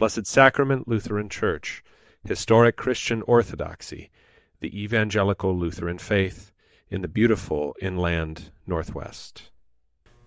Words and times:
Blessed 0.00 0.26
Sacrament 0.26 0.88
Lutheran 0.88 1.28
Church, 1.28 1.84
historic 2.24 2.74
Christian 2.74 3.20
orthodoxy, 3.26 4.10
the 4.60 4.82
evangelical 4.82 5.54
Lutheran 5.54 5.98
faith 5.98 6.52
in 6.88 7.02
the 7.02 7.06
beautiful 7.06 7.76
inland 7.82 8.50
Northwest. 8.66 9.50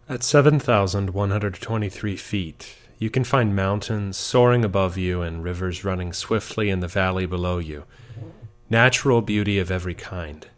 At 0.07 0.21
7,123 0.21 2.15
feet, 2.17 2.75
you 2.99 3.09
can 3.09 3.23
find 3.23 3.55
mountains 3.55 4.15
soaring 4.15 4.63
above 4.63 4.95
you 4.95 5.23
and 5.23 5.43
rivers 5.43 5.83
running 5.83 6.13
swiftly 6.13 6.69
in 6.69 6.81
the 6.81 6.87
valley 6.87 7.25
below 7.25 7.57
you 7.57 7.85
natural 8.69 9.23
beauty 9.23 9.57
of 9.57 9.71
every 9.71 9.95
kind. 9.95 10.49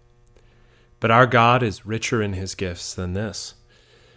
But 1.00 1.12
our 1.12 1.26
God 1.26 1.64
is 1.64 1.86
richer 1.86 2.22
in 2.22 2.34
his 2.34 2.54
gifts 2.54 2.94
than 2.94 3.14
this. 3.14 3.54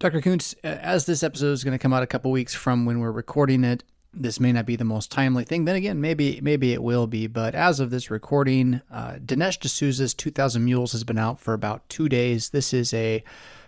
Dr. 0.00 0.20
Koontz, 0.20 0.54
as 0.62 1.06
this 1.06 1.24
episode 1.24 1.50
is 1.50 1.64
going 1.64 1.76
to 1.76 1.78
come 1.78 1.92
out 1.92 2.04
a 2.04 2.06
couple 2.06 2.30
weeks 2.30 2.54
from 2.54 2.86
when 2.86 3.00
we're 3.00 3.10
recording 3.10 3.64
it, 3.64 3.82
this 4.14 4.38
may 4.38 4.52
not 4.52 4.64
be 4.64 4.76
the 4.76 4.84
most 4.84 5.10
timely 5.10 5.42
thing. 5.42 5.64
Then 5.64 5.74
again, 5.74 6.00
maybe 6.00 6.40
maybe 6.40 6.72
it 6.72 6.84
will 6.84 7.08
be. 7.08 7.26
But 7.26 7.56
as 7.56 7.80
of 7.80 7.90
this 7.90 8.08
recording, 8.08 8.80
uh, 8.92 9.14
Dinesh 9.14 9.58
D'Souza's 9.58 10.14
2,000 10.14 10.64
Mules 10.64 10.92
has 10.92 11.02
been 11.02 11.18
out 11.18 11.40
for 11.40 11.52
about 11.52 11.88
two 11.88 12.08
days. 12.08 12.50
This 12.50 12.72
is 12.72 12.94
a 12.94 13.24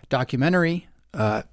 documentary 0.07 0.87
uh, 1.13 1.43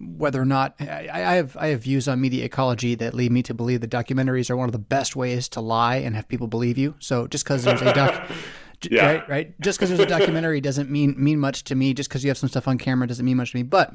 whether 0.00 0.40
or 0.40 0.46
not 0.46 0.74
I, 0.80 1.08
I, 1.12 1.34
have 1.34 1.56
I 1.56 1.68
have 1.68 1.82
views 1.82 2.08
on 2.08 2.20
media 2.20 2.44
ecology 2.44 2.94
that 2.96 3.12
lead 3.12 3.32
me 3.32 3.42
to 3.44 3.54
believe 3.54 3.82
that 3.82 3.90
documentaries 3.90 4.50
are 4.50 4.56
one 4.56 4.68
of 4.68 4.72
the 4.72 4.78
best 4.78 5.14
ways 5.14 5.48
to 5.50 5.60
lie 5.60 5.96
and 5.96 6.16
have 6.16 6.26
people 6.26 6.46
believe 6.46 6.78
you. 6.78 6.94
So 7.00 7.26
just 7.26 7.44
because 7.44 7.64
there's 7.64 7.82
a 7.82 7.92
doc, 7.92 8.30
yeah. 8.88 9.06
right, 9.06 9.28
right, 9.28 9.60
just 9.60 9.78
because 9.78 9.90
there's 9.90 10.00
a 10.00 10.06
documentary 10.06 10.60
doesn't 10.60 10.90
mean 10.90 11.14
mean 11.18 11.38
much 11.38 11.64
to 11.64 11.74
me. 11.74 11.94
Just 11.94 12.08
because 12.08 12.24
you 12.24 12.30
have 12.30 12.38
some 12.38 12.48
stuff 12.48 12.68
on 12.68 12.78
camera 12.78 13.06
doesn't 13.06 13.24
mean 13.24 13.36
much 13.36 13.52
to 13.52 13.56
me. 13.56 13.62
But 13.62 13.94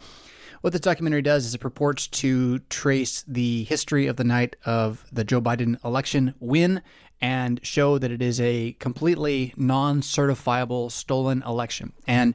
what 0.62 0.74
this 0.74 0.82
documentary 0.82 1.22
does 1.22 1.46
is 1.46 1.54
it 1.54 1.60
purports 1.60 2.08
to 2.08 2.60
trace 2.70 3.24
the 3.28 3.64
history 3.66 4.08
of 4.08 4.18
the 4.18 4.24
night 4.24 4.56
of 4.66 5.06
the 5.12 5.24
Joe 5.24 5.42
Biden 5.42 5.84
election 5.86 6.34
win 6.40 6.82
and 7.22 7.60
show 7.64 7.98
that 7.98 8.12
it 8.12 8.22
is 8.22 8.42
a 8.42 8.74
completely 8.74 9.54
non-certifiable 9.56 10.92
stolen 10.92 11.44
election. 11.46 11.94
And 12.08 12.34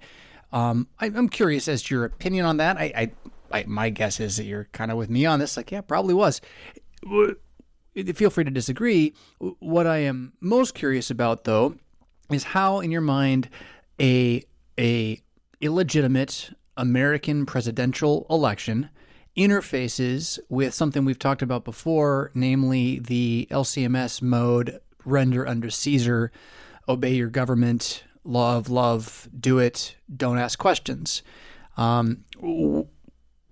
um, 0.52 0.88
I, 0.98 1.06
am 1.06 1.28
curious 1.28 1.68
as 1.68 1.82
to 1.84 1.94
your 1.94 2.04
opinion 2.04 2.46
on 2.46 2.56
that. 2.56 2.76
I, 2.76 2.92
I 2.96 3.12
I, 3.50 3.64
my 3.66 3.90
guess 3.90 4.20
is 4.20 4.36
that 4.36 4.44
you're 4.44 4.68
kind 4.72 4.90
of 4.90 4.96
with 4.96 5.10
me 5.10 5.26
on 5.26 5.38
this. 5.38 5.56
Like, 5.56 5.70
yeah, 5.72 5.80
probably 5.80 6.14
was. 6.14 6.40
Feel 8.14 8.30
free 8.30 8.44
to 8.44 8.50
disagree. 8.50 9.14
What 9.38 9.86
I 9.86 9.98
am 9.98 10.34
most 10.40 10.74
curious 10.74 11.10
about, 11.10 11.44
though, 11.44 11.76
is 12.30 12.44
how, 12.44 12.80
in 12.80 12.90
your 12.90 13.00
mind, 13.00 13.48
a 14.00 14.42
a 14.78 15.20
illegitimate 15.60 16.50
American 16.76 17.44
presidential 17.44 18.26
election 18.30 18.88
interfaces 19.36 20.38
with 20.48 20.74
something 20.74 21.04
we've 21.04 21.18
talked 21.18 21.42
about 21.42 21.64
before, 21.64 22.30
namely 22.34 22.98
the 22.98 23.46
LCMS 23.50 24.22
mode, 24.22 24.80
render 25.04 25.46
under 25.46 25.70
Caesar, 25.70 26.32
obey 26.88 27.14
your 27.14 27.28
government, 27.28 28.04
love, 28.24 28.68
love, 28.68 29.28
do 29.38 29.58
it, 29.58 29.96
don't 30.14 30.38
ask 30.38 30.58
questions. 30.58 31.22
Um, 31.76 32.24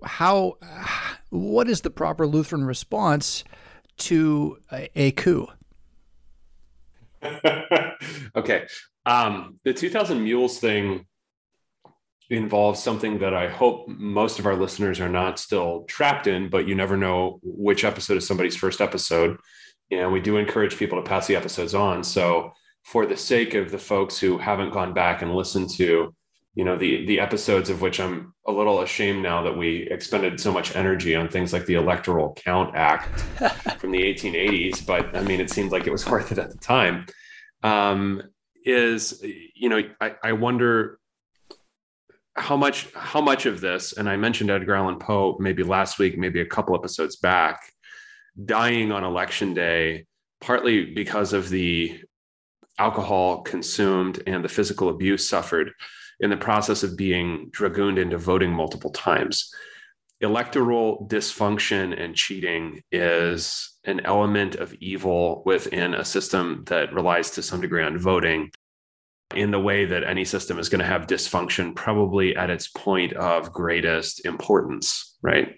how 0.02 0.56
what 1.30 1.68
is 1.68 1.82
the 1.82 1.90
proper 1.90 2.26
Lutheran 2.26 2.64
response 2.64 3.44
to 3.98 4.58
a, 4.72 4.88
a 4.94 5.10
coup? 5.12 5.48
okay. 8.36 8.66
Um, 9.06 9.58
the 9.64 9.72
2000 9.72 10.22
Mules 10.22 10.58
thing 10.58 11.06
involves 12.30 12.82
something 12.82 13.20
that 13.20 13.32
I 13.32 13.48
hope 13.48 13.88
most 13.88 14.38
of 14.38 14.46
our 14.46 14.56
listeners 14.56 15.00
are 15.00 15.08
not 15.08 15.38
still 15.38 15.84
trapped 15.84 16.26
in, 16.26 16.50
but 16.50 16.68
you 16.68 16.74
never 16.74 16.96
know 16.96 17.40
which 17.42 17.84
episode 17.84 18.18
is 18.18 18.26
somebody's 18.26 18.56
first 18.56 18.80
episode. 18.80 19.38
And 19.90 20.12
we 20.12 20.20
do 20.20 20.36
encourage 20.36 20.76
people 20.76 21.02
to 21.02 21.08
pass 21.08 21.26
the 21.26 21.36
episodes 21.36 21.74
on. 21.74 22.04
So, 22.04 22.52
for 22.84 23.04
the 23.06 23.16
sake 23.16 23.54
of 23.54 23.70
the 23.70 23.78
folks 23.78 24.18
who 24.18 24.38
haven't 24.38 24.72
gone 24.72 24.94
back 24.94 25.20
and 25.20 25.34
listened 25.34 25.68
to 25.70 26.14
you 26.58 26.64
know 26.64 26.76
the 26.76 27.06
the 27.06 27.20
episodes 27.20 27.70
of 27.70 27.80
which 27.80 28.00
I'm 28.00 28.34
a 28.44 28.50
little 28.50 28.80
ashamed 28.80 29.22
now 29.22 29.42
that 29.44 29.56
we 29.56 29.88
expended 29.92 30.40
so 30.40 30.50
much 30.50 30.74
energy 30.74 31.14
on 31.14 31.28
things 31.28 31.52
like 31.52 31.66
the 31.66 31.74
Electoral 31.74 32.34
Count 32.34 32.74
Act 32.74 33.20
from 33.78 33.92
the 33.92 34.02
1880s, 34.02 34.84
but 34.84 35.16
I 35.16 35.22
mean 35.22 35.40
it 35.40 35.50
seemed 35.50 35.70
like 35.70 35.86
it 35.86 35.92
was 35.92 36.04
worth 36.04 36.32
it 36.32 36.38
at 36.38 36.50
the 36.50 36.58
time. 36.58 37.06
Um, 37.62 38.24
is 38.64 39.22
you 39.54 39.68
know 39.68 39.82
I, 40.00 40.16
I 40.20 40.32
wonder 40.32 40.98
how 42.34 42.56
much 42.56 42.88
how 42.92 43.20
much 43.20 43.46
of 43.46 43.60
this, 43.60 43.96
and 43.96 44.08
I 44.08 44.16
mentioned 44.16 44.50
Edgar 44.50 44.74
Allan 44.74 44.98
Poe 44.98 45.36
maybe 45.38 45.62
last 45.62 46.00
week, 46.00 46.18
maybe 46.18 46.40
a 46.40 46.46
couple 46.46 46.74
episodes 46.74 47.14
back, 47.14 47.72
dying 48.44 48.90
on 48.90 49.04
election 49.04 49.54
day, 49.54 50.06
partly 50.40 50.86
because 50.86 51.32
of 51.32 51.50
the 51.50 52.00
alcohol 52.80 53.42
consumed 53.42 54.20
and 54.26 54.44
the 54.44 54.48
physical 54.48 54.88
abuse 54.88 55.28
suffered 55.28 55.70
in 56.20 56.30
the 56.30 56.36
process 56.36 56.82
of 56.82 56.96
being 56.96 57.48
dragooned 57.50 57.98
into 57.98 58.18
voting 58.18 58.52
multiple 58.52 58.90
times. 58.90 59.52
Electoral 60.20 61.06
dysfunction 61.08 61.98
and 62.00 62.16
cheating 62.16 62.82
is 62.90 63.78
an 63.84 64.00
element 64.04 64.56
of 64.56 64.74
evil 64.74 65.42
within 65.46 65.94
a 65.94 66.04
system 66.04 66.64
that 66.66 66.92
relies 66.92 67.30
to 67.30 67.42
some 67.42 67.60
degree 67.60 67.84
on 67.84 67.98
voting 67.98 68.50
in 69.34 69.50
the 69.50 69.60
way 69.60 69.84
that 69.84 70.04
any 70.04 70.24
system 70.24 70.58
is 70.58 70.68
going 70.68 70.80
to 70.80 70.86
have 70.86 71.06
dysfunction 71.06 71.74
probably 71.74 72.34
at 72.34 72.50
its 72.50 72.68
point 72.68 73.12
of 73.12 73.52
greatest 73.52 74.24
importance, 74.24 75.16
right? 75.22 75.54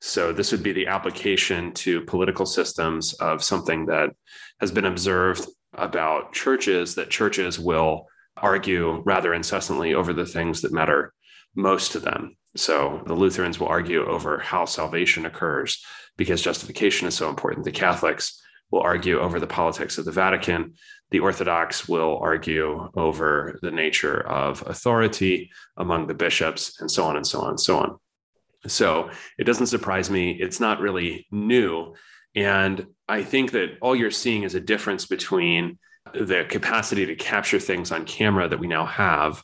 So, 0.00 0.32
this 0.32 0.52
would 0.52 0.62
be 0.62 0.72
the 0.72 0.88
application 0.88 1.72
to 1.72 2.02
political 2.02 2.44
systems 2.44 3.14
of 3.14 3.42
something 3.42 3.86
that 3.86 4.10
has 4.60 4.70
been 4.70 4.84
observed 4.84 5.46
about 5.72 6.32
churches 6.32 6.94
that 6.94 7.10
churches 7.10 7.58
will 7.58 8.06
argue 8.36 9.02
rather 9.04 9.34
incessantly 9.34 9.94
over 9.94 10.12
the 10.12 10.26
things 10.26 10.62
that 10.62 10.72
matter 10.72 11.12
most 11.54 11.92
to 11.92 12.00
them. 12.00 12.36
So, 12.56 13.02
the 13.06 13.14
Lutherans 13.14 13.60
will 13.60 13.68
argue 13.68 14.06
over 14.06 14.38
how 14.38 14.64
salvation 14.64 15.26
occurs 15.26 15.84
because 16.16 16.40
justification 16.40 17.06
is 17.06 17.14
so 17.14 17.28
important. 17.28 17.64
The 17.64 17.72
Catholics 17.72 18.42
will 18.70 18.80
argue 18.80 19.20
over 19.20 19.38
the 19.38 19.46
politics 19.46 19.98
of 19.98 20.06
the 20.06 20.12
Vatican 20.12 20.74
the 21.10 21.20
Orthodox 21.20 21.88
will 21.88 22.18
argue 22.20 22.90
over 22.94 23.58
the 23.62 23.70
nature 23.70 24.26
of 24.26 24.62
authority 24.66 25.50
among 25.76 26.06
the 26.06 26.14
bishops, 26.14 26.80
and 26.80 26.90
so 26.90 27.04
on 27.04 27.16
and 27.16 27.26
so 27.26 27.40
on 27.40 27.50
and 27.50 27.60
so 27.60 27.78
on. 27.78 27.98
So 28.66 29.10
it 29.38 29.44
doesn't 29.44 29.68
surprise 29.68 30.10
me. 30.10 30.32
It's 30.32 30.58
not 30.58 30.80
really 30.80 31.26
new. 31.30 31.94
And 32.34 32.86
I 33.08 33.22
think 33.22 33.52
that 33.52 33.78
all 33.80 33.94
you're 33.94 34.10
seeing 34.10 34.42
is 34.42 34.56
a 34.56 34.60
difference 34.60 35.06
between 35.06 35.78
the 36.24 36.46
capacity 36.48 37.06
to 37.06 37.14
capture 37.14 37.58
things 37.58 37.92
on 37.92 38.04
camera 38.04 38.48
that 38.48 38.58
we 38.58 38.66
now 38.66 38.86
have 38.86 39.42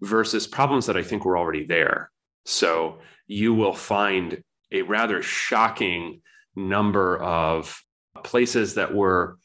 versus 0.00 0.46
problems 0.46 0.86
that 0.86 0.96
I 0.96 1.02
think 1.02 1.24
were 1.24 1.38
already 1.38 1.64
there. 1.64 2.10
So 2.44 2.98
you 3.26 3.54
will 3.54 3.74
find 3.74 4.42
a 4.70 4.82
rather 4.82 5.22
shocking 5.22 6.22
number 6.56 7.16
of 7.18 7.82
places 8.22 8.74
that 8.74 8.94
were 8.94 9.38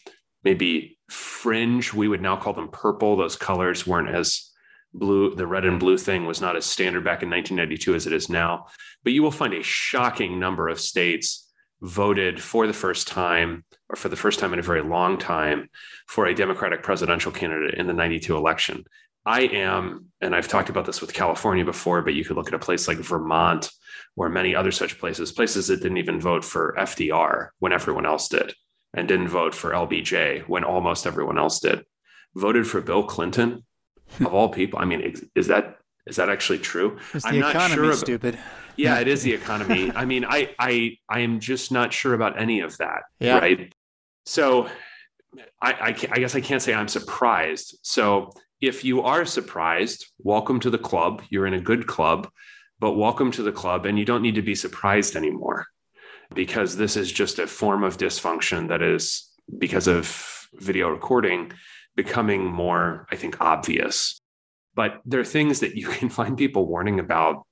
maybe 0.43 0.97
fringe. 1.09 1.93
We 1.93 2.07
would 2.07 2.21
now 2.21 2.37
call 2.37 2.53
them 2.53 2.69
purple. 2.69 3.15
Those 3.15 3.35
colors 3.35 3.85
weren't 3.85 4.09
as 4.09 4.51
blue. 4.93 5.35
The 5.35 5.47
red 5.47 5.65
and 5.65 5.79
blue 5.79 5.97
thing 5.97 6.25
was 6.25 6.41
not 6.41 6.55
as 6.55 6.65
standard 6.65 7.03
back 7.03 7.23
in 7.23 7.29
1992 7.29 7.95
as 7.95 8.07
it 8.07 8.13
is 8.13 8.29
now. 8.29 8.67
But 9.03 9.13
you 9.13 9.23
will 9.23 9.31
find 9.31 9.53
a 9.53 9.63
shocking 9.63 10.39
number 10.39 10.67
of 10.67 10.79
states 10.79 11.46
voted 11.81 12.41
for 12.41 12.67
the 12.67 12.73
first 12.73 13.07
time 13.07 13.63
or 13.89 13.95
for 13.95 14.09
the 14.09 14.15
first 14.15 14.39
time 14.39 14.53
in 14.53 14.59
a 14.59 14.63
very 14.63 14.81
long 14.81 15.17
time 15.17 15.69
for 16.07 16.25
a 16.25 16.33
Democratic 16.33 16.83
presidential 16.83 17.31
candidate 17.31 17.75
in 17.75 17.87
the 17.87 17.93
92 17.93 18.35
election. 18.35 18.83
I 19.25 19.41
am, 19.41 20.05
and 20.21 20.33
I've 20.33 20.47
talked 20.47 20.69
about 20.69 20.85
this 20.85 21.01
with 21.01 21.13
California 21.13 21.65
before, 21.65 22.01
but 22.01 22.13
you 22.13 22.23
could 22.23 22.37
look 22.37 22.47
at 22.47 22.53
a 22.53 22.59
place 22.59 22.87
like 22.87 22.97
Vermont 22.97 23.69
or 24.15 24.29
many 24.29 24.55
other 24.55 24.71
such 24.71 24.97
places, 24.99 25.31
places 25.31 25.67
that 25.67 25.81
didn't 25.81 25.97
even 25.97 26.19
vote 26.19 26.45
for 26.45 26.75
FDR 26.77 27.49
when 27.59 27.73
everyone 27.73 28.05
else 28.05 28.29
did 28.29 28.53
and 28.93 29.07
didn't 29.07 29.27
vote 29.27 29.53
for 29.53 29.71
LBJ 29.71 30.43
when 30.47 30.63
almost 30.63 31.05
everyone 31.05 31.37
else 31.37 31.59
did. 31.59 31.83
Voted 32.35 32.65
for 32.65 32.81
Bill 32.81 33.03
Clinton 33.03 33.65
of 34.19 34.33
all 34.33 34.49
people. 34.49 34.79
I 34.79 34.85
mean, 34.85 35.13
is 35.35 35.47
that 35.47 35.77
is 36.05 36.15
that 36.15 36.29
actually 36.29 36.59
true? 36.59 36.97
It's 37.13 37.25
the 37.25 37.31
I'm 37.31 37.49
economy, 37.49 37.75
sure 37.75 37.83
about, 37.85 37.97
stupid. 37.97 38.39
Yeah, 38.77 38.99
it 38.99 39.07
is 39.07 39.23
the 39.23 39.33
economy. 39.33 39.91
I 39.95 40.05
mean, 40.05 40.25
I 40.25 40.53
I 40.59 40.97
I 41.09 41.19
am 41.21 41.39
just 41.39 41.71
not 41.71 41.91
sure 41.93 42.13
about 42.13 42.39
any 42.39 42.61
of 42.61 42.77
that. 42.77 43.03
Yeah. 43.19 43.39
Right. 43.39 43.73
So, 44.25 44.67
I, 45.61 45.73
I 45.73 45.87
I 45.87 46.19
guess 46.19 46.35
I 46.35 46.41
can't 46.41 46.61
say 46.61 46.73
I'm 46.73 46.87
surprised. 46.87 47.79
So, 47.81 48.31
if 48.61 48.83
you 48.83 49.01
are 49.01 49.25
surprised, 49.25 50.07
welcome 50.19 50.59
to 50.61 50.69
the 50.69 50.77
club. 50.77 51.23
You're 51.29 51.47
in 51.47 51.53
a 51.53 51.61
good 51.61 51.87
club, 51.87 52.29
but 52.79 52.93
welcome 52.93 53.31
to 53.31 53.43
the 53.43 53.51
club, 53.51 53.85
and 53.85 53.97
you 53.97 54.05
don't 54.05 54.21
need 54.21 54.35
to 54.35 54.41
be 54.41 54.55
surprised 54.55 55.15
anymore 55.15 55.67
because 56.33 56.75
this 56.75 56.97
is 56.97 57.11
just 57.11 57.39
a 57.39 57.47
form 57.47 57.83
of 57.83 57.97
dysfunction 57.97 58.69
that 58.69 58.81
is 58.81 59.29
because 59.57 59.87
of 59.87 60.47
video 60.53 60.89
recording 60.89 61.51
becoming 61.95 62.45
more 62.45 63.07
i 63.11 63.15
think 63.15 63.39
obvious 63.41 64.19
but 64.75 65.01
there 65.05 65.19
are 65.19 65.25
things 65.25 65.61
that 65.61 65.75
you 65.75 65.87
can 65.87 66.09
find 66.09 66.37
people 66.37 66.67
warning 66.67 66.99
about 66.99 67.45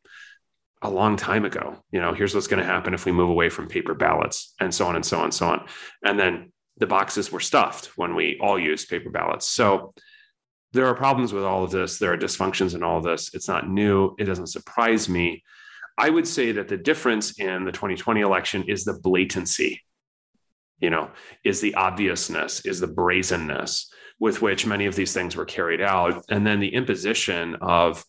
a 0.86 0.90
long 0.90 1.18
time 1.18 1.46
ago. 1.46 1.78
You 1.92 2.02
know 2.02 2.14
here's 2.14 2.34
what's 2.34 2.48
going 2.48 2.62
to 2.62 2.66
happen 2.66 2.94
if 2.94 3.06
we 3.06 3.12
move 3.12 3.30
away 3.30 3.50
from 3.50 3.68
paper 3.68 3.94
ballots 3.94 4.54
and 4.60 4.74
so 4.74 4.88
on 4.88 4.96
and 4.96 5.06
so 5.06 5.18
on 5.18 5.26
and 5.26 5.34
so 5.34 5.48
on. 5.48 5.68
And 6.04 6.20
then 6.20 6.52
the 6.78 6.88
boxes 6.88 7.32
were 7.32 7.40
stuffed 7.40 7.98
when 7.98 8.16
we 8.16 8.40
all 8.42 8.60
used 8.60 8.90
paper 8.90 9.10
ballots. 9.10 9.48
So 9.48 9.94
there 10.74 10.88
are 10.88 10.96
problems 10.96 11.32
with 11.32 11.44
all 11.44 11.64
of 11.64 11.72
this. 11.72 12.00
There 12.00 12.12
are 12.12 12.18
dysfunctions 12.18 12.76
in 12.76 12.84
all 12.84 12.98
of 12.98 13.04
this. 13.04 13.34
It's 13.34 13.48
not 13.48 13.70
new. 13.70 14.14
It 14.20 14.26
doesn't 14.26 14.48
surprise 14.48 15.08
me. 15.08 15.44
I 15.98 16.10
would 16.10 16.28
say 16.28 16.52
that 16.52 16.68
the 16.68 16.78
difference 16.78 17.40
in 17.40 17.64
the 17.64 17.72
2020 17.72 18.20
election 18.20 18.66
is 18.68 18.84
the 18.84 19.00
blatancy, 19.00 19.82
you 20.80 20.90
know, 20.90 21.12
is 21.46 21.62
the 21.62 21.76
obviousness, 21.76 22.66
is 22.66 22.82
the 22.82 22.88
brazenness 22.88 23.90
with 24.20 24.42
which 24.42 24.66
many 24.66 24.86
of 24.86 24.96
these 24.96 25.14
things 25.14 25.36
were 25.36 25.46
carried 25.46 25.82
out. 25.82 26.26
And 26.30 26.46
then 26.46 26.60
the 26.60 26.74
imposition 26.74 27.56
of 27.62 28.04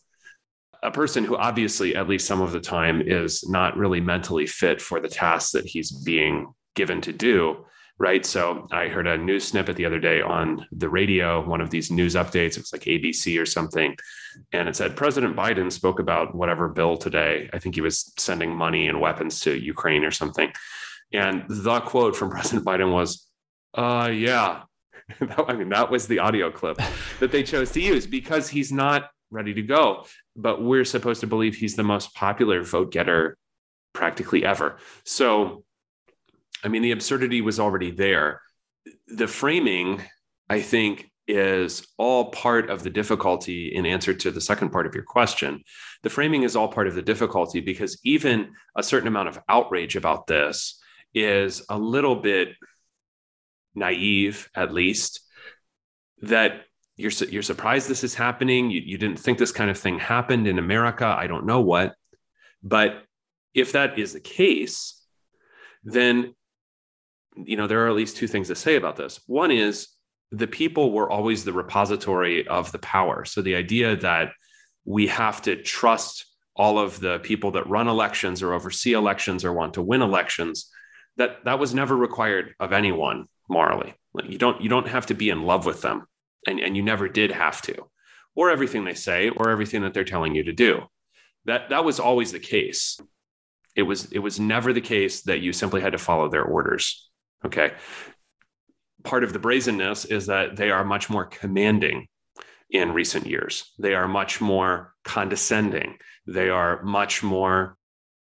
a 0.83 0.91
person 0.91 1.23
who 1.23 1.35
obviously, 1.35 1.95
at 1.95 2.07
least 2.07 2.27
some 2.27 2.41
of 2.41 2.51
the 2.51 2.59
time, 2.59 3.01
is 3.01 3.47
not 3.49 3.77
really 3.77 4.01
mentally 4.01 4.47
fit 4.47 4.81
for 4.81 4.99
the 4.99 5.09
tasks 5.09 5.51
that 5.51 5.65
he's 5.65 5.91
being 5.91 6.53
given 6.75 7.01
to 7.01 7.11
do 7.11 7.65
right? 7.99 8.25
So 8.25 8.67
I 8.71 8.87
heard 8.87 9.07
a 9.07 9.17
news 9.17 9.45
snippet 9.45 9.75
the 9.75 9.85
other 9.85 9.99
day 9.99 10.21
on 10.21 10.65
the 10.71 10.89
radio, 10.89 11.47
one 11.47 11.61
of 11.61 11.69
these 11.69 11.89
news 11.89 12.15
updates. 12.15 12.51
It 12.51 12.59
was 12.59 12.73
like 12.73 12.83
ABC 12.83 13.41
or 13.41 13.45
something. 13.45 13.95
And 14.51 14.69
it 14.69 14.75
said 14.75 14.95
President 14.95 15.35
Biden 15.35 15.71
spoke 15.71 15.99
about 15.99 16.35
whatever 16.35 16.67
bill 16.69 16.97
today. 16.97 17.49
I 17.53 17.59
think 17.59 17.75
he 17.75 17.81
was 17.81 18.13
sending 18.17 18.55
money 18.55 18.87
and 18.87 19.01
weapons 19.01 19.39
to 19.41 19.57
Ukraine 19.57 20.03
or 20.03 20.11
something. 20.11 20.51
And 21.11 21.45
the 21.49 21.79
quote 21.81 22.15
from 22.15 22.29
President 22.31 22.65
Biden 22.65 22.93
was, 22.93 23.27
uh, 23.73 24.11
yeah. 24.13 24.63
I 25.47 25.53
mean, 25.53 25.69
that 25.69 25.89
was 25.89 26.07
the 26.07 26.19
audio 26.19 26.51
clip 26.51 26.79
that 27.19 27.31
they 27.31 27.41
chose 27.41 27.71
to 27.71 27.81
use 27.81 28.05
because 28.05 28.49
he's 28.49 28.71
not 28.71 29.09
ready 29.31 29.53
to 29.53 29.61
go. 29.61 30.05
But 30.37 30.61
we're 30.61 30.85
supposed 30.85 31.21
to 31.21 31.27
believe 31.27 31.55
he's 31.55 31.75
the 31.75 31.83
most 31.83 32.13
popular 32.13 32.63
vote 32.63 32.91
getter 32.91 33.37
practically 33.93 34.45
ever. 34.45 34.77
So 35.03 35.63
I 36.63 36.69
mean, 36.69 36.81
the 36.81 36.91
absurdity 36.91 37.41
was 37.41 37.59
already 37.59 37.91
there. 37.91 38.41
The 39.07 39.27
framing, 39.27 40.01
I 40.49 40.61
think, 40.61 41.09
is 41.27 41.85
all 41.97 42.31
part 42.31 42.69
of 42.69 42.83
the 42.83 42.89
difficulty 42.89 43.67
in 43.75 43.85
answer 43.85 44.13
to 44.13 44.31
the 44.31 44.41
second 44.41 44.69
part 44.69 44.87
of 44.87 44.95
your 44.95 45.03
question. 45.03 45.61
The 46.03 46.09
framing 46.09 46.43
is 46.43 46.55
all 46.55 46.69
part 46.69 46.87
of 46.87 46.95
the 46.95 47.01
difficulty 47.01 47.59
because 47.59 47.99
even 48.03 48.53
a 48.75 48.83
certain 48.83 49.07
amount 49.07 49.27
of 49.27 49.39
outrage 49.49 49.95
about 49.95 50.27
this 50.27 50.79
is 51.13 51.63
a 51.69 51.77
little 51.77 52.15
bit 52.15 52.49
naive, 53.75 54.49
at 54.55 54.73
least, 54.73 55.19
that 56.21 56.61
you're, 56.97 57.11
you're 57.29 57.43
surprised 57.43 57.87
this 57.87 58.03
is 58.03 58.15
happening. 58.15 58.69
You, 58.69 58.81
you 58.81 58.97
didn't 58.97 59.19
think 59.19 59.37
this 59.37 59.51
kind 59.51 59.69
of 59.69 59.77
thing 59.77 59.99
happened 59.99 60.47
in 60.47 60.59
America. 60.59 61.05
I 61.05 61.27
don't 61.27 61.45
know 61.45 61.61
what. 61.61 61.95
But 62.63 63.03
if 63.53 63.71
that 63.73 63.97
is 63.97 64.13
the 64.13 64.19
case, 64.19 65.01
then 65.83 66.33
you 67.45 67.57
know, 67.57 67.67
there 67.67 67.85
are 67.85 67.89
at 67.89 67.95
least 67.95 68.17
two 68.17 68.27
things 68.27 68.47
to 68.47 68.55
say 68.55 68.75
about 68.75 68.95
this. 68.95 69.19
One 69.27 69.51
is 69.51 69.89
the 70.31 70.47
people 70.47 70.91
were 70.91 71.09
always 71.09 71.43
the 71.43 71.53
repository 71.53 72.47
of 72.47 72.71
the 72.71 72.79
power. 72.79 73.25
So 73.25 73.41
the 73.41 73.55
idea 73.55 73.95
that 73.97 74.31
we 74.85 75.07
have 75.07 75.41
to 75.43 75.61
trust 75.61 76.25
all 76.55 76.79
of 76.79 76.99
the 76.99 77.19
people 77.19 77.51
that 77.51 77.69
run 77.69 77.87
elections 77.87 78.41
or 78.41 78.53
oversee 78.53 78.93
elections 78.93 79.45
or 79.45 79.53
want 79.53 79.75
to 79.75 79.81
win 79.81 80.01
elections, 80.01 80.69
that 81.17 81.45
that 81.45 81.59
was 81.59 81.73
never 81.73 81.95
required 81.95 82.55
of 82.59 82.73
anyone 82.73 83.27
morally. 83.47 83.93
Like 84.13 84.29
you 84.29 84.37
don't 84.37 84.61
you 84.61 84.69
don't 84.69 84.87
have 84.87 85.05
to 85.07 85.13
be 85.13 85.29
in 85.29 85.43
love 85.43 85.65
with 85.65 85.81
them, 85.81 86.07
and, 86.47 86.59
and 86.59 86.75
you 86.75 86.81
never 86.81 87.07
did 87.09 87.31
have 87.31 87.61
to, 87.63 87.75
or 88.33 88.49
everything 88.49 88.85
they 88.85 88.93
say, 88.95 89.29
or 89.29 89.49
everything 89.49 89.81
that 89.81 89.93
they're 89.93 90.03
telling 90.03 90.33
you 90.33 90.43
to 90.45 90.53
do. 90.53 90.81
That 91.45 91.69
that 91.69 91.85
was 91.85 91.99
always 91.99 92.31
the 92.31 92.39
case. 92.39 92.99
It 93.75 93.83
was 93.83 94.11
it 94.11 94.19
was 94.19 94.39
never 94.39 94.73
the 94.73 94.81
case 94.81 95.21
that 95.23 95.41
you 95.41 95.53
simply 95.53 95.81
had 95.81 95.91
to 95.91 95.99
follow 95.99 96.29
their 96.29 96.43
orders. 96.43 97.09
Okay. 97.45 97.73
Part 99.03 99.23
of 99.23 99.31
the 99.31 99.39
brazenness 99.39 100.05
is 100.05 100.25
that 100.27 100.55
they 100.55 100.71
are 100.71 100.83
much 100.83 101.09
more 101.09 101.25
commanding 101.25 102.07
in 102.69 102.93
recent 102.93 103.27
years. 103.27 103.71
They 103.77 103.93
are 103.93 104.07
much 104.07 104.41
more 104.41 104.93
condescending. 105.03 105.97
They 106.25 106.49
are 106.49 106.81
much 106.81 107.23
more 107.23 107.77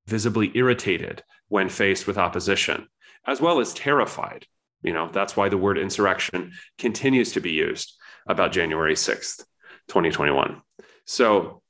visibly 0.06 0.52
irritated 0.56 1.24
when 1.48 1.70
faced 1.70 2.06
with 2.06 2.18
opposition, 2.18 2.88
as 3.26 3.42
well 3.42 3.60
as 3.60 3.74
terrified. 3.74 4.46
You 4.84 4.94
know, 4.94 5.10
that's 5.12 5.36
why 5.36 5.50
the 5.50 5.58
word 5.58 5.78
insurrection 5.78 6.52
continues 6.78 7.32
to 7.32 7.40
be 7.40 7.52
used 7.52 7.97
about 8.28 8.52
January 8.52 8.96
6th, 8.96 9.44
2021. 9.88 10.62
So, 11.06 11.62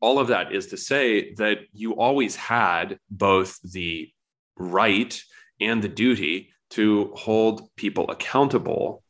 all 0.00 0.18
of 0.18 0.28
that 0.28 0.52
is 0.52 0.68
to 0.68 0.76
say 0.76 1.34
that 1.34 1.58
you 1.72 1.92
always 1.92 2.34
had 2.34 2.98
both 3.08 3.60
the 3.62 4.10
right 4.56 5.22
and 5.60 5.80
the 5.80 5.88
duty 5.88 6.50
to 6.70 7.12
hold 7.14 7.68
people 7.76 8.10
accountable. 8.10 9.04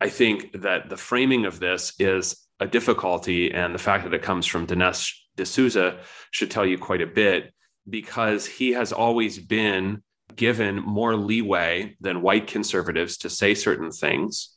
I 0.00 0.08
think 0.08 0.62
that 0.62 0.88
the 0.88 0.96
framing 0.96 1.44
of 1.44 1.60
this 1.60 1.92
is 2.00 2.42
a 2.62 2.66
difficulty. 2.66 3.52
And 3.52 3.74
the 3.74 3.78
fact 3.78 4.04
that 4.04 4.14
it 4.14 4.22
comes 4.22 4.46
from 4.46 4.66
Dinesh 4.66 5.14
D'Souza 5.36 5.98
should 6.30 6.50
tell 6.50 6.64
you 6.64 6.78
quite 6.78 7.02
a 7.02 7.06
bit 7.06 7.52
because 7.88 8.46
he 8.46 8.70
has 8.72 8.92
always 8.92 9.38
been 9.38 10.02
given 10.34 10.76
more 10.76 11.16
leeway 11.16 11.96
than 12.00 12.22
white 12.22 12.46
conservatives 12.46 13.18
to 13.18 13.28
say 13.28 13.54
certain 13.54 13.90
things 13.90 14.51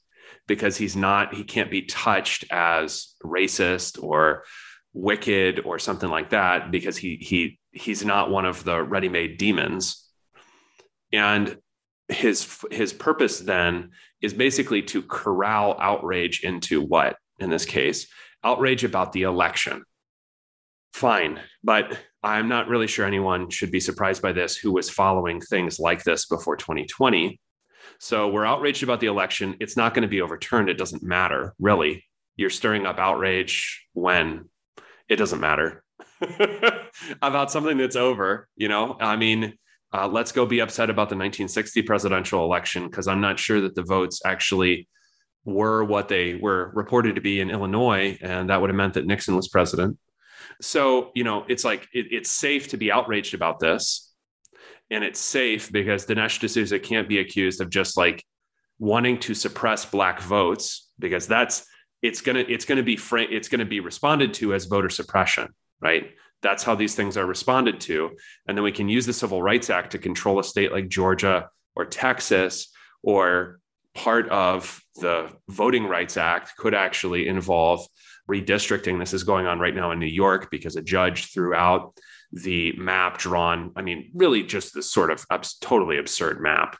because 0.47 0.77
he's 0.77 0.95
not, 0.95 1.33
he 1.33 1.43
can't 1.43 1.71
be 1.71 1.83
touched 1.83 2.45
as 2.51 3.15
racist 3.23 4.01
or 4.01 4.43
wicked 4.93 5.59
or 5.65 5.77
something 5.77 6.09
like 6.09 6.29
that 6.29 6.71
because 6.71 6.95
he 6.97 7.17
he 7.17 7.59
he's 7.71 8.05
not 8.05 8.31
one 8.31 8.45
of 8.45 8.63
the 8.63 8.81
ready-made 8.81 9.37
demons. 9.37 10.09
And 11.11 11.57
his 12.07 12.63
his 12.71 12.93
purpose 12.93 13.39
then 13.39 13.91
is 14.21 14.33
basically 14.33 14.81
to 14.83 15.01
corral 15.01 15.75
outrage 15.79 16.43
into 16.43 16.81
what 16.81 17.17
in 17.39 17.49
this 17.49 17.65
case 17.65 18.07
outrage 18.43 18.83
about 18.83 19.11
the 19.11 19.23
election. 19.23 19.83
Fine 20.93 21.41
but 21.61 21.99
i'm 22.23 22.47
not 22.47 22.69
really 22.69 22.87
sure 22.87 23.05
anyone 23.05 23.49
should 23.49 23.69
be 23.69 23.81
surprised 23.81 24.21
by 24.21 24.31
this 24.31 24.55
who 24.55 24.71
was 24.71 24.89
following 24.89 25.41
things 25.41 25.77
like 25.77 26.03
this 26.03 26.25
before 26.25 26.55
2020 26.55 27.37
so 27.99 28.29
we're 28.29 28.45
outraged 28.45 28.83
about 28.83 28.99
the 28.99 29.07
election 29.07 29.55
it's 29.59 29.77
not 29.77 29.93
going 29.93 30.03
to 30.03 30.07
be 30.07 30.21
overturned 30.21 30.69
it 30.69 30.77
doesn't 30.77 31.03
matter 31.03 31.53
really 31.59 32.05
you're 32.35 32.49
stirring 32.49 32.85
up 32.85 32.99
outrage 32.99 33.87
when 33.93 34.49
it 35.07 35.15
doesn't 35.15 35.39
matter 35.39 35.83
about 37.21 37.51
something 37.51 37.77
that's 37.77 37.95
over. 37.95 38.47
You 38.55 38.67
know, 38.67 38.97
I 38.99 39.15
mean, 39.15 39.53
uh, 39.93 40.07
let's 40.07 40.31
go 40.31 40.45
be 40.45 40.59
upset 40.59 40.89
about 40.89 41.09
the 41.09 41.15
1960 41.15 41.81
presidential 41.83 42.43
election 42.43 42.87
because 42.87 43.07
I'm 43.07 43.21
not 43.21 43.39
sure 43.39 43.61
that 43.61 43.75
the 43.75 43.83
votes 43.83 44.21
actually 44.25 44.87
were 45.45 45.83
what 45.83 46.09
they 46.09 46.35
were 46.35 46.71
reported 46.73 47.15
to 47.15 47.21
be 47.21 47.39
in 47.39 47.49
Illinois, 47.49 48.17
and 48.21 48.49
that 48.49 48.59
would 48.59 48.69
have 48.69 48.77
meant 48.77 48.95
that 48.95 49.05
Nixon 49.05 49.35
was 49.35 49.47
president. 49.47 49.97
So, 50.61 51.11
you 51.15 51.23
know, 51.23 51.45
it's 51.47 51.63
like 51.63 51.87
it, 51.93 52.07
it's 52.11 52.31
safe 52.31 52.69
to 52.69 52.77
be 52.77 52.91
outraged 52.91 53.33
about 53.33 53.59
this. 53.59 54.04
And 54.91 55.03
it's 55.03 55.19
safe 55.19 55.71
because 55.71 56.05
Dinesh 56.05 56.39
D'Souza 56.39 56.79
can't 56.79 57.09
be 57.09 57.19
accused 57.19 57.61
of 57.61 57.69
just 57.69 57.97
like 57.97 58.23
wanting 58.79 59.19
to 59.19 59.33
suppress 59.33 59.85
black 59.85 60.21
votes 60.21 60.91
because 60.99 61.27
that's 61.27 61.65
it's 62.01 62.21
gonna 62.21 62.43
it's 62.47 62.65
gonna 62.65 62.83
be 62.83 62.95
fra- 62.95 63.23
it's 63.23 63.47
gonna 63.47 63.65
be 63.65 63.79
responded 63.79 64.33
to 64.35 64.53
as 64.53 64.65
voter 64.65 64.89
suppression, 64.89 65.47
right? 65.81 66.11
That's 66.41 66.63
how 66.63 66.75
these 66.75 66.93
things 66.93 67.17
are 67.17 67.25
responded 67.25 67.79
to, 67.81 68.11
and 68.47 68.57
then 68.57 68.63
we 68.63 68.71
can 68.71 68.89
use 68.89 69.05
the 69.05 69.13
Civil 69.13 69.41
Rights 69.41 69.69
Act 69.69 69.91
to 69.91 69.97
control 69.97 70.39
a 70.39 70.43
state 70.43 70.71
like 70.71 70.87
Georgia 70.87 71.49
or 71.75 71.85
Texas, 71.85 72.71
or 73.01 73.59
part 73.95 74.29
of 74.29 74.81
the 74.97 75.31
Voting 75.49 75.87
Rights 75.87 76.17
Act 76.17 76.55
could 76.57 76.75
actually 76.75 77.27
involve 77.27 77.87
redistricting. 78.29 78.99
This 78.99 79.13
is 79.13 79.23
going 79.23 79.47
on 79.47 79.59
right 79.59 79.73
now 79.73 79.91
in 79.91 79.99
New 79.99 80.05
York 80.05 80.51
because 80.51 80.75
a 80.75 80.81
judge 80.81 81.33
threw 81.33 81.55
out 81.55 81.97
the 82.35 82.73
map 82.73 83.17
drawn. 83.17 83.71
I 83.75 83.81
mean, 83.81 84.11
really 84.13 84.43
just 84.43 84.75
this 84.75 84.91
sort 84.91 85.09
of 85.09 85.25
abs- 85.31 85.57
totally 85.57 85.97
absurd 85.97 86.39
map 86.41 86.77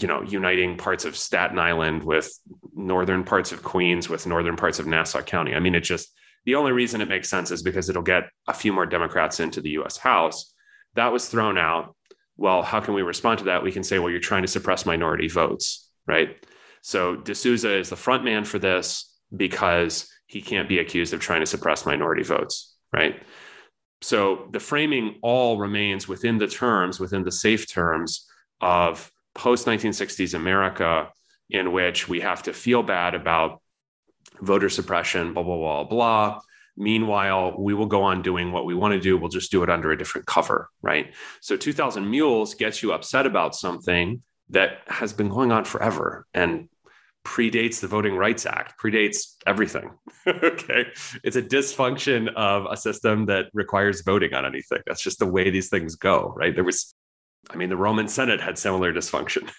you 0.00 0.08
know, 0.08 0.22
uniting 0.22 0.76
parts 0.76 1.04
of 1.04 1.16
Staten 1.16 1.58
Island 1.58 2.02
with 2.02 2.36
northern 2.74 3.22
parts 3.22 3.52
of 3.52 3.62
Queens 3.62 4.08
with 4.08 4.26
northern 4.26 4.56
parts 4.56 4.80
of 4.80 4.86
Nassau 4.86 5.22
County. 5.22 5.54
I 5.54 5.60
mean, 5.60 5.74
it 5.74 5.80
just 5.80 6.12
the 6.44 6.56
only 6.56 6.72
reason 6.72 7.00
it 7.00 7.08
makes 7.08 7.30
sense 7.30 7.50
is 7.50 7.62
because 7.62 7.88
it'll 7.88 8.02
get 8.02 8.24
a 8.48 8.54
few 8.54 8.72
more 8.72 8.86
Democrats 8.86 9.40
into 9.40 9.60
the 9.60 9.70
US 9.70 9.96
House. 9.96 10.52
That 10.94 11.12
was 11.12 11.28
thrown 11.28 11.56
out. 11.56 11.94
Well, 12.36 12.62
how 12.62 12.80
can 12.80 12.94
we 12.94 13.02
respond 13.02 13.38
to 13.38 13.44
that? 13.46 13.62
We 13.62 13.72
can 13.72 13.84
say, 13.84 13.98
well, 13.98 14.10
you're 14.10 14.20
trying 14.20 14.42
to 14.42 14.48
suppress 14.48 14.84
minority 14.84 15.28
votes, 15.28 15.88
right? 16.06 16.44
So 16.82 17.16
D'Souza 17.16 17.78
is 17.78 17.88
the 17.88 17.96
front 17.96 18.24
man 18.24 18.44
for 18.44 18.58
this 18.58 19.10
because 19.34 20.08
he 20.26 20.42
can't 20.42 20.68
be 20.68 20.80
accused 20.80 21.14
of 21.14 21.20
trying 21.20 21.40
to 21.40 21.46
suppress 21.46 21.86
minority 21.86 22.24
votes, 22.24 22.74
right? 22.92 23.22
So 24.04 24.48
the 24.50 24.60
framing 24.60 25.18
all 25.22 25.56
remains 25.56 26.06
within 26.06 26.36
the 26.36 26.46
terms, 26.46 27.00
within 27.00 27.24
the 27.24 27.32
safe 27.32 27.66
terms 27.66 28.28
of 28.60 29.10
post 29.34 29.66
1960s 29.66 30.34
America 30.34 31.08
in 31.48 31.72
which 31.72 32.06
we 32.06 32.20
have 32.20 32.42
to 32.42 32.52
feel 32.52 32.82
bad 32.82 33.14
about 33.14 33.62
voter 34.42 34.68
suppression, 34.68 35.32
blah, 35.32 35.42
blah, 35.42 35.56
blah, 35.56 35.84
blah. 35.84 36.40
Meanwhile, 36.76 37.56
we 37.58 37.72
will 37.72 37.86
go 37.86 38.02
on 38.02 38.20
doing 38.20 38.52
what 38.52 38.66
we 38.66 38.74
want 38.74 38.92
to 38.92 39.00
do. 39.00 39.16
We'll 39.16 39.30
just 39.30 39.50
do 39.50 39.62
it 39.62 39.70
under 39.70 39.90
a 39.90 39.96
different 39.96 40.26
cover, 40.26 40.68
right? 40.82 41.14
So 41.40 41.56
2000 41.56 42.10
Mules 42.10 42.52
gets 42.52 42.82
you 42.82 42.92
upset 42.92 43.24
about 43.24 43.54
something 43.54 44.20
that 44.50 44.80
has 44.86 45.14
been 45.14 45.30
going 45.30 45.50
on 45.50 45.64
forever 45.64 46.26
and 46.34 46.68
predates 47.24 47.80
the 47.80 47.88
Voting 47.88 48.16
Rights 48.16 48.46
Act, 48.46 48.74
predates 48.78 49.36
everything. 49.46 49.90
okay. 50.26 50.86
It's 51.22 51.36
a 51.36 51.42
dysfunction 51.42 52.32
of 52.34 52.66
a 52.70 52.76
system 52.76 53.26
that 53.26 53.46
requires 53.54 54.02
voting 54.02 54.34
on 54.34 54.44
anything. 54.44 54.82
That's 54.86 55.02
just 55.02 55.18
the 55.18 55.26
way 55.26 55.50
these 55.50 55.68
things 55.68 55.96
go, 55.96 56.32
right? 56.36 56.54
There 56.54 56.64
was 56.64 56.94
I 57.50 57.56
mean, 57.56 57.68
the 57.68 57.76
Roman 57.76 58.08
Senate 58.08 58.40
had 58.40 58.58
similar 58.58 58.92
dysfunction, 58.92 59.50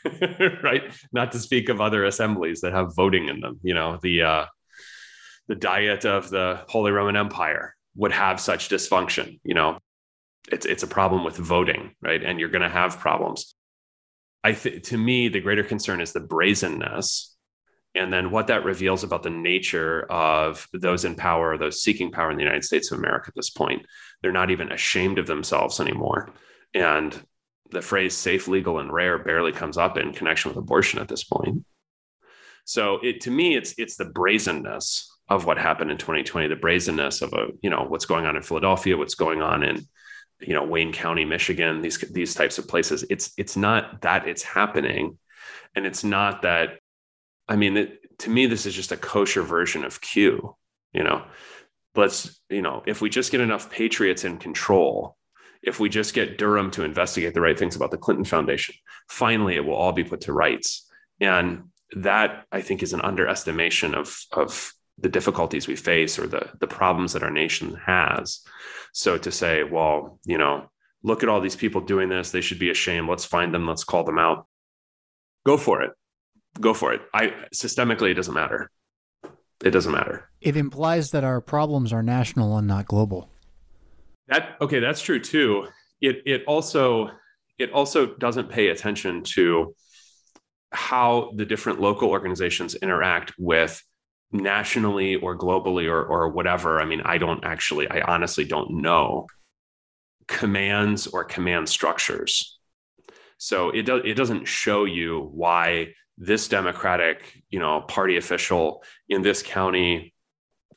right? 0.63 0.83
Not 1.11 1.31
to 1.33 1.39
speak 1.39 1.69
of 1.69 1.81
other 1.81 2.05
assemblies 2.05 2.61
that 2.61 2.73
have 2.73 2.95
voting 2.95 3.29
in 3.29 3.41
them. 3.41 3.59
You 3.61 3.75
know, 3.75 3.99
the 4.01 4.23
uh, 4.23 4.45
the 5.47 5.55
Diet 5.55 6.05
of 6.05 6.29
the 6.29 6.61
Holy 6.67 6.91
Roman 6.91 7.15
Empire 7.15 7.75
would 7.95 8.11
have 8.11 8.39
such 8.39 8.69
dysfunction. 8.69 9.39
You 9.43 9.53
know, 9.53 9.77
it's 10.51 10.65
it's 10.65 10.83
a 10.83 10.87
problem 10.87 11.23
with 11.23 11.37
voting, 11.37 11.93
right? 12.01 12.23
And 12.23 12.39
you're 12.39 12.49
going 12.49 12.61
to 12.61 12.69
have 12.69 12.99
problems. 12.99 13.55
I 14.43 14.53
think 14.53 14.83
to 14.85 14.97
me, 14.97 15.27
the 15.29 15.39
greater 15.39 15.63
concern 15.63 16.01
is 16.01 16.13
the 16.13 16.19
brazenness, 16.19 17.34
and 17.95 18.11
then 18.11 18.29
what 18.29 18.47
that 18.47 18.65
reveals 18.65 19.03
about 19.03 19.23
the 19.23 19.29
nature 19.29 20.03
of 20.11 20.67
those 20.73 21.05
in 21.05 21.15
power, 21.15 21.57
those 21.57 21.81
seeking 21.81 22.11
power 22.11 22.29
in 22.29 22.37
the 22.37 22.43
United 22.43 22.63
States 22.63 22.91
of 22.91 22.99
America 22.99 23.29
at 23.29 23.35
this 23.35 23.49
point. 23.49 23.85
They're 24.21 24.31
not 24.31 24.51
even 24.51 24.71
ashamed 24.71 25.17
of 25.17 25.27
themselves 25.27 25.79
anymore, 25.79 26.31
and 26.73 27.19
the 27.71 27.81
phrase 27.81 28.13
safe, 28.15 28.47
legal, 28.47 28.79
and 28.79 28.91
rare 28.91 29.17
barely 29.17 29.51
comes 29.51 29.77
up 29.77 29.97
in 29.97 30.13
connection 30.13 30.49
with 30.49 30.57
abortion 30.57 30.99
at 30.99 31.07
this 31.07 31.23
point. 31.23 31.65
So 32.65 32.99
it 33.01 33.21
to 33.21 33.31
me, 33.31 33.55
it's 33.55 33.73
it's 33.77 33.95
the 33.95 34.05
brazenness 34.05 35.11
of 35.27 35.45
what 35.45 35.57
happened 35.57 35.89
in 35.89 35.97
2020, 35.97 36.47
the 36.47 36.55
brazenness 36.55 37.21
of 37.21 37.33
a, 37.33 37.47
you 37.61 37.69
know, 37.69 37.85
what's 37.87 38.05
going 38.05 38.25
on 38.25 38.35
in 38.35 38.43
Philadelphia, 38.43 38.95
what's 38.95 39.15
going 39.15 39.41
on 39.41 39.63
in, 39.63 39.81
you 40.39 40.53
know, 40.53 40.63
Wayne 40.63 40.93
County, 40.93 41.25
Michigan, 41.25 41.81
these 41.81 41.97
these 42.11 42.33
types 42.33 42.57
of 42.57 42.67
places. 42.67 43.05
It's 43.09 43.31
it's 43.37 43.57
not 43.57 44.01
that 44.01 44.27
it's 44.27 44.43
happening. 44.43 45.17
And 45.75 45.85
it's 45.85 46.03
not 46.03 46.43
that, 46.43 46.79
I 47.47 47.55
mean, 47.55 47.77
it, 47.77 48.19
to 48.19 48.29
me, 48.29 48.45
this 48.45 48.65
is 48.65 48.73
just 48.73 48.91
a 48.91 48.97
kosher 48.97 49.43
version 49.43 49.83
of 49.83 50.01
Q, 50.01 50.55
you 50.93 51.03
know. 51.03 51.25
Let's, 51.95 52.41
you 52.49 52.61
know, 52.61 52.83
if 52.85 53.01
we 53.01 53.09
just 53.09 53.31
get 53.31 53.39
enough 53.39 53.71
patriots 53.71 54.25
in 54.25 54.37
control, 54.37 55.15
if 55.61 55.79
we 55.79 55.87
just 55.87 56.13
get 56.13 56.37
Durham 56.37 56.69
to 56.71 56.83
investigate 56.83 57.33
the 57.33 57.41
right 57.41 57.57
things 57.57 57.75
about 57.75 57.91
the 57.91 57.97
Clinton 57.97 58.25
Foundation, 58.25 58.75
finally 59.09 59.55
it 59.55 59.65
will 59.65 59.75
all 59.75 59.93
be 59.93 60.03
put 60.03 60.21
to 60.21 60.33
rights. 60.33 60.89
And 61.21 61.69
that 61.95 62.45
I 62.51 62.61
think 62.61 62.83
is 62.83 62.93
an 62.93 63.01
underestimation 63.01 63.95
of 63.95 64.17
of 64.31 64.73
the 64.97 65.09
difficulties 65.09 65.67
we 65.67 65.75
face 65.75 66.17
or 66.19 66.27
the 66.27 66.49
the 66.59 66.67
problems 66.67 67.13
that 67.13 67.23
our 67.23 67.31
nation 67.31 67.77
has. 67.85 68.41
So 68.93 69.17
to 69.17 69.31
say, 69.31 69.63
well, 69.63 70.19
you 70.25 70.37
know, 70.37 70.69
look 71.03 71.23
at 71.23 71.29
all 71.29 71.41
these 71.41 71.55
people 71.55 71.81
doing 71.81 72.09
this, 72.09 72.31
they 72.31 72.41
should 72.41 72.59
be 72.59 72.69
ashamed. 72.69 73.07
Let's 73.07 73.25
find 73.25 73.53
them, 73.53 73.67
let's 73.67 73.83
call 73.83 74.03
them 74.03 74.19
out. 74.19 74.47
Go 75.45 75.57
for 75.57 75.81
it. 75.81 75.91
Go 76.59 76.73
for 76.73 76.93
it. 76.93 77.01
I 77.13 77.33
systemically 77.53 78.11
it 78.11 78.15
doesn't 78.15 78.33
matter. 78.33 78.71
It 79.63 79.71
doesn't 79.71 79.91
matter. 79.91 80.29
It 80.41 80.57
implies 80.57 81.11
that 81.11 81.23
our 81.23 81.41
problems 81.41 81.93
are 81.93 82.03
national 82.03 82.57
and 82.57 82.67
not 82.67 82.87
global. 82.87 83.29
That 84.27 84.57
okay, 84.61 84.79
that's 84.79 85.01
true 85.01 85.19
too. 85.19 85.67
It 86.01 86.21
it 86.25 86.43
also 86.45 87.11
it 87.57 87.71
also 87.71 88.07
doesn't 88.15 88.49
pay 88.49 88.67
attention 88.67 89.23
to 89.23 89.75
how 90.71 91.31
the 91.35 91.45
different 91.45 91.79
local 91.79 92.09
organizations 92.09 92.75
interact 92.75 93.33
with 93.37 93.81
nationally 94.31 95.15
or 95.15 95.37
globally 95.37 95.89
or 95.89 96.03
or 96.03 96.29
whatever. 96.29 96.81
I 96.81 96.85
mean, 96.85 97.01
I 97.05 97.17
don't 97.17 97.43
actually 97.45 97.89
I 97.89 98.01
honestly 98.01 98.45
don't 98.45 98.81
know 98.81 99.27
commands 100.27 101.07
or 101.07 101.23
command 101.23 101.69
structures. 101.69 102.59
So 103.37 103.69
it 103.69 103.83
does 103.83 104.01
it 104.05 104.15
doesn't 104.15 104.45
show 104.45 104.85
you 104.85 105.29
why 105.33 105.93
this 106.17 106.47
democratic, 106.47 107.43
you 107.49 107.59
know, 107.59 107.81
party 107.81 108.17
official 108.17 108.83
in 109.09 109.21
this 109.21 109.43
county 109.43 110.13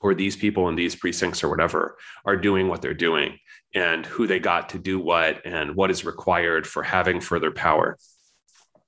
or 0.01 0.15
these 0.15 0.37
people 0.37 0.69
in 0.69 0.75
these 0.75 0.95
precincts 0.95 1.43
or 1.43 1.49
whatever 1.49 1.97
are 2.25 2.37
doing 2.37 2.69
what 2.69 2.83
they're 2.83 2.95
doing 2.95 3.39
and 3.75 4.07
who 4.07 4.27
they 4.27 4.39
got 4.39 4.71
to 4.71 4.79
do 4.79 4.99
what 4.99 5.45
and 5.45 5.75
what 5.75 5.91
is 5.91 6.05
required 6.05 6.67
for 6.67 6.83
having 6.83 7.21
further 7.21 7.51
power. 7.51 7.99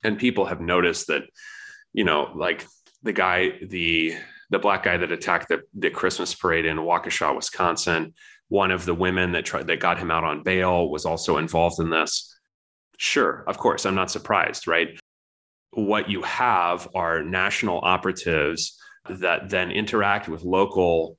And 0.03 0.17
people 0.17 0.45
have 0.45 0.61
noticed 0.61 1.07
that 1.07 1.23
you 1.93 2.03
know 2.03 2.31
like 2.35 2.65
the 3.03 3.13
guy 3.13 3.59
the 3.61 4.15
the 4.49 4.59
black 4.59 4.83
guy 4.83 4.97
that 4.97 5.11
attacked 5.11 5.49
the, 5.49 5.61
the 5.73 5.89
christmas 5.89 6.33
parade 6.33 6.65
in 6.65 6.77
waukesha 6.77 7.35
wisconsin 7.35 8.13
one 8.49 8.71
of 8.71 8.85
the 8.85 8.93
women 8.93 9.31
that 9.31 9.45
tried 9.45 9.67
that 9.67 9.79
got 9.79 9.97
him 9.97 10.11
out 10.11 10.23
on 10.23 10.43
bail 10.43 10.89
was 10.89 11.05
also 11.05 11.37
involved 11.37 11.79
in 11.79 11.89
this. 11.89 12.37
Sure 12.97 13.43
of 13.47 13.57
course 13.57 13.85
i'm 13.85 13.95
not 13.95 14.11
surprised 14.11 14.67
right 14.67 14.99
what 15.71 16.09
you 16.09 16.21
have 16.23 16.87
are 16.93 17.23
national 17.23 17.79
operatives 17.81 18.77
that 19.09 19.49
then 19.49 19.71
interact 19.71 20.27
with 20.27 20.43
local 20.43 21.17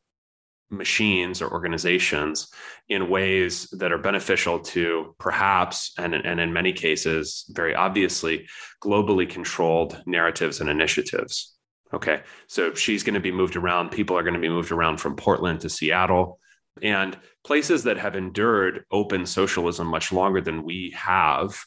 machines 0.70 1.42
or 1.42 1.50
organizations 1.50 2.48
in 2.88 3.10
ways 3.10 3.68
that 3.72 3.92
are 3.92 3.98
beneficial 3.98 4.58
to 4.58 5.14
perhaps 5.18 5.92
and, 5.98 6.14
and 6.14 6.40
in 6.40 6.52
many 6.52 6.72
cases 6.72 7.44
very 7.50 7.74
obviously 7.74 8.46
globally 8.82 9.28
controlled 9.28 10.02
narratives 10.06 10.60
and 10.60 10.70
initiatives. 10.70 11.54
Okay 11.92 12.22
so 12.46 12.72
she's 12.74 13.02
going 13.02 13.14
to 13.14 13.20
be 13.20 13.32
moved 13.32 13.56
around 13.56 13.90
people 13.90 14.16
are 14.16 14.22
going 14.22 14.34
to 14.34 14.40
be 14.40 14.48
moved 14.48 14.72
around 14.72 14.96
from 14.96 15.14
portland 15.14 15.60
to 15.60 15.68
seattle 15.68 16.38
and 16.80 17.18
places 17.44 17.84
that 17.84 17.98
have 17.98 18.16
endured 18.16 18.84
open 18.90 19.26
socialism 19.26 19.86
much 19.88 20.10
longer 20.10 20.40
than 20.40 20.64
we 20.64 20.94
have 20.96 21.62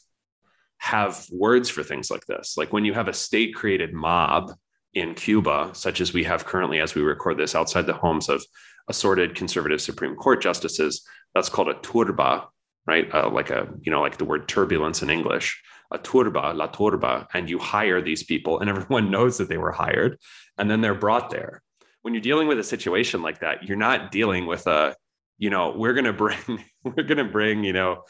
have 0.78 1.26
words 1.30 1.68
for 1.68 1.82
things 1.82 2.10
like 2.10 2.24
this 2.26 2.56
like 2.56 2.72
when 2.72 2.84
you 2.84 2.92
have 2.92 3.08
a 3.08 3.12
state 3.12 3.54
created 3.54 3.92
mob 3.92 4.52
in 4.96 5.14
Cuba, 5.14 5.70
such 5.74 6.00
as 6.00 6.14
we 6.14 6.24
have 6.24 6.46
currently 6.46 6.80
as 6.80 6.94
we 6.94 7.02
record 7.02 7.36
this 7.36 7.54
outside 7.54 7.86
the 7.86 7.92
homes 7.92 8.30
of 8.30 8.42
assorted 8.88 9.34
conservative 9.34 9.80
Supreme 9.80 10.16
Court 10.16 10.40
justices. 10.40 11.06
That's 11.34 11.50
called 11.50 11.68
a 11.68 11.74
turba, 11.74 12.48
right? 12.86 13.06
Uh, 13.14 13.28
like 13.28 13.50
a, 13.50 13.68
you 13.82 13.92
know, 13.92 14.00
like 14.00 14.16
the 14.16 14.24
word 14.24 14.48
turbulence 14.48 15.02
in 15.02 15.10
English, 15.10 15.62
a 15.92 15.98
turba, 15.98 16.54
la 16.54 16.68
turba. 16.68 17.28
And 17.34 17.50
you 17.50 17.58
hire 17.58 18.00
these 18.00 18.24
people 18.24 18.58
and 18.58 18.70
everyone 18.70 19.10
knows 19.10 19.36
that 19.36 19.50
they 19.50 19.58
were 19.58 19.72
hired 19.72 20.18
and 20.56 20.70
then 20.70 20.80
they're 20.80 20.94
brought 20.94 21.28
there. 21.28 21.62
When 22.00 22.14
you're 22.14 22.22
dealing 22.22 22.48
with 22.48 22.58
a 22.58 22.64
situation 22.64 23.20
like 23.20 23.40
that, 23.40 23.64
you're 23.64 23.76
not 23.76 24.10
dealing 24.10 24.46
with 24.46 24.66
a, 24.66 24.96
you 25.36 25.50
know, 25.50 25.74
we're 25.76 25.92
going 25.92 26.06
to 26.06 26.14
bring, 26.14 26.38
we're 26.84 27.02
going 27.02 27.18
to 27.18 27.24
bring, 27.24 27.64
you 27.64 27.74
know, 27.74 28.04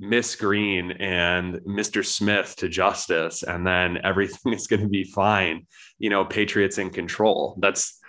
Miss 0.00 0.34
Green 0.34 0.92
and 0.92 1.56
Mr. 1.66 2.04
Smith 2.04 2.56
to 2.56 2.68
justice, 2.68 3.42
and 3.42 3.66
then 3.66 3.98
everything 4.02 4.52
is 4.54 4.66
going 4.66 4.82
to 4.82 4.88
be 4.88 5.04
fine. 5.04 5.66
You 5.98 6.10
know, 6.10 6.24
Patriots 6.24 6.78
in 6.78 6.90
control. 6.90 7.56
That's 7.60 8.00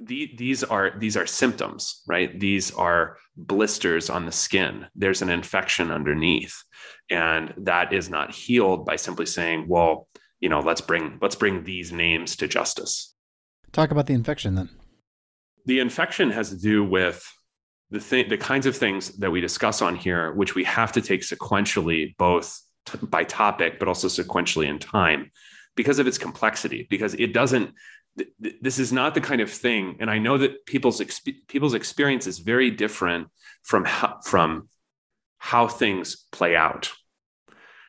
the, 0.00 0.32
these 0.36 0.64
are 0.64 0.92
these 0.98 1.16
are 1.16 1.26
symptoms 1.26 2.02
right 2.06 2.38
these 2.40 2.72
are 2.72 3.16
blisters 3.36 4.10
on 4.10 4.26
the 4.26 4.32
skin 4.32 4.86
there's 4.96 5.22
an 5.22 5.30
infection 5.30 5.92
underneath 5.92 6.64
and 7.10 7.54
that 7.58 7.92
is 7.92 8.10
not 8.10 8.34
healed 8.34 8.84
by 8.84 8.96
simply 8.96 9.24
saying 9.24 9.66
well 9.68 10.08
you 10.40 10.48
know 10.48 10.58
let's 10.60 10.80
bring 10.80 11.18
let's 11.22 11.36
bring 11.36 11.62
these 11.62 11.92
names 11.92 12.34
to 12.36 12.48
justice 12.48 13.14
talk 13.70 13.92
about 13.92 14.06
the 14.06 14.14
infection 14.14 14.56
then 14.56 14.68
the 15.64 15.78
infection 15.78 16.30
has 16.30 16.50
to 16.50 16.58
do 16.58 16.82
with 16.82 17.24
the 17.94 18.00
thing 18.00 18.28
the 18.28 18.36
kinds 18.36 18.66
of 18.66 18.76
things 18.76 19.10
that 19.18 19.30
we 19.30 19.40
discuss 19.40 19.80
on 19.80 19.96
here 19.96 20.32
which 20.32 20.54
we 20.54 20.64
have 20.64 20.92
to 20.92 21.00
take 21.00 21.22
sequentially 21.22 22.16
both 22.18 22.60
t- 22.86 22.98
by 23.02 23.24
topic 23.24 23.78
but 23.78 23.88
also 23.88 24.08
sequentially 24.08 24.66
in 24.66 24.78
time 24.78 25.30
because 25.76 25.98
of 25.98 26.06
its 26.06 26.18
complexity 26.18 26.86
because 26.90 27.14
it 27.14 27.32
doesn't 27.32 27.70
this 28.60 28.78
is 28.78 28.92
not 28.92 29.14
the 29.14 29.20
kind 29.20 29.40
of 29.40 29.50
thing 29.50 29.96
and 30.00 30.10
i 30.10 30.18
know 30.18 30.36
that 30.38 30.66
people's 30.66 31.00
exp- 31.00 31.46
people's 31.48 31.74
experience 31.74 32.26
is 32.26 32.38
very 32.38 32.70
different 32.70 33.28
from 33.62 33.86
from 34.24 34.68
how 35.38 35.68
things 35.68 36.24
play 36.32 36.56
out. 36.56 36.90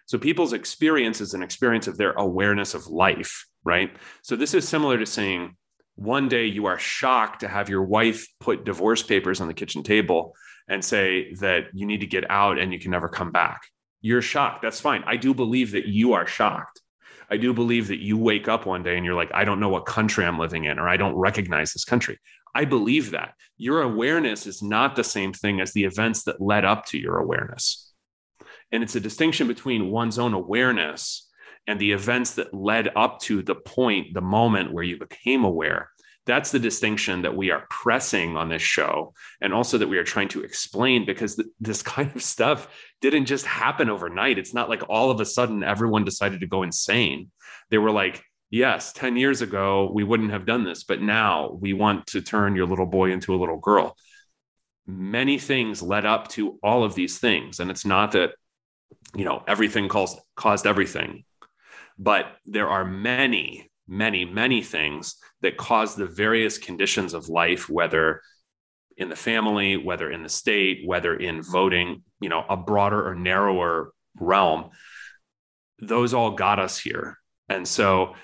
So 0.07 0.17
people's 0.17 0.51
experience 0.51 1.21
is 1.21 1.33
an 1.33 1.41
experience 1.41 1.87
of 1.87 1.95
their 1.95 2.11
awareness 2.11 2.73
of 2.73 2.87
life 2.87 3.45
right? 3.65 3.91
So 4.21 4.35
this 4.35 4.53
is 4.53 4.67
similar 4.67 4.97
to 4.97 5.05
saying 5.05 5.57
one 5.95 6.27
day 6.27 6.45
you 6.45 6.65
are 6.65 6.79
shocked 6.79 7.41
to 7.41 7.47
have 7.47 7.69
your 7.69 7.83
wife 7.83 8.27
put 8.39 8.65
divorce 8.65 9.01
papers 9.01 9.41
on 9.41 9.47
the 9.47 9.53
kitchen 9.53 9.83
table 9.83 10.35
and 10.67 10.83
say 10.83 11.33
that 11.35 11.65
you 11.73 11.85
need 11.85 12.01
to 12.01 12.07
get 12.07 12.29
out 12.29 12.59
and 12.59 12.73
you 12.73 12.79
can 12.79 12.91
never 12.91 13.09
come 13.09 13.31
back 13.31 13.61
you're 14.01 14.21
shocked 14.21 14.61
that's 14.61 14.79
fine 14.79 15.03
i 15.05 15.15
do 15.15 15.33
believe 15.33 15.71
that 15.71 15.85
you 15.85 16.13
are 16.13 16.27
shocked 16.27 16.81
I 17.29 17.37
do 17.37 17.53
believe 17.53 17.87
that 17.87 17.99
you 17.99 18.17
wake 18.17 18.47
up 18.47 18.65
one 18.65 18.83
day 18.83 18.95
and 18.95 19.05
you're 19.05 19.15
like, 19.15 19.31
I 19.33 19.45
don't 19.45 19.59
know 19.59 19.69
what 19.69 19.85
country 19.85 20.25
I'm 20.25 20.39
living 20.39 20.65
in, 20.65 20.77
or 20.79 20.87
I 20.87 20.97
don't 20.97 21.15
recognize 21.15 21.73
this 21.73 21.85
country. 21.85 22.19
I 22.53 22.65
believe 22.65 23.11
that. 23.11 23.33
Your 23.57 23.81
awareness 23.81 24.47
is 24.47 24.61
not 24.61 24.95
the 24.95 25.03
same 25.03 25.33
thing 25.33 25.59
as 25.59 25.73
the 25.73 25.85
events 25.85 26.23
that 26.23 26.41
led 26.41 26.65
up 26.65 26.85
to 26.87 26.97
your 26.97 27.17
awareness. 27.17 27.93
And 28.71 28.83
it's 28.83 28.95
a 28.95 28.99
distinction 28.99 29.47
between 29.47 29.89
one's 29.89 30.19
own 30.19 30.33
awareness 30.33 31.29
and 31.67 31.79
the 31.79 31.91
events 31.91 32.35
that 32.35 32.53
led 32.53 32.89
up 32.95 33.19
to 33.21 33.41
the 33.41 33.55
point, 33.55 34.13
the 34.13 34.21
moment 34.21 34.71
where 34.71 34.83
you 34.83 34.97
became 34.97 35.43
aware 35.43 35.89
that's 36.25 36.51
the 36.51 36.59
distinction 36.59 37.21
that 37.21 37.35
we 37.35 37.51
are 37.51 37.65
pressing 37.69 38.35
on 38.35 38.49
this 38.49 38.61
show 38.61 39.13
and 39.41 39.53
also 39.53 39.77
that 39.77 39.87
we 39.87 39.97
are 39.97 40.03
trying 40.03 40.27
to 40.29 40.43
explain 40.43 41.05
because 41.05 41.35
th- 41.35 41.47
this 41.59 41.81
kind 41.95 42.13
of 42.15 42.23
stuff 42.23 42.67
didn't 43.01 43.25
just 43.25 43.45
happen 43.45 43.89
overnight. 43.89 44.37
It's 44.37 44.53
not 44.53 44.69
like 44.69 44.83
all 44.89 45.11
of 45.11 45.19
a 45.19 45.25
sudden 45.25 45.63
everyone 45.63 46.03
decided 46.03 46.39
to 46.41 46.47
go 46.47 46.63
insane. 46.63 47.31
They 47.69 47.77
were 47.77 47.91
like 47.91 48.23
yes 48.51 48.93
10 48.93 49.17
years 49.17 49.41
ago 49.41 49.91
we 49.91 50.03
wouldn't 50.03 50.29
have 50.29 50.45
done 50.45 50.63
this 50.63 50.83
but 50.83 51.01
now 51.01 51.57
we 51.59 51.73
want 51.73 52.05
to 52.05 52.21
turn 52.21 52.55
your 52.55 52.67
little 52.67 52.85
boy 52.85 53.11
into 53.11 53.33
a 53.33 53.37
little 53.37 53.57
girl. 53.57 53.95
Many 54.87 55.39
things 55.39 55.81
led 55.81 56.05
up 56.05 56.27
to 56.29 56.59
all 56.61 56.83
of 56.83 56.93
these 56.93 57.17
things. 57.17 57.59
And 57.59 57.71
it's 57.71 57.85
not 57.85 58.11
that 58.13 58.31
you 59.15 59.25
know 59.25 59.43
everything 59.47 59.87
caused 59.87 60.19
caused 60.35 60.67
everything 60.67 61.23
but 61.97 62.25
there 62.45 62.69
are 62.69 62.85
many 62.85 63.69
many, 63.87 64.25
many 64.25 64.61
things 64.61 65.15
that 65.41 65.57
cause 65.57 65.95
the 65.95 66.05
various 66.05 66.57
conditions 66.57 67.13
of 67.13 67.29
life, 67.29 67.69
whether 67.69 68.21
in 68.97 69.09
the 69.09 69.15
family, 69.15 69.77
whether 69.77 70.09
in 70.09 70.23
the 70.23 70.29
state, 70.29 70.81
whether 70.85 71.15
in 71.15 71.41
voting, 71.41 72.03
you 72.19 72.29
know, 72.29 72.45
a 72.49 72.57
broader 72.57 73.07
or 73.07 73.15
narrower 73.15 73.91
realm, 74.19 74.69
those 75.79 76.13
all 76.13 76.31
got 76.31 76.59
us 76.59 76.79
here. 76.79 77.17
And 77.49 77.67
so 77.67 78.15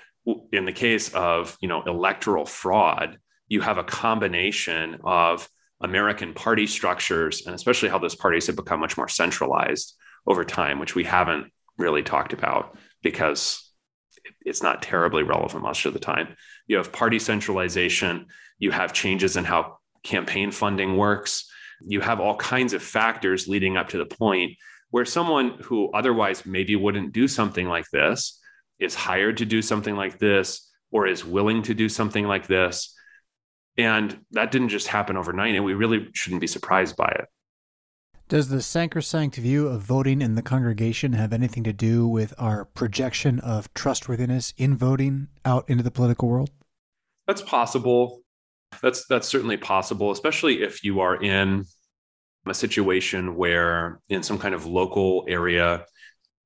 in 0.52 0.64
the 0.64 0.72
case 0.72 1.12
of, 1.14 1.56
you 1.60 1.68
know, 1.68 1.82
electoral 1.82 2.46
fraud, 2.46 3.18
you 3.48 3.60
have 3.60 3.78
a 3.78 3.84
combination 3.84 4.98
of 5.04 5.48
American 5.80 6.32
party 6.32 6.66
structures 6.66 7.44
and 7.44 7.54
especially 7.54 7.88
how 7.88 7.98
those 7.98 8.14
parties 8.14 8.46
have 8.46 8.56
become 8.56 8.80
much 8.80 8.96
more 8.96 9.08
centralized 9.08 9.94
over 10.26 10.44
time, 10.44 10.78
which 10.78 10.94
we 10.94 11.04
haven't 11.04 11.52
really 11.76 12.02
talked 12.02 12.32
about 12.32 12.78
because 13.02 13.70
it's 14.44 14.62
not 14.62 14.82
terribly 14.82 15.22
relevant 15.22 15.62
most 15.62 15.84
of 15.84 15.92
the 15.92 15.98
time. 15.98 16.36
You 16.66 16.76
have 16.76 16.92
party 16.92 17.18
centralization, 17.18 18.26
you 18.58 18.70
have 18.70 18.92
changes 18.92 19.36
in 19.36 19.44
how 19.44 19.78
campaign 20.02 20.50
funding 20.50 20.96
works, 20.96 21.50
you 21.80 22.00
have 22.00 22.20
all 22.20 22.36
kinds 22.36 22.72
of 22.72 22.82
factors 22.82 23.48
leading 23.48 23.76
up 23.76 23.88
to 23.90 23.98
the 23.98 24.06
point 24.06 24.56
where 24.90 25.04
someone 25.04 25.58
who 25.62 25.90
otherwise 25.92 26.44
maybe 26.44 26.76
wouldn't 26.76 27.12
do 27.12 27.26
something 27.26 27.66
like 27.66 27.88
this 27.90 28.38
is 28.78 28.94
hired 28.94 29.38
to 29.38 29.46
do 29.46 29.62
something 29.62 29.96
like 29.96 30.18
this 30.18 30.70
or 30.90 31.06
is 31.06 31.24
willing 31.24 31.62
to 31.62 31.74
do 31.74 31.88
something 31.88 32.26
like 32.26 32.46
this. 32.46 32.94
And 33.78 34.20
that 34.32 34.50
didn't 34.50 34.68
just 34.68 34.88
happen 34.88 35.16
overnight, 35.16 35.54
and 35.54 35.64
we 35.64 35.72
really 35.72 36.10
shouldn't 36.12 36.42
be 36.42 36.46
surprised 36.46 36.94
by 36.96 37.08
it. 37.08 37.24
Does 38.32 38.48
the 38.48 38.62
sacrosanct 38.62 39.36
view 39.36 39.68
of 39.68 39.82
voting 39.82 40.22
in 40.22 40.36
the 40.36 40.40
congregation 40.40 41.12
have 41.12 41.34
anything 41.34 41.64
to 41.64 41.72
do 41.74 42.08
with 42.08 42.32
our 42.38 42.64
projection 42.64 43.38
of 43.40 43.68
trustworthiness 43.74 44.54
in 44.56 44.74
voting 44.74 45.28
out 45.44 45.68
into 45.68 45.82
the 45.82 45.90
political 45.90 46.30
world? 46.30 46.48
That's 47.26 47.42
possible. 47.42 48.22
That's 48.80 49.04
that's 49.06 49.28
certainly 49.28 49.58
possible, 49.58 50.10
especially 50.10 50.62
if 50.62 50.82
you 50.82 51.00
are 51.00 51.22
in 51.22 51.66
a 52.46 52.54
situation 52.54 53.36
where 53.36 54.00
in 54.08 54.22
some 54.22 54.38
kind 54.38 54.54
of 54.54 54.64
local 54.64 55.26
area 55.28 55.84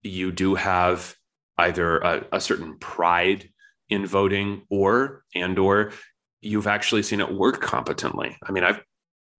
you 0.03 0.33
do 0.33 0.57
have 0.57 1.15
either 1.57 1.99
a, 1.99 2.27
a 2.33 2.41
certain 2.41 2.79
pride 2.81 3.49
in 3.91 4.07
voting 4.07 4.63
or 4.71 5.23
and 5.37 5.57
or 5.57 5.93
you've 6.41 6.67
actually 6.67 7.05
seen 7.05 7.21
it 7.21 7.33
work 7.33 7.61
competently. 7.61 8.37
I 8.43 8.51
mean, 8.51 8.65
I've 8.65 8.83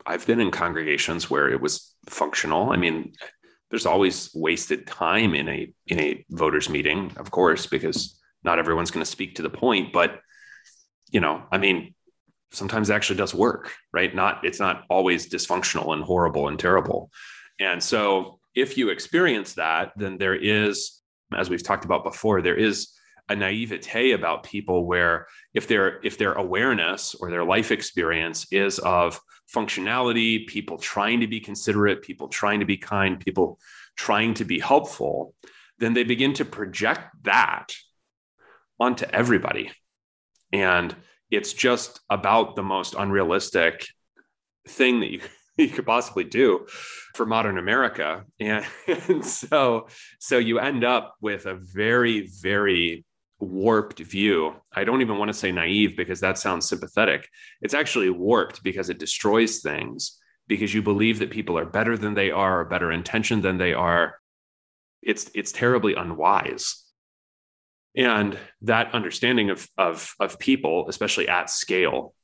I've 0.07 0.27
been 0.27 0.41
in 0.41 0.51
congregations 0.51 1.29
where 1.29 1.49
it 1.49 1.61
was 1.61 1.95
functional. 2.09 2.71
I 2.71 2.77
mean, 2.77 3.13
there's 3.71 3.87
always 3.87 4.31
wasted 4.35 4.87
time 4.87 5.35
in 5.35 5.49
a 5.49 5.73
in 5.89 6.01
a 6.01 6.25
voters 6.31 6.69
meeting, 6.69 7.13
of 7.17 7.31
course, 7.31 7.67
because 7.67 8.19
not 8.45 8.59
everyone's 8.59 8.91
going 8.91 9.05
to 9.05 9.11
speak 9.11 9.37
to 9.37 9.43
the 9.43 9.51
point. 9.51 9.93
But 9.93 10.21
you 11.11 11.21
know, 11.21 11.43
I 11.51 11.59
mean, 11.59 11.95
sometimes 12.53 12.91
it 12.91 12.95
actually 12.95 13.17
does 13.17 13.35
work, 13.35 13.73
right? 13.93 14.15
Not 14.15 14.45
it's 14.45 14.61
not 14.61 14.85
always 14.89 15.29
dysfunctional 15.29 15.93
and 15.93 16.03
horrible 16.03 16.49
and 16.49 16.59
terrible. 16.59 17.11
And 17.59 17.83
so, 17.83 18.39
if 18.55 18.79
you 18.79 18.91
experience 18.91 19.55
that, 19.55 19.93
then 19.97 20.19
there 20.19 20.35
is, 20.35 21.01
as 21.35 21.51
we've 21.51 21.63
talked 21.63 21.85
about 21.85 22.05
before, 22.05 22.43
there 22.43 22.57
is 22.57 22.93
a 23.29 23.37
naivete 23.37 24.13
about 24.13 24.45
people 24.45 24.87
where 24.87 25.27
if 25.55 25.67
their 25.67 26.01
if 26.05 26.19
their 26.19 26.33
awareness 26.33 27.15
or 27.15 27.31
their 27.31 27.45
life 27.45 27.71
experience 27.71 28.47
is 28.53 28.79
of 28.79 29.21
functionality 29.53 30.47
people 30.47 30.79
trying 30.79 31.21
to 31.21 31.27
be 31.27 31.41
considerate 31.41 32.03
people 32.03 32.29
trying 32.29 32.61
to 32.61 32.67
be 32.67 32.77
kind 32.77 33.21
people 33.21 33.59
trying 33.97 34.35
to 34.35 34.45
be 34.45 34.59
helpful 34.59 35.35
then 35.79 35.95
they 35.95 36.05
begin 36.05 36.33
to 36.33 36.45
project 36.45 37.03
that 37.23 37.75
onto 38.79 39.07
everybody 39.07 39.71
and 40.53 40.95
it's 41.31 41.53
just 41.53 42.01
about 42.11 42.55
the 42.57 42.63
most 42.63 42.95
unrealistic 42.95 43.87
thing 44.69 45.01
that 45.01 45.11
you 45.11 45.21
you 45.57 45.69
could 45.69 45.87
possibly 45.87 46.25
do 46.25 46.67
for 47.15 47.25
modern 47.25 47.59
America. 47.59 48.25
And, 48.39 48.65
and, 49.09 49.25
so, 49.25 49.89
so 50.19 50.39
you 50.39 50.59
end 50.59 50.85
up 50.85 51.15
with 51.21 51.47
a 51.47 51.55
very, 51.55 52.29
very 52.43 53.06
warped 53.39 54.01
view. 54.01 54.55
I 54.75 54.85
don't 54.85 55.03
even 55.03 55.19
want 55.19 55.29
to 55.29 55.35
say 55.35 55.53
naive 55.53 55.97
because 55.97 56.21
that 56.21 56.39
sounds 56.39 56.69
sympathetic. 56.69 57.29
It's 57.61 57.75
actually 57.75 58.11
warped 58.11 58.63
because 58.63 58.89
it 58.89 58.99
destroys 58.99 59.61
things 59.61 60.19
because 60.49 60.73
you 60.73 60.83
believe 60.83 61.19
that 61.19 61.31
people 61.31 61.59
are 61.59 61.67
better 61.67 61.97
than 61.97 62.15
they 62.15 62.31
are 62.31 62.61
or 62.61 62.65
better 62.65 62.93
intentioned 62.93 63.43
than 63.43 63.59
they 63.59 63.75
are. 63.75 64.19
It's 65.03 65.31
it's 65.35 65.53
terribly 65.53 65.95
unwise. 65.95 66.83
And 67.97 68.39
that 68.63 68.93
understanding 68.93 69.49
of, 69.49 69.67
of, 69.79 70.15
of 70.21 70.39
people, 70.39 70.87
especially 70.89 71.29
at 71.29 71.49
scale, 71.49 72.15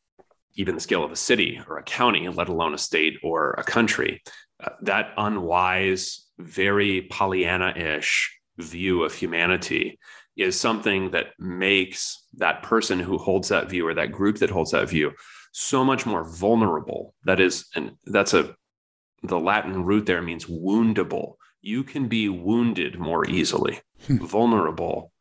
even 0.55 0.75
the 0.75 0.83
scale 0.83 1.03
of 1.03 1.11
a 1.11 1.16
city 1.16 1.62
or 1.66 1.79
a 1.79 1.83
county, 1.83 2.29
let 2.29 2.51
alone 2.51 2.75
a 2.75 2.79
state 2.79 3.14
or 3.22 3.53
a 3.53 3.64
country, 3.64 4.22
uh, 4.62 4.70
that 4.83 5.14
unwise, 5.16 6.27
very 6.38 7.03
Pollyanna 7.11 7.72
ish 7.75 8.38
view 8.59 9.03
of 9.03 9.14
humanity 9.14 9.98
is 10.36 10.58
something 10.58 11.10
that 11.10 11.26
makes 11.38 12.26
that 12.34 12.62
person 12.62 12.98
who 12.98 13.18
holds 13.18 13.48
that 13.48 13.68
view 13.68 13.86
or 13.86 13.94
that 13.94 14.12
group 14.12 14.38
that 14.38 14.50
holds 14.50 14.70
that 14.70 14.88
view 14.88 15.12
so 15.52 15.84
much 15.84 16.06
more 16.06 16.24
vulnerable. 16.24 17.14
That 17.24 17.38
is, 17.38 17.66
and 17.74 17.92
that's 18.06 18.34
a, 18.34 18.56
the 19.22 19.38
Latin 19.38 19.84
root 19.84 20.06
there 20.06 20.22
means 20.22 20.46
woundable. 20.46 21.34
You 21.60 21.84
can 21.84 22.08
be 22.08 22.28
wounded 22.28 22.98
more 22.98 23.28
easily, 23.28 23.80
hmm. 24.06 24.24
vulnerable 24.24 25.12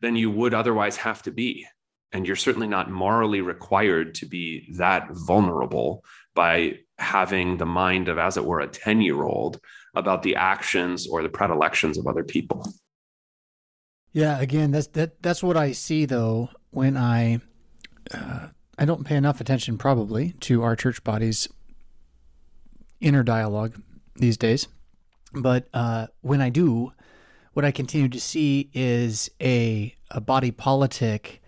than 0.00 0.16
you 0.16 0.30
would 0.30 0.54
otherwise 0.54 0.96
have 0.98 1.22
to 1.22 1.30
be. 1.30 1.66
And 2.12 2.26
you're 2.26 2.36
certainly 2.36 2.68
not 2.68 2.90
morally 2.90 3.40
required 3.40 4.14
to 4.16 4.26
be 4.26 4.72
that 4.76 5.08
vulnerable 5.10 6.04
by 6.34 6.78
having 6.98 7.56
the 7.56 7.66
mind 7.66 8.08
of, 8.08 8.18
as 8.18 8.36
it 8.36 8.44
were, 8.44 8.60
a 8.60 8.68
10 8.68 9.00
year 9.00 9.24
old 9.24 9.60
about 9.96 10.22
the 10.22 10.36
actions 10.36 11.08
or 11.08 11.22
the 11.22 11.28
predilections 11.28 11.98
of 11.98 12.06
other 12.06 12.22
people. 12.22 12.64
Yeah, 14.14 14.40
again, 14.40 14.70
that's 14.70 14.86
that 14.88 15.20
that's 15.22 15.42
what 15.42 15.56
I 15.56 15.72
see 15.72 16.06
though 16.06 16.48
when 16.70 16.96
I 16.96 17.40
uh, 18.12 18.46
I 18.78 18.84
don't 18.84 19.04
pay 19.04 19.16
enough 19.16 19.40
attention 19.40 19.76
probably 19.76 20.34
to 20.40 20.62
our 20.62 20.76
church 20.76 21.02
body's 21.02 21.48
inner 23.00 23.24
dialogue 23.24 23.82
these 24.14 24.36
days, 24.36 24.68
but 25.32 25.66
uh, 25.74 26.06
when 26.20 26.40
I 26.40 26.48
do, 26.48 26.92
what 27.54 27.64
I 27.64 27.72
continue 27.72 28.08
to 28.08 28.20
see 28.20 28.70
is 28.72 29.30
a 29.42 29.92
a 30.12 30.20
body 30.20 30.52
politic 30.52 31.42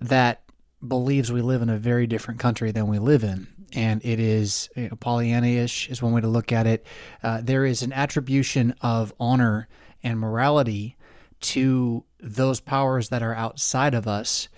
that 0.00 0.42
believes 0.86 1.30
we 1.30 1.42
live 1.42 1.62
in 1.62 1.70
a 1.70 1.78
very 1.78 2.08
different 2.08 2.40
country 2.40 2.72
than 2.72 2.88
we 2.88 2.98
live 2.98 3.22
in. 3.22 3.46
And 3.72 4.04
it 4.04 4.18
is 4.18 4.68
you 4.74 4.88
know, 4.88 4.96
Pollyanna-ish 4.96 5.90
is 5.90 6.02
one 6.02 6.12
way 6.12 6.22
to 6.22 6.26
look 6.26 6.50
at 6.50 6.66
it. 6.66 6.84
Uh, 7.22 7.40
there 7.40 7.64
is 7.64 7.82
an 7.82 7.92
attribution 7.92 8.74
of 8.80 9.12
honor 9.20 9.68
and 10.02 10.18
morality 10.18 10.96
to 11.40 12.04
those 12.20 12.60
powers 12.60 13.08
that 13.08 13.22
are 13.22 13.34
outside 13.34 13.94
of 13.94 14.06
us, 14.06 14.48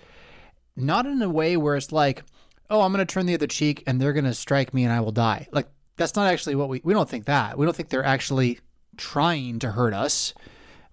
not 0.77 1.07
in 1.07 1.23
a 1.23 1.29
way 1.29 1.57
where 1.57 1.77
it's 1.77 1.93
like, 1.93 2.25
oh, 2.71 2.81
I'm 2.81 2.93
going 2.93 3.07
to 3.07 3.13
turn 3.13 3.27
the 3.27 3.35
other 3.35 3.47
cheek 3.47 3.83
and 3.87 4.01
they're 4.01 4.13
going 4.13 4.25
to 4.25 4.35
strike 4.35 4.73
me 4.73 4.85
and 4.85 4.93
I 4.93 5.01
will 5.01 5.13
die. 5.13 5.49
Like, 5.53 5.69
that's 5.97 6.17
not 6.17 6.33
actually 6.33 6.55
what 6.55 6.69
we, 6.69 6.81
we 6.83 6.95
don't 6.95 7.09
think 7.09 7.27
that. 7.27 7.59
We 7.59 7.67
don't 7.67 7.77
think 7.77 7.91
they're 7.91 8.05
actually 8.05 8.61
trying 8.97 9.59
to 9.61 9.73
hurt 9.73 9.95
us. 9.95 10.33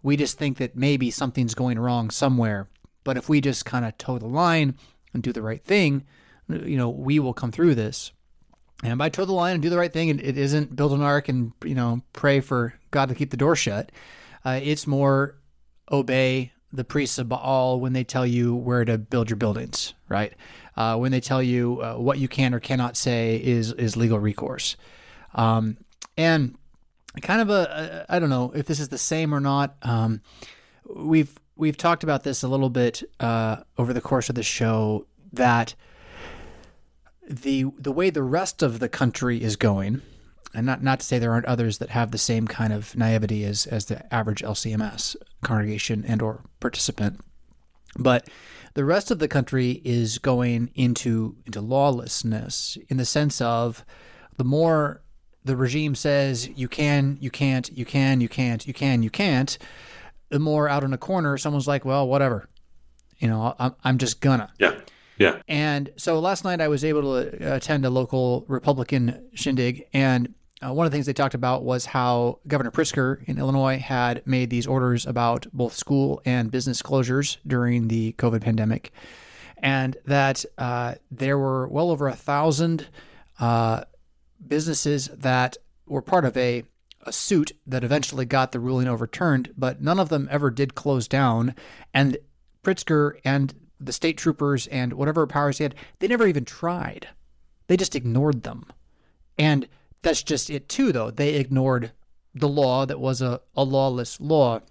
We 0.03 0.17
just 0.17 0.37
think 0.37 0.57
that 0.57 0.75
maybe 0.75 1.09
something's 1.11 1.55
going 1.55 1.79
wrong 1.79 2.09
somewhere. 2.09 2.69
But 3.03 3.17
if 3.17 3.29
we 3.29 3.41
just 3.41 3.65
kind 3.65 3.85
of 3.85 3.97
toe 3.97 4.19
the 4.19 4.27
line 4.27 4.75
and 5.13 5.23
do 5.23 5.31
the 5.31 5.41
right 5.41 5.63
thing, 5.63 6.05
you 6.49 6.77
know, 6.77 6.89
we 6.89 7.19
will 7.19 7.33
come 7.33 7.51
through 7.51 7.75
this. 7.75 8.11
And 8.83 8.97
by 8.97 9.09
toe 9.09 9.25
the 9.25 9.33
line 9.33 9.55
and 9.55 9.61
do 9.61 9.69
the 9.69 9.77
right 9.77 9.91
thing, 9.91 10.09
it 10.09 10.37
isn't 10.37 10.75
build 10.75 10.93
an 10.93 11.01
ark 11.01 11.27
and, 11.27 11.53
you 11.63 11.75
know, 11.75 12.01
pray 12.13 12.39
for 12.39 12.75
God 12.91 13.09
to 13.09 13.15
keep 13.15 13.31
the 13.31 13.37
door 13.37 13.55
shut. 13.55 13.91
Uh, 14.45 14.59
it's 14.61 14.87
more 14.87 15.38
obey 15.91 16.51
the 16.71 16.83
priests 16.83 17.17
of 17.17 17.29
Baal 17.29 17.79
when 17.79 17.93
they 17.93 18.03
tell 18.03 18.25
you 18.25 18.55
where 18.55 18.85
to 18.85 18.97
build 18.97 19.29
your 19.29 19.37
buildings, 19.37 19.93
right? 20.07 20.33
Uh, 20.77 20.97
when 20.97 21.11
they 21.11 21.19
tell 21.19 21.41
you 21.41 21.81
uh, 21.81 21.95
what 21.95 22.19
you 22.19 22.27
can 22.27 22.53
or 22.53 22.59
cannot 22.59 22.95
say 22.95 23.41
is 23.43 23.73
is 23.73 23.97
legal 23.97 24.19
recourse, 24.19 24.77
um, 25.33 25.77
and 26.17 26.55
kind 27.21 27.41
of 27.41 27.49
a 27.49 28.05
I 28.07 28.19
don't 28.19 28.29
know 28.29 28.51
if 28.55 28.65
this 28.65 28.79
is 28.79 28.89
the 28.89 28.97
same 28.97 29.33
or 29.33 29.39
not. 29.39 29.75
Um, 29.81 30.21
we've 30.85 31.37
we've 31.55 31.77
talked 31.77 32.03
about 32.03 32.23
this 32.23 32.43
a 32.43 32.47
little 32.47 32.69
bit 32.69 33.03
uh, 33.19 33.57
over 33.77 33.93
the 33.93 34.01
course 34.01 34.29
of 34.29 34.35
the 34.35 34.43
show 34.43 35.05
that 35.33 35.75
the 37.27 37.65
the 37.77 37.91
way 37.91 38.09
the 38.09 38.23
rest 38.23 38.63
of 38.63 38.79
the 38.79 38.89
country 38.89 39.41
is 39.41 39.55
going 39.55 40.01
and 40.53 40.65
not 40.65 40.81
not 40.81 40.99
to 40.99 41.05
say 41.05 41.19
there 41.19 41.31
aren't 41.31 41.45
others 41.45 41.77
that 41.77 41.89
have 41.89 42.11
the 42.11 42.17
same 42.17 42.47
kind 42.47 42.73
of 42.73 42.95
naivety 42.95 43.43
as 43.43 43.65
as 43.65 43.85
the 43.85 44.13
average 44.13 44.41
LCMS 44.41 45.15
congregation 45.43 46.03
and 46.07 46.21
or 46.21 46.43
participant, 46.59 47.19
but 47.97 48.27
the 48.73 48.85
rest 48.85 49.11
of 49.11 49.19
the 49.19 49.27
country 49.27 49.81
is 49.83 50.17
going 50.17 50.71
into 50.75 51.35
into 51.45 51.61
lawlessness 51.61 52.77
in 52.87 52.97
the 52.97 53.05
sense 53.05 53.41
of 53.41 53.85
the 54.37 54.43
more 54.43 55.01
the 55.43 55.55
regime 55.55 55.95
says 55.95 56.49
you 56.49 56.67
can, 56.67 57.17
you 57.21 57.31
can't, 57.31 57.71
you 57.71 57.85
can, 57.85 58.21
you 58.21 58.29
can't, 58.29 58.67
you 58.67 58.73
can, 58.73 59.01
you 59.01 59.09
can't, 59.09 59.57
the 60.29 60.39
more 60.39 60.69
out 60.69 60.83
in 60.83 60.93
a 60.93 60.97
corner 60.97 61.37
someone's 61.37 61.67
like, 61.67 61.85
well, 61.85 62.07
whatever, 62.07 62.47
you 63.19 63.27
know, 63.27 63.55
I'm 63.59 63.75
I'm 63.83 63.97
just 63.97 64.21
gonna. 64.21 64.51
Yeah. 64.59 64.79
Yeah. 65.17 65.41
And 65.49 65.91
so 65.97 66.17
last 66.19 66.45
night 66.45 66.61
I 66.61 66.69
was 66.69 66.85
able 66.85 67.01
to 67.01 67.55
attend 67.55 67.85
a 67.85 67.89
local 67.89 68.45
Republican 68.47 69.29
shindig, 69.33 69.85
and 69.93 70.33
uh, 70.61 70.73
one 70.73 70.85
of 70.85 70.91
the 70.91 70.95
things 70.95 71.05
they 71.05 71.13
talked 71.13 71.35
about 71.35 71.63
was 71.63 71.85
how 71.85 72.39
Governor 72.47 72.71
Pritzker 72.71 73.23
in 73.27 73.37
Illinois 73.37 73.77
had 73.77 74.25
made 74.27 74.49
these 74.49 74.67
orders 74.67 75.05
about 75.05 75.47
both 75.53 75.73
school 75.73 76.21
and 76.25 76.51
business 76.51 76.81
closures 76.81 77.37
during 77.47 77.87
the 77.87 78.13
COVID 78.13 78.41
pandemic, 78.41 78.91
and 79.57 79.95
that 80.05 80.43
uh, 80.57 80.95
there 81.09 81.37
were 81.37 81.67
well 81.67 81.91
over 81.91 82.07
a 82.07 82.15
thousand 82.15 82.87
uh, 83.39 83.83
businesses 84.45 85.07
that 85.07 85.57
were 85.87 86.01
part 86.01 86.25
of 86.25 86.35
a, 86.35 86.63
a 87.03 87.13
suit 87.13 87.53
that 87.65 87.83
eventually 87.83 88.25
got 88.25 88.51
the 88.51 88.59
ruling 88.59 88.87
overturned, 88.87 89.53
but 89.57 89.81
none 89.81 89.99
of 89.99 90.09
them 90.09 90.27
ever 90.29 90.51
did 90.51 90.75
close 90.75 91.07
down. 91.07 91.55
And 91.93 92.17
Pritzker 92.63 93.13
and 93.23 93.53
the 93.79 93.93
state 93.93 94.17
troopers 94.17 94.67
and 94.67 94.93
whatever 94.93 95.25
powers 95.25 95.57
he 95.57 95.63
had, 95.63 95.75
they 95.99 96.07
never 96.07 96.27
even 96.27 96.43
tried. 96.43 97.07
They 97.67 97.77
just 97.77 97.95
ignored 97.95 98.43
them. 98.43 98.65
And 99.37 99.67
that's 100.01 100.23
just 100.23 100.49
it 100.49 100.69
too, 100.69 100.91
though. 100.91 101.11
They 101.11 101.35
ignored 101.35 101.91
the 102.33 102.47
law 102.47 102.85
that 102.85 102.99
was 102.99 103.21
a, 103.21 103.41
a 103.55 103.63
lawless 103.63 104.19
law. 104.19 104.61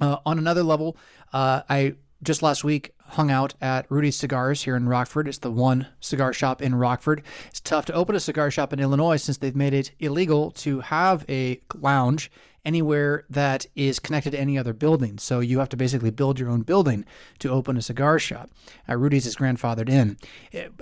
Uh, 0.00 0.16
on 0.24 0.38
another 0.38 0.62
level, 0.62 0.96
uh, 1.32 1.62
I 1.68 1.94
just 2.22 2.42
last 2.42 2.64
week 2.64 2.94
hung 3.12 3.30
out 3.30 3.54
at 3.60 3.84
Rudy's 3.90 4.16
Cigars 4.16 4.62
here 4.62 4.74
in 4.74 4.88
Rockford. 4.88 5.28
It's 5.28 5.38
the 5.38 5.50
one 5.50 5.88
cigar 6.00 6.32
shop 6.32 6.62
in 6.62 6.74
Rockford. 6.74 7.22
It's 7.48 7.60
tough 7.60 7.84
to 7.86 7.92
open 7.92 8.16
a 8.16 8.20
cigar 8.20 8.50
shop 8.50 8.72
in 8.72 8.80
Illinois 8.80 9.16
since 9.16 9.36
they've 9.36 9.54
made 9.54 9.74
it 9.74 9.92
illegal 9.98 10.50
to 10.52 10.80
have 10.80 11.26
a 11.28 11.60
lounge 11.74 12.30
anywhere 12.64 13.24
that 13.28 13.66
is 13.74 13.98
connected 13.98 14.30
to 14.30 14.40
any 14.40 14.56
other 14.56 14.72
building. 14.72 15.18
So 15.18 15.40
you 15.40 15.58
have 15.58 15.68
to 15.70 15.76
basically 15.76 16.10
build 16.10 16.38
your 16.38 16.48
own 16.48 16.62
building 16.62 17.04
to 17.40 17.50
open 17.50 17.76
a 17.76 17.82
cigar 17.82 18.18
shop. 18.18 18.50
Uh, 18.88 18.96
Rudy's 18.96 19.26
is 19.26 19.36
grandfathered 19.36 19.88
in. 19.88 20.16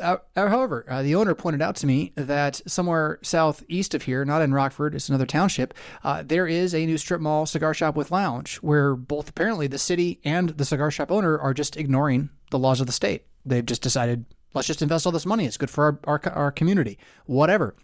Uh, 0.01 0.19
uh 0.37 0.49
however, 0.49 0.85
uh, 0.89 1.03
the 1.03 1.15
owner 1.15 1.35
pointed 1.35 1.63
out 1.63 1.77
to 1.77 1.87
me 1.87 2.13
that 2.17 2.61
somewhere 2.67 3.19
southeast 3.23 3.95
of 3.95 4.03
here, 4.03 4.25
not 4.25 4.43
in 4.43 4.53
Rockford, 4.53 4.95
it's 4.95 5.09
another 5.09 5.27
township, 5.27 5.75
uh, 6.05 6.23
there 6.25 6.47
is 6.47 6.75
a 6.75 6.87
new 6.87 6.99
strip 6.99 7.21
mall 7.21 7.47
cigar 7.47 7.73
shop 7.73 7.97
with 7.97 8.11
lounge 8.11 8.57
where 8.57 8.95
both 8.95 9.29
apparently 9.29 9.67
the 9.67 9.79
city 9.79 10.21
and 10.25 10.51
the 10.51 10.65
cigar 10.65 10.91
shop 10.91 11.11
owner 11.11 11.39
are 11.39 11.55
just 11.55 11.77
ignoring 11.77 12.31
the 12.51 12.59
laws 12.59 12.81
of 12.81 12.87
the 12.87 12.93
state. 12.93 13.25
They've 13.45 13.65
just 13.65 13.83
decided, 13.83 14.27
let's 14.53 14.69
just 14.69 14.83
invest 14.83 15.07
all 15.07 15.13
this 15.13 15.27
money. 15.27 15.47
It's 15.47 15.57
good 15.57 15.71
for 15.71 15.85
our, 15.85 16.21
our, 16.25 16.33
our 16.33 16.53
community, 16.53 16.99
whatever. 17.25 17.75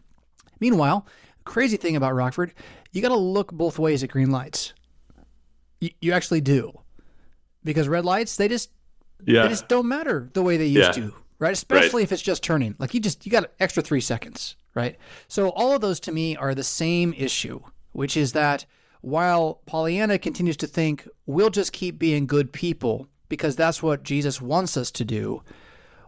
Meanwhile, 0.61 1.07
crazy 1.47 1.79
thing 1.79 1.97
about 1.97 2.15
Rockford, 2.15 2.53
you 2.93 3.01
got 3.01 3.09
to 3.09 3.17
look 3.17 3.53
both 3.53 3.79
ways 3.79 4.03
at 4.03 4.11
green 4.11 4.31
lights. 4.31 4.75
You, 5.81 5.91
you 6.01 6.13
actually 6.13 6.43
do, 6.43 6.73
because 7.65 7.89
red 7.89 8.05
lights 8.05 8.37
they 8.37 8.49
just 8.49 8.71
yeah. 9.25 9.43
they 9.43 9.49
just 9.49 9.69
don't 9.69 9.87
matter 9.89 10.31
the 10.35 10.43
way 10.43 10.57
they 10.57 10.67
used 10.67 10.97
yeah. 10.97 11.07
to, 11.07 11.15
right? 11.39 11.53
Especially 11.53 12.03
right. 12.03 12.05
if 12.05 12.13
it's 12.13 12.23
just 12.23 12.43
turning. 12.43 12.75
Like 12.79 12.93
you 12.93 13.01
just 13.01 13.25
you 13.25 13.33
got 13.33 13.45
an 13.45 13.51
extra 13.61 13.83
three 13.83 14.01
seconds, 14.01 14.57
right? 14.75 14.97
So 15.29 15.51
all 15.51 15.75
of 15.75 15.81
those 15.81 16.01
to 16.01 16.13
me 16.13 16.37
are 16.37 16.55
the 16.55 16.65
same 16.65 17.15
issue, 17.17 17.61
which 17.93 18.17
is 18.17 18.33
that 18.33 18.67
while 19.01 19.61
Pollyanna 19.67 20.19
continues 20.19 20.57
to 20.59 20.67
think 20.67 21.07
we'll 21.27 21.51
just 21.51 21.73
keep 21.73 21.99
being 21.99 22.27
good 22.27 22.53
people 22.53 23.09
because 23.29 23.57
that's 23.57 23.83
what 23.83 24.03
Jesus 24.03 24.41
wants 24.41 24.77
us 24.77 24.91
to 24.93 25.05
do, 25.05 25.43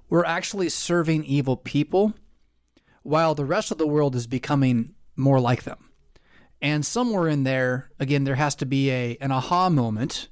we're 0.08 0.24
actually 0.24 0.68
serving 0.68 1.24
evil 1.24 1.56
people 1.56 2.14
while 3.02 3.34
the 3.34 3.44
rest 3.44 3.70
of 3.70 3.78
the 3.78 3.86
world 3.86 4.16
is 4.16 4.26
becoming 4.26 4.94
more 5.18 5.40
like 5.40 5.64
them. 5.64 5.90
And 6.62 6.84
somewhere 6.86 7.28
in 7.28 7.44
there, 7.44 7.90
again, 8.00 8.24
there 8.24 8.34
has 8.36 8.54
to 8.56 8.66
be 8.66 8.90
a 8.90 9.16
an 9.20 9.30
aha 9.32 9.68
moment, 9.68 10.28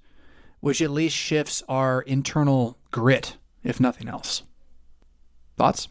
which 0.60 0.80
at 0.82 0.90
least 0.90 1.16
shifts 1.16 1.62
our 1.68 2.02
internal 2.02 2.78
grit, 2.90 3.36
if 3.62 3.78
nothing 3.80 4.08
else. 4.08 4.42
Thoughts? 5.56 5.88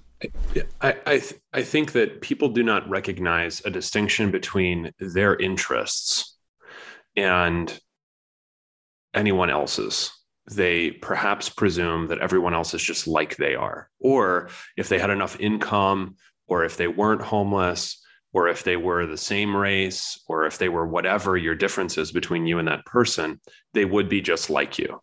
I 0.82 0.96
I, 1.06 1.20
th- 1.20 1.36
I 1.54 1.62
think 1.62 1.92
that 1.94 2.22
people 2.22 2.50
do 2.50 2.64
not 2.64 2.90
recognize 2.90 3.62
a 3.66 3.70
distinction 3.70 4.32
between 4.32 4.92
their 5.00 5.36
interests 5.36 6.36
and 7.16 7.80
anyone 9.14 9.50
else's. 9.50 10.12
they 10.52 10.92
perhaps 10.92 11.50
presume 11.50 12.08
that 12.08 12.20
everyone 12.20 12.54
else 12.54 12.74
is 12.74 12.84
just 12.84 13.08
like 13.08 13.36
they 13.38 13.56
are. 13.56 13.90
Or 14.00 14.50
if 14.78 14.90
they 14.90 15.00
had 15.00 15.10
enough 15.10 15.40
income, 15.40 16.16
or 16.48 16.64
if 16.64 16.78
they 16.78 16.88
weren't 16.88 17.22
homeless, 17.22 18.02
or 18.36 18.50
if 18.50 18.66
they 18.66 18.76
were 18.76 19.06
the 19.06 19.18
same 19.18 19.56
race, 19.56 20.22
or 20.28 20.46
if 20.46 20.58
they 20.58 20.68
were 20.68 20.86
whatever 20.86 21.38
your 21.38 21.56
differences 21.56 22.12
between 22.12 22.46
you 22.46 22.60
and 22.60 22.68
that 22.68 22.86
person, 22.86 23.40
they 23.74 23.86
would 23.86 24.10
be 24.10 24.20
just 24.20 24.50
like 24.50 24.78
you. 24.78 25.02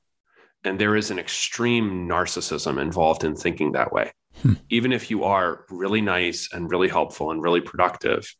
And 0.64 0.78
there 0.78 0.96
is 0.96 1.10
an 1.10 1.18
extreme 1.18 2.06
narcissism 2.06 2.78
involved 2.78 3.24
in 3.24 3.34
thinking 3.34 3.72
that 3.72 3.90
way. 3.90 4.12
Hmm. 4.42 4.52
Even 4.68 4.92
if 4.92 5.10
you 5.10 5.24
are 5.24 5.64
really 5.70 6.02
nice 6.02 6.50
and 6.52 6.70
really 6.70 6.90
helpful 6.90 7.30
and 7.30 7.42
really 7.42 7.62
productive, 7.62 8.30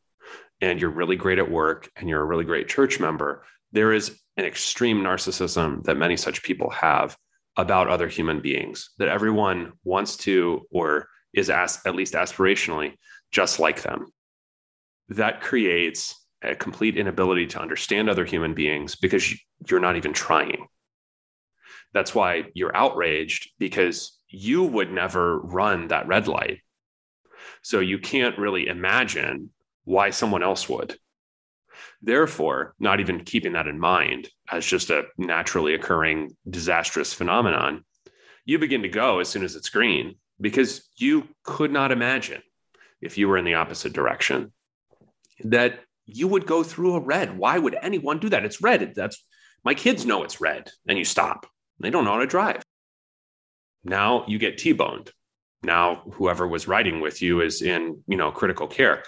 and 0.60 0.78
you're 0.78 0.90
really 0.90 1.16
great 1.16 1.38
at 1.38 1.50
work 1.50 1.90
and 1.96 2.10
you're 2.10 2.20
a 2.20 2.26
really 2.26 2.44
great 2.44 2.68
church 2.68 3.00
member, 3.00 3.46
there 3.72 3.94
is 3.94 4.20
an 4.36 4.44
extreme 4.44 5.02
narcissism 5.02 5.82
that 5.84 5.96
many 5.96 6.18
such 6.18 6.42
people 6.42 6.68
have 6.68 7.16
about 7.56 7.88
other 7.88 8.08
human 8.08 8.42
beings 8.42 8.90
that 8.98 9.08
everyone 9.08 9.72
wants 9.84 10.18
to 10.18 10.66
or 10.70 11.08
is 11.32 11.48
as, 11.48 11.80
at 11.86 11.94
least 11.94 12.12
aspirationally 12.12 12.92
just 13.30 13.58
like 13.58 13.80
them 13.80 14.12
that 15.16 15.40
creates 15.40 16.14
a 16.42 16.54
complete 16.54 16.96
inability 16.96 17.46
to 17.46 17.60
understand 17.60 18.08
other 18.08 18.24
human 18.24 18.54
beings 18.54 18.96
because 18.96 19.32
you're 19.68 19.80
not 19.80 19.96
even 19.96 20.12
trying. 20.12 20.66
That's 21.92 22.14
why 22.14 22.44
you're 22.54 22.76
outraged 22.76 23.50
because 23.58 24.18
you 24.28 24.64
would 24.64 24.90
never 24.90 25.38
run 25.38 25.88
that 25.88 26.08
red 26.08 26.26
light. 26.26 26.60
So 27.62 27.80
you 27.80 27.98
can't 27.98 28.38
really 28.38 28.66
imagine 28.66 29.50
why 29.84 30.10
someone 30.10 30.42
else 30.42 30.68
would. 30.68 30.96
Therefore, 32.00 32.74
not 32.78 33.00
even 33.00 33.24
keeping 33.24 33.52
that 33.52 33.68
in 33.68 33.78
mind 33.78 34.28
as 34.50 34.66
just 34.66 34.90
a 34.90 35.04
naturally 35.16 35.74
occurring 35.74 36.36
disastrous 36.48 37.12
phenomenon, 37.12 37.84
you 38.44 38.58
begin 38.58 38.82
to 38.82 38.88
go 38.88 39.20
as 39.20 39.28
soon 39.28 39.44
as 39.44 39.54
it's 39.54 39.68
green 39.68 40.16
because 40.40 40.88
you 40.96 41.28
could 41.44 41.70
not 41.70 41.92
imagine 41.92 42.42
if 43.00 43.18
you 43.18 43.28
were 43.28 43.38
in 43.38 43.44
the 43.44 43.54
opposite 43.54 43.92
direction 43.92 44.52
that 45.44 45.80
you 46.06 46.28
would 46.28 46.46
go 46.46 46.62
through 46.62 46.94
a 46.94 47.00
red. 47.00 47.36
Why 47.36 47.58
would 47.58 47.76
anyone 47.80 48.18
do 48.18 48.28
that? 48.30 48.44
It's 48.44 48.62
red. 48.62 48.94
That's 48.94 49.22
my 49.64 49.74
kids 49.74 50.04
know 50.04 50.24
it's 50.24 50.40
red 50.40 50.70
and 50.88 50.98
you 50.98 51.04
stop. 51.04 51.46
They 51.78 51.90
don't 51.90 52.04
know 52.04 52.12
how 52.12 52.18
to 52.18 52.26
drive. 52.26 52.62
Now 53.84 54.24
you 54.26 54.38
get 54.38 54.58
T-boned. 54.58 55.10
Now 55.62 56.02
whoever 56.14 56.46
was 56.46 56.68
riding 56.68 57.00
with 57.00 57.22
you 57.22 57.40
is 57.40 57.62
in, 57.62 58.02
you 58.06 58.16
know, 58.16 58.30
critical 58.30 58.66
care 58.66 59.02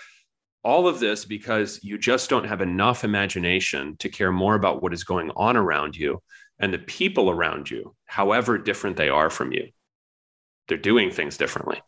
all 0.64 0.88
of 0.88 0.98
this 0.98 1.24
because 1.26 1.78
you 1.82 1.98
just 1.98 2.30
don't 2.30 2.46
have 2.46 2.62
enough 2.62 3.04
imagination 3.04 3.96
to 3.98 4.08
care 4.08 4.32
more 4.32 4.54
about 4.54 4.82
what 4.82 4.94
is 4.94 5.04
going 5.04 5.30
on 5.36 5.56
around 5.56 5.94
you 5.94 6.22
and 6.58 6.72
the 6.72 6.78
people 6.78 7.30
around 7.30 7.70
you, 7.70 7.94
however 8.06 8.56
different 8.56 8.96
they 8.96 9.10
are 9.10 9.28
from 9.28 9.52
you. 9.52 9.68
They're 10.66 10.78
doing 10.78 11.10
things 11.10 11.36
differently. 11.36 11.82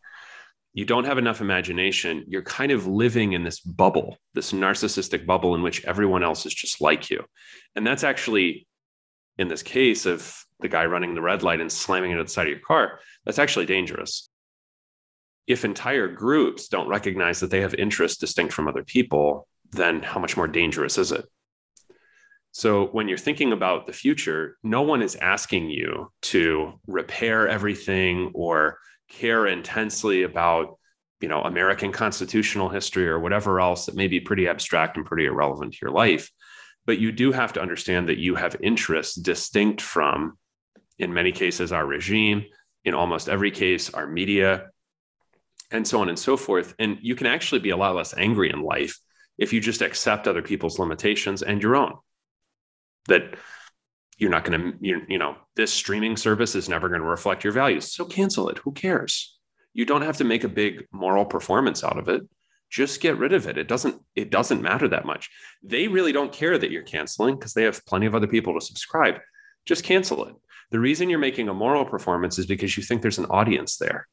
You 0.77 0.85
don't 0.85 1.05
have 1.05 1.17
enough 1.17 1.41
imagination. 1.41 2.23
You're 2.27 2.43
kind 2.43 2.71
of 2.71 2.85
living 2.85 3.33
in 3.33 3.43
this 3.43 3.59
bubble, 3.59 4.17
this 4.35 4.53
narcissistic 4.53 5.25
bubble 5.25 5.55
in 5.55 5.63
which 5.63 5.83
everyone 5.85 6.23
else 6.23 6.45
is 6.45 6.53
just 6.53 6.81
like 6.81 7.09
you. 7.09 7.23
And 7.75 7.85
that's 7.85 8.03
actually, 8.03 8.67
in 9.39 9.47
this 9.47 9.63
case 9.63 10.05
of 10.05 10.39
the 10.59 10.69
guy 10.69 10.85
running 10.85 11.15
the 11.15 11.21
red 11.21 11.41
light 11.41 11.61
and 11.61 11.71
slamming 11.71 12.11
it 12.11 12.19
at 12.19 12.27
the 12.27 12.31
side 12.31 12.45
of 12.45 12.51
your 12.51 12.59
car, 12.59 12.99
that's 13.25 13.39
actually 13.39 13.65
dangerous 13.65 14.29
if 15.47 15.63
entire 15.63 16.09
groups 16.09 16.67
don't 16.67 16.89
recognize 16.89 17.39
that 17.39 17.49
they 17.49 17.61
have 17.61 17.73
interests 17.73 18.19
distinct 18.19 18.53
from 18.53 18.67
other 18.67 18.83
people, 18.83 19.47
then 19.71 20.03
how 20.03 20.19
much 20.19 20.35
more 20.37 20.47
dangerous 20.47 20.97
is 20.97 21.11
it? 21.11 21.25
So, 22.51 22.87
when 22.87 23.07
you're 23.07 23.17
thinking 23.17 23.51
about 23.51 23.87
the 23.87 23.93
future, 23.93 24.57
no 24.61 24.81
one 24.81 25.01
is 25.01 25.15
asking 25.15 25.69
you 25.69 26.11
to 26.23 26.73
repair 26.85 27.47
everything 27.47 28.31
or 28.33 28.79
care 29.09 29.47
intensely 29.47 30.23
about, 30.23 30.77
you 31.21 31.27
know, 31.27 31.41
American 31.41 31.91
constitutional 31.91 32.69
history 32.69 33.07
or 33.07 33.19
whatever 33.19 33.59
else 33.59 33.85
that 33.85 33.95
may 33.95 34.07
be 34.07 34.19
pretty 34.19 34.47
abstract 34.47 34.97
and 34.97 35.05
pretty 35.05 35.25
irrelevant 35.25 35.73
to 35.73 35.79
your 35.81 35.91
life. 35.91 36.31
But 36.85 36.99
you 36.99 37.11
do 37.11 37.31
have 37.31 37.53
to 37.53 37.61
understand 37.61 38.09
that 38.09 38.17
you 38.17 38.35
have 38.35 38.55
interests 38.61 39.15
distinct 39.15 39.81
from, 39.81 40.37
in 40.99 41.13
many 41.13 41.31
cases, 41.31 41.71
our 41.71 41.85
regime, 41.85 42.45
in 42.85 42.93
almost 42.93 43.29
every 43.29 43.51
case, 43.51 43.93
our 43.93 44.07
media, 44.07 44.69
and 45.71 45.85
so 45.85 45.99
on 46.01 46.09
and 46.09 46.17
so 46.17 46.37
forth. 46.37 46.73
And 46.79 46.97
you 47.01 47.15
can 47.15 47.27
actually 47.27 47.59
be 47.59 47.71
a 47.71 47.77
lot 47.77 47.95
less 47.95 48.15
angry 48.15 48.49
in 48.49 48.61
life 48.61 48.97
if 49.37 49.51
you 49.51 49.59
just 49.59 49.81
accept 49.81 50.27
other 50.27 50.41
people's 50.41 50.79
limitations 50.79 51.43
and 51.43 51.61
your 51.61 51.75
own. 51.75 51.95
That 53.07 53.35
you're 54.17 54.31
not 54.31 54.43
going 54.43 54.59
to, 54.59 54.77
you, 54.81 55.17
know, 55.17 55.35
this 55.55 55.71
streaming 55.71 56.17
service 56.17 56.55
is 56.55 56.67
never 56.67 56.89
going 56.89 57.01
to 57.01 57.07
reflect 57.07 57.43
your 57.43 57.53
values. 57.53 57.93
So 57.93 58.05
cancel 58.05 58.49
it. 58.49 58.57
Who 58.59 58.71
cares? 58.71 59.37
You 59.73 59.85
don't 59.85 60.01
have 60.01 60.17
to 60.17 60.23
make 60.23 60.43
a 60.43 60.49
big 60.49 60.87
moral 60.91 61.25
performance 61.25 61.83
out 61.83 61.99
of 61.99 62.09
it. 62.09 62.23
Just 62.69 62.99
get 62.99 63.17
rid 63.17 63.31
of 63.31 63.47
it. 63.47 63.57
It 63.57 63.67
doesn't, 63.67 64.01
it 64.15 64.29
doesn't 64.29 64.61
matter 64.61 64.87
that 64.87 65.05
much. 65.05 65.29
They 65.63 65.87
really 65.87 66.11
don't 66.11 66.33
care 66.33 66.57
that 66.57 66.71
you're 66.71 66.83
canceling 66.83 67.35
because 67.35 67.53
they 67.53 67.63
have 67.63 67.85
plenty 67.85 68.07
of 68.07 68.15
other 68.15 68.27
people 68.27 68.53
to 68.55 68.65
subscribe. 68.65 69.19
Just 69.65 69.83
cancel 69.83 70.25
it. 70.25 70.35
The 70.71 70.79
reason 70.79 71.09
you're 71.09 71.19
making 71.19 71.47
a 71.47 71.53
moral 71.53 71.85
performance 71.85 72.39
is 72.39 72.45
because 72.45 72.75
you 72.75 72.83
think 72.83 73.01
there's 73.01 73.19
an 73.19 73.25
audience 73.25 73.77
there 73.77 74.07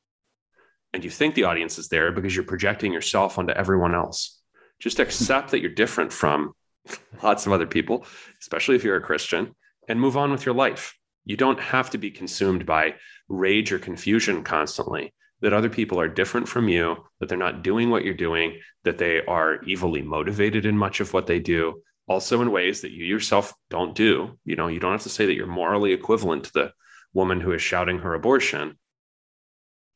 and 0.94 1.02
you 1.02 1.10
think 1.10 1.34
the 1.34 1.44
audience 1.44 1.76
is 1.78 1.88
there 1.88 2.12
because 2.12 2.34
you're 2.34 2.44
projecting 2.44 2.92
yourself 2.92 3.38
onto 3.38 3.52
everyone 3.52 3.94
else. 3.94 4.40
Just 4.78 5.00
accept 5.00 5.50
that 5.50 5.60
you're 5.60 5.70
different 5.70 6.12
from 6.12 6.52
lots 7.22 7.46
of 7.46 7.52
other 7.52 7.66
people, 7.66 8.06
especially 8.40 8.76
if 8.76 8.84
you're 8.84 8.96
a 8.96 9.00
Christian, 9.00 9.56
and 9.88 10.00
move 10.00 10.16
on 10.16 10.30
with 10.30 10.44
your 10.46 10.54
life. 10.54 10.94
You 11.24 11.36
don't 11.36 11.60
have 11.60 11.90
to 11.90 11.98
be 11.98 12.10
consumed 12.10 12.66
by 12.66 12.94
rage 13.28 13.72
or 13.72 13.78
confusion 13.78 14.42
constantly 14.44 15.14
that 15.40 15.52
other 15.52 15.68
people 15.68 16.00
are 16.00 16.08
different 16.08 16.48
from 16.48 16.68
you, 16.68 16.96
that 17.20 17.28
they're 17.28 17.38
not 17.38 17.62
doing 17.62 17.90
what 17.90 18.04
you're 18.04 18.14
doing, 18.14 18.58
that 18.84 18.98
they 18.98 19.24
are 19.26 19.60
evilly 19.68 20.02
motivated 20.02 20.64
in 20.64 20.76
much 20.76 21.00
of 21.00 21.12
what 21.12 21.26
they 21.26 21.38
do, 21.38 21.82
also 22.06 22.40
in 22.40 22.50
ways 22.50 22.80
that 22.80 22.92
you 22.92 23.04
yourself 23.04 23.52
don't 23.68 23.94
do. 23.94 24.38
You 24.44 24.56
know, 24.56 24.68
you 24.68 24.80
don't 24.80 24.92
have 24.92 25.02
to 25.02 25.08
say 25.08 25.26
that 25.26 25.34
you're 25.34 25.46
morally 25.46 25.92
equivalent 25.92 26.44
to 26.44 26.52
the 26.52 26.72
woman 27.12 27.40
who 27.40 27.52
is 27.52 27.62
shouting 27.62 27.98
her 27.98 28.14
abortion, 28.14 28.78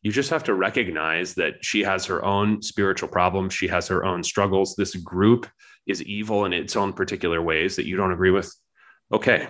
you 0.03 0.13
just 0.13 0.31
have 0.31 0.45
to 0.45 0.55
recognize 0.55 1.35
that 1.35 1.65
she 1.65 1.83
has 1.83 2.07
her 2.07 2.25
own 2.25 2.63
spiritual 2.63 3.09
problems 3.09 3.53
she 3.55 3.69
has 3.69 3.89
her 3.89 4.05
own 4.05 4.23
struggles 4.23 4.75
this 4.77 4.95
group 4.97 5.47
is 5.87 6.03
evil 6.03 6.45
in 6.45 6.53
its 6.53 6.77
own 6.77 6.93
particular 6.93 7.43
ways 7.43 7.77
that 7.77 7.87
you 7.87 7.97
don't 7.97 8.13
agree 8.13 8.31
with 8.31 8.55
okay 9.13 9.49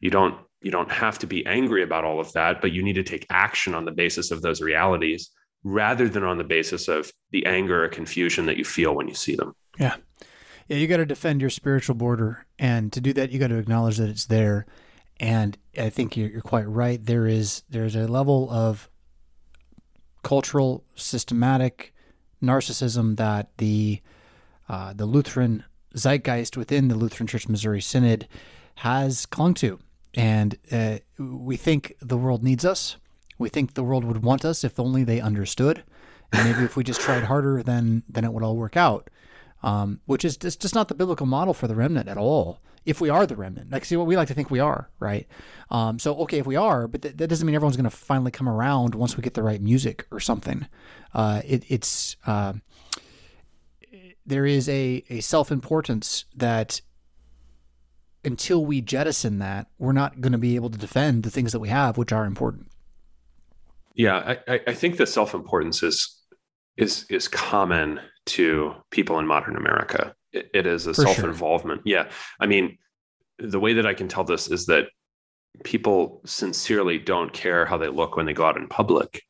you 0.00 0.10
don't 0.10 0.34
you 0.62 0.70
don't 0.70 0.90
have 0.90 1.18
to 1.18 1.26
be 1.26 1.44
angry 1.46 1.82
about 1.82 2.04
all 2.04 2.20
of 2.20 2.32
that 2.32 2.60
but 2.60 2.72
you 2.72 2.82
need 2.82 2.94
to 2.94 3.02
take 3.02 3.26
action 3.30 3.74
on 3.74 3.84
the 3.84 3.92
basis 3.92 4.30
of 4.30 4.42
those 4.42 4.60
realities 4.60 5.30
rather 5.62 6.08
than 6.08 6.24
on 6.24 6.38
the 6.38 6.44
basis 6.44 6.88
of 6.88 7.10
the 7.30 7.44
anger 7.46 7.84
or 7.84 7.88
confusion 7.88 8.46
that 8.46 8.56
you 8.56 8.64
feel 8.64 8.94
when 8.94 9.08
you 9.08 9.14
see 9.14 9.34
them. 9.34 9.54
Yeah. 9.78 9.96
Yeah 10.68 10.76
you 10.76 10.86
got 10.86 10.98
to 10.98 11.06
defend 11.06 11.40
your 11.40 11.50
spiritual 11.50 11.94
border 11.94 12.46
and 12.58 12.92
to 12.92 13.00
do 13.00 13.12
that 13.12 13.30
you 13.30 13.38
got 13.38 13.48
to 13.48 13.58
acknowledge 13.58 13.98
that 13.98 14.08
it's 14.08 14.26
there. 14.26 14.66
And 15.18 15.58
i 15.78 15.90
think 15.90 16.16
you're, 16.16 16.30
you're 16.30 16.40
quite 16.40 16.68
right. 16.68 17.04
There 17.04 17.26
is 17.26 17.62
there's 17.68 17.94
a 17.94 18.08
level 18.08 18.50
of 18.50 18.90
cultural, 20.22 20.84
systematic 20.94 21.94
narcissism 22.42 23.16
that 23.16 23.50
the 23.58 24.00
uh, 24.68 24.92
the 24.92 25.06
Lutheran 25.06 25.64
zeitgeist 25.96 26.56
within 26.56 26.88
the 26.88 26.94
Lutheran 26.94 27.26
Church 27.26 27.48
Missouri 27.48 27.80
Synod 27.80 28.28
has 28.76 29.26
clung 29.26 29.52
to, 29.54 29.80
and 30.14 30.56
uh, 30.72 30.98
we 31.18 31.56
think 31.56 31.94
the 32.00 32.16
world 32.16 32.42
needs 32.42 32.64
us. 32.64 32.96
We 33.38 33.48
think 33.48 33.74
the 33.74 33.84
world 33.84 34.04
would 34.04 34.22
want 34.22 34.44
us 34.44 34.64
if 34.64 34.78
only 34.78 35.04
they 35.04 35.20
understood, 35.20 35.82
and 36.32 36.50
maybe 36.50 36.64
if 36.64 36.76
we 36.76 36.84
just 36.84 37.00
tried 37.00 37.24
harder, 37.24 37.62
then 37.62 38.02
then 38.08 38.24
it 38.24 38.32
would 38.32 38.42
all 38.42 38.56
work 38.56 38.76
out. 38.76 39.08
Um, 39.62 40.00
which 40.06 40.24
is 40.24 40.38
just, 40.38 40.62
just 40.62 40.74
not 40.74 40.88
the 40.88 40.94
biblical 40.94 41.26
model 41.26 41.52
for 41.52 41.68
the 41.68 41.74
remnant 41.74 42.08
at 42.08 42.16
all 42.16 42.60
if 42.86 43.00
we 43.00 43.10
are 43.10 43.26
the 43.26 43.36
remnant. 43.36 43.70
Like, 43.70 43.84
see 43.84 43.96
what 43.96 44.06
we 44.06 44.16
like 44.16 44.28
to 44.28 44.34
think 44.34 44.50
we 44.50 44.58
are, 44.58 44.88
right? 44.98 45.26
Um, 45.70 45.98
so, 45.98 46.16
okay, 46.20 46.38
if 46.38 46.46
we 46.46 46.56
are, 46.56 46.88
but 46.88 47.02
th- 47.02 47.16
that 47.16 47.28
doesn't 47.28 47.46
mean 47.46 47.54
everyone's 47.54 47.76
going 47.76 47.84
to 47.84 47.94
finally 47.94 48.30
come 48.30 48.48
around 48.48 48.94
once 48.94 49.16
we 49.16 49.22
get 49.22 49.34
the 49.34 49.42
right 49.42 49.60
music 49.60 50.06
or 50.10 50.18
something. 50.18 50.66
Uh, 51.12 51.42
it, 51.44 51.64
it's 51.68 52.16
uh, 52.26 52.54
there 54.24 54.46
is 54.46 54.68
a, 54.68 55.04
a 55.10 55.20
self 55.20 55.50
importance 55.50 56.24
that 56.34 56.80
until 58.24 58.64
we 58.64 58.80
jettison 58.80 59.38
that, 59.38 59.68
we're 59.78 59.92
not 59.92 60.20
going 60.20 60.32
to 60.32 60.38
be 60.38 60.56
able 60.56 60.70
to 60.70 60.78
defend 60.78 61.22
the 61.22 61.30
things 61.30 61.52
that 61.52 61.60
we 61.60 61.68
have, 61.68 61.96
which 61.96 62.12
are 62.12 62.24
important. 62.24 62.68
Yeah, 63.94 64.36
I, 64.46 64.60
I 64.66 64.74
think 64.74 64.96
the 64.96 65.06
self 65.06 65.34
importance 65.34 65.82
is 65.82 66.16
is 66.76 67.04
is 67.10 67.28
common 67.28 68.00
to 68.26 68.74
people 68.90 69.18
in 69.18 69.26
modern 69.26 69.56
America 69.56 70.14
it, 70.32 70.50
it 70.54 70.66
is 70.66 70.86
a 70.86 70.94
self 70.94 71.18
involvement. 71.18 71.82
Sure. 71.86 71.98
Yeah. 71.98 72.10
I 72.38 72.46
mean, 72.46 72.78
the 73.38 73.60
way 73.60 73.74
that 73.74 73.86
I 73.86 73.94
can 73.94 74.08
tell 74.08 74.24
this 74.24 74.50
is 74.50 74.66
that 74.66 74.88
people 75.64 76.20
sincerely 76.24 76.98
don't 76.98 77.32
care 77.32 77.66
how 77.66 77.78
they 77.78 77.88
look 77.88 78.16
when 78.16 78.26
they 78.26 78.32
go 78.32 78.44
out 78.44 78.56
in 78.56 78.68
public. 78.68 79.22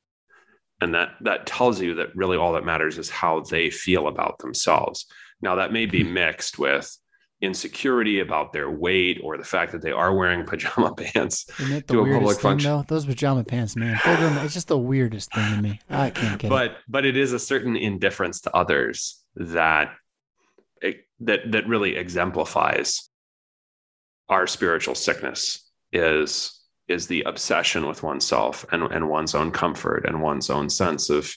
And 0.81 0.95
that 0.95 1.11
that 1.23 1.47
tells 1.47 1.81
you 1.81 1.95
that 1.97 2.15
really 2.17 2.37
all 2.37 2.55
that 2.55 2.65
matters 2.65 2.99
is 2.99 3.11
how 3.11 3.41
they 3.41 3.71
feel 3.71 4.09
about 4.09 4.39
themselves. 4.39 5.07
Now 5.43 5.57
that 5.57 5.73
may 5.73 5.87
be 5.87 6.03
hmm. 6.03 6.15
mixed 6.15 6.59
with 6.59 6.97
insecurity 7.43 8.21
about 8.21 8.53
their 8.53 8.71
weight 8.71 9.21
or 9.23 9.39
the 9.39 9.45
fact 9.45 9.73
that 9.73 9.83
they 9.83 9.93
are 9.93 10.15
wearing 10.15 10.45
pajama 10.47 10.95
pants 10.95 11.45
to 11.45 11.77
a 11.77 11.81
public 11.81 12.37
thing, 12.37 12.43
function. 12.43 12.71
Though? 12.71 12.85
Those 12.87 13.07
pajama 13.07 13.45
pants, 13.45 13.77
man, 13.77 13.99
it's 14.45 14.55
just 14.55 14.69
the 14.69 14.79
weirdest 14.79 15.33
thing 15.33 15.57
to 15.57 15.63
me. 15.63 15.81
I 15.89 16.11
can't 16.11 16.39
get 16.39 16.49
but, 16.51 16.73
it. 16.73 16.77
But 16.89 17.07
it 17.07 17.17
is 17.17 17.33
a 17.33 17.39
certain 17.39 17.77
indifference 17.77 18.43
to 18.43 18.55
others 18.55 19.23
that 19.37 19.93
that 21.21 21.53
that 21.53 21.69
really 21.69 21.97
exemplifies 21.97 23.11
our 24.29 24.47
spiritual 24.47 24.95
sickness 24.95 25.71
is 25.93 26.61
is 26.89 27.07
the 27.07 27.23
obsession 27.23 27.87
with 27.87 28.03
oneself 28.03 28.65
and, 28.73 28.83
and 28.85 29.09
one's 29.09 29.35
own 29.35 29.51
comfort 29.51 30.05
and 30.07 30.23
one's 30.23 30.51
own 30.51 30.69
sense 30.69 31.11
of 31.11 31.33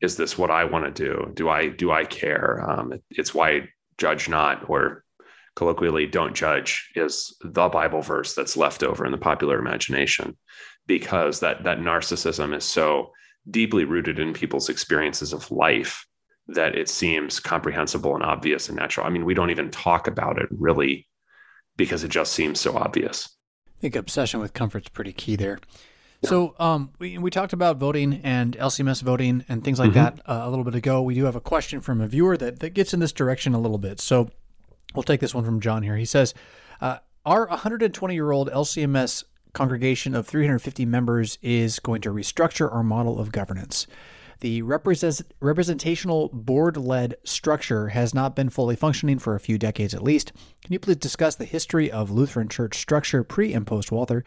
is 0.00 0.16
this 0.16 0.36
what 0.36 0.50
I 0.50 0.64
want 0.64 0.84
to 0.84 0.90
do? 0.90 1.32
Do 1.34 1.48
I 1.48 1.68
do 1.68 1.90
I 1.90 2.04
care? 2.04 2.64
Um, 2.68 2.92
it, 2.92 3.02
it's 3.10 3.34
why 3.34 3.68
judge 3.98 4.28
not 4.28 4.68
or 4.68 5.04
colloquially 5.56 6.06
don't 6.06 6.34
judge 6.34 6.90
is 6.94 7.34
the 7.42 7.68
Bible 7.68 8.02
verse 8.02 8.34
that's 8.34 8.56
left 8.56 8.82
over 8.82 9.04
in 9.04 9.12
the 9.12 9.18
popular 9.18 9.58
imagination 9.58 10.36
because 10.86 11.40
that 11.40 11.64
that 11.64 11.78
narcissism 11.78 12.54
is 12.54 12.64
so 12.64 13.10
deeply 13.50 13.84
rooted 13.84 14.18
in 14.18 14.32
people's 14.32 14.68
experiences 14.68 15.32
of 15.32 15.50
life 15.50 16.06
that 16.48 16.76
it 16.76 16.88
seems 16.88 17.40
comprehensible 17.40 18.14
and 18.14 18.22
obvious 18.22 18.68
and 18.68 18.76
natural. 18.76 19.06
I 19.06 19.10
mean, 19.10 19.24
we 19.24 19.34
don't 19.34 19.50
even 19.50 19.70
talk 19.70 20.06
about 20.06 20.38
it 20.40 20.48
really 20.50 21.08
because 21.76 22.04
it 22.04 22.08
just 22.08 22.32
seems 22.32 22.60
so 22.60 22.76
obvious. 22.76 23.28
I 23.66 23.80
think 23.80 23.96
obsession 23.96 24.40
with 24.40 24.52
comfort 24.52 24.84
is 24.84 24.88
pretty 24.88 25.12
key 25.12 25.36
there. 25.36 25.58
Yeah. 26.22 26.30
So 26.30 26.54
um, 26.58 26.92
we, 26.98 27.18
we 27.18 27.30
talked 27.30 27.52
about 27.52 27.76
voting 27.78 28.20
and 28.22 28.56
LCMS 28.56 29.02
voting 29.02 29.44
and 29.48 29.62
things 29.62 29.78
like 29.78 29.90
mm-hmm. 29.90 30.16
that 30.16 30.30
uh, 30.30 30.42
a 30.44 30.50
little 30.50 30.64
bit 30.64 30.74
ago. 30.74 31.02
We 31.02 31.14
do 31.14 31.24
have 31.24 31.36
a 31.36 31.40
question 31.40 31.80
from 31.80 32.00
a 32.00 32.06
viewer 32.06 32.36
that, 32.36 32.60
that 32.60 32.70
gets 32.70 32.94
in 32.94 33.00
this 33.00 33.12
direction 33.12 33.52
a 33.52 33.60
little 33.60 33.78
bit. 33.78 34.00
So 34.00 34.30
we'll 34.94 35.02
take 35.02 35.20
this 35.20 35.34
one 35.34 35.44
from 35.44 35.60
John 35.60 35.82
here. 35.82 35.96
He 35.96 36.04
says, 36.04 36.34
uh, 36.80 36.98
Our 37.24 37.46
120 37.48 38.14
year 38.14 38.30
old 38.30 38.50
LCMS 38.50 39.24
congregation 39.52 40.14
of 40.14 40.26
350 40.26 40.84
members 40.84 41.38
is 41.40 41.78
going 41.78 42.02
to 42.02 42.10
restructure 42.10 42.72
our 42.72 42.82
model 42.82 43.18
of 43.18 43.32
governance. 43.32 43.86
The 44.40 44.60
represent- 44.60 45.22
representational 45.40 46.28
board 46.28 46.76
led 46.76 47.14
structure 47.24 47.88
has 47.88 48.12
not 48.12 48.36
been 48.36 48.50
fully 48.50 48.76
functioning 48.76 49.18
for 49.18 49.34
a 49.34 49.40
few 49.40 49.56
decades 49.56 49.94
at 49.94 50.02
least. 50.02 50.32
Can 50.62 50.74
you 50.74 50.78
please 50.78 50.96
discuss 50.96 51.36
the 51.36 51.46
history 51.46 51.90
of 51.90 52.10
Lutheran 52.10 52.48
church 52.48 52.76
structure 52.76 53.24
pre 53.24 53.54
and 53.54 53.66
post 53.66 53.90
Walther, 53.90 54.24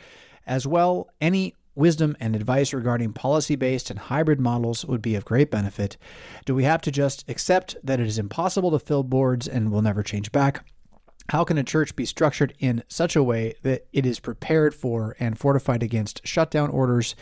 as 0.48 0.66
well 0.66 1.10
any 1.22 1.54
wisdom 1.80 2.16
and 2.20 2.36
advice 2.36 2.74
regarding 2.74 3.14
policy 3.14 3.56
based 3.56 3.90
and 3.90 3.98
hybrid 3.98 4.40
models 4.40 4.86
would 4.86 5.02
be 5.02 5.16
of 5.16 5.26
great 5.26 5.50
benefit. 5.50 5.98
Do 6.46 6.54
we 6.54 6.66
have 6.66 6.82
to 6.82 6.92
just 6.92 7.28
accept 7.30 7.76
that 7.84 8.00
it 8.00 8.06
is 8.06 8.20
impossible 8.20 8.72
to 8.72 8.80
fill 8.80 9.04
boards 9.04 9.48
and 9.48 9.72
will 9.72 9.82
never 9.82 10.04
change 10.04 10.32
back? 10.32 10.64
How 11.30 11.44
can 11.44 11.60
a 11.60 11.64
church 11.64 11.96
be 11.96 12.06
structured 12.06 12.54
in 12.60 12.84
such 12.88 13.16
a 13.16 13.22
way 13.22 13.54
that 13.62 13.86
it 13.94 14.06
is 14.06 14.20
prepared 14.20 14.74
for 14.74 15.16
and 15.20 15.38
fortified 15.38 15.84
against 15.84 16.26
shutdown 16.26 16.72
orders? 16.72 17.16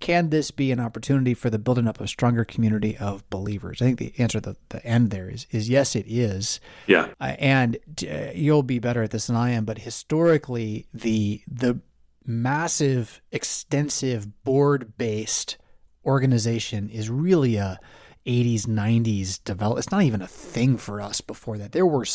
Can 0.00 0.28
this 0.28 0.50
be 0.50 0.70
an 0.70 0.80
opportunity 0.80 1.32
for 1.32 1.48
the 1.48 1.58
building 1.58 1.88
up 1.88 1.98
of 1.98 2.04
a 2.04 2.08
stronger 2.08 2.44
community 2.44 2.96
of 2.98 3.28
believers? 3.30 3.80
I 3.80 3.86
think 3.86 3.98
the 3.98 4.14
answer 4.18 4.40
to 4.40 4.56
the 4.68 4.84
end 4.84 5.10
there 5.10 5.30
is, 5.30 5.46
is 5.50 5.70
yes, 5.70 5.96
it 5.96 6.04
is. 6.06 6.60
Yeah. 6.86 7.08
Uh, 7.18 7.36
and 7.38 7.78
uh, 8.02 8.32
you'll 8.34 8.62
be 8.62 8.80
better 8.80 9.02
at 9.02 9.12
this 9.12 9.28
than 9.28 9.36
I 9.36 9.50
am, 9.52 9.64
but 9.64 9.78
historically, 9.78 10.86
the 10.92 11.42
the 11.48 11.80
massive, 12.26 13.20
extensive 13.32 14.44
board 14.44 14.96
based 14.96 15.56
organization 16.04 16.88
is 16.90 17.10
really 17.10 17.56
a 17.56 17.78
80s 18.26 18.66
90s 18.66 19.42
develop 19.44 19.78
it's 19.78 19.90
not 19.90 20.02
even 20.02 20.22
a 20.22 20.26
thing 20.26 20.78
for 20.78 21.00
us 21.00 21.20
before 21.20 21.58
that. 21.58 21.72
There 21.72 21.86
were 21.86 22.06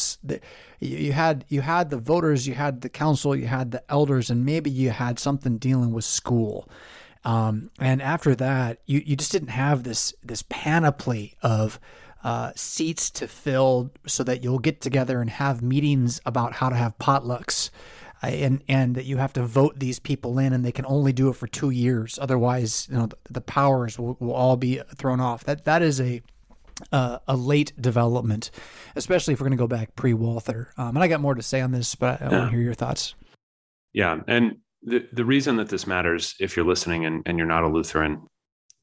you 0.79 1.11
had 1.13 1.45
you 1.49 1.61
had 1.61 1.89
the 1.89 1.97
voters 1.97 2.47
you 2.47 2.55
had 2.55 2.81
the 2.81 2.89
council 2.89 3.35
you 3.35 3.45
had 3.45 3.71
the 3.71 3.83
elders 3.91 4.29
and 4.29 4.43
maybe 4.43 4.71
you 4.71 4.89
had 4.89 5.19
something 5.19 5.57
dealing 5.57 5.93
with 5.93 6.05
school. 6.05 6.67
Um, 7.25 7.69
and 7.79 8.01
after 8.01 8.33
that 8.35 8.79
you, 8.87 9.03
you 9.05 9.15
just 9.15 9.31
didn't 9.31 9.49
have 9.49 9.83
this 9.83 10.13
this 10.23 10.43
panoply 10.49 11.35
of 11.43 11.79
uh, 12.23 12.51
seats 12.55 13.11
to 13.11 13.27
fill 13.27 13.91
so 14.07 14.23
that 14.23 14.43
you'll 14.43 14.59
get 14.59 14.81
together 14.81 15.21
and 15.21 15.29
have 15.29 15.61
meetings 15.61 16.19
about 16.25 16.53
how 16.53 16.69
to 16.69 16.75
have 16.75 16.97
potlucks 16.97 17.69
and 18.21 18.63
and 18.67 18.95
that 18.95 19.05
you 19.05 19.17
have 19.17 19.33
to 19.33 19.43
vote 19.43 19.79
these 19.79 19.99
people 19.99 20.39
in 20.39 20.53
and 20.53 20.65
they 20.65 20.71
can 20.71 20.85
only 20.85 21.13
do 21.13 21.29
it 21.29 21.35
for 21.35 21.47
two 21.47 21.69
years. 21.69 22.19
Otherwise 22.21 22.87
you 22.89 22.97
know 22.97 23.07
the, 23.07 23.17
the 23.29 23.41
powers 23.41 23.97
will, 23.97 24.17
will 24.19 24.33
all 24.33 24.57
be 24.57 24.81
thrown 24.95 25.19
off. 25.19 25.43
That 25.43 25.65
that 25.65 25.81
is 25.81 25.99
a 26.01 26.21
uh, 26.91 27.19
a 27.27 27.35
late 27.35 27.73
development 27.79 28.51
especially 28.95 29.33
if 29.33 29.41
we're 29.41 29.47
going 29.47 29.57
to 29.57 29.61
go 29.61 29.67
back 29.67 29.95
pre-walther. 29.95 30.69
Um, 30.77 30.95
and 30.95 30.99
i 30.99 31.09
got 31.09 31.19
more 31.19 31.35
to 31.35 31.41
say 31.43 31.59
on 31.59 31.71
this 31.71 31.93
but 31.95 32.21
i, 32.21 32.25
I 32.25 32.31
yeah. 32.31 32.37
want 32.39 32.51
to 32.51 32.55
hear 32.55 32.63
your 32.63 32.73
thoughts. 32.73 33.15
Yeah 33.91 34.21
and 34.27 34.57
the, 34.83 35.05
the 35.11 35.25
reason 35.25 35.57
that 35.57 35.67
this 35.67 35.85
matters 35.85 36.35
if 36.39 36.55
you're 36.55 36.65
listening 36.65 37.05
and, 37.05 37.21
and 37.25 37.37
you're 37.37 37.47
not 37.47 37.63
a 37.63 37.67
lutheran 37.67 38.25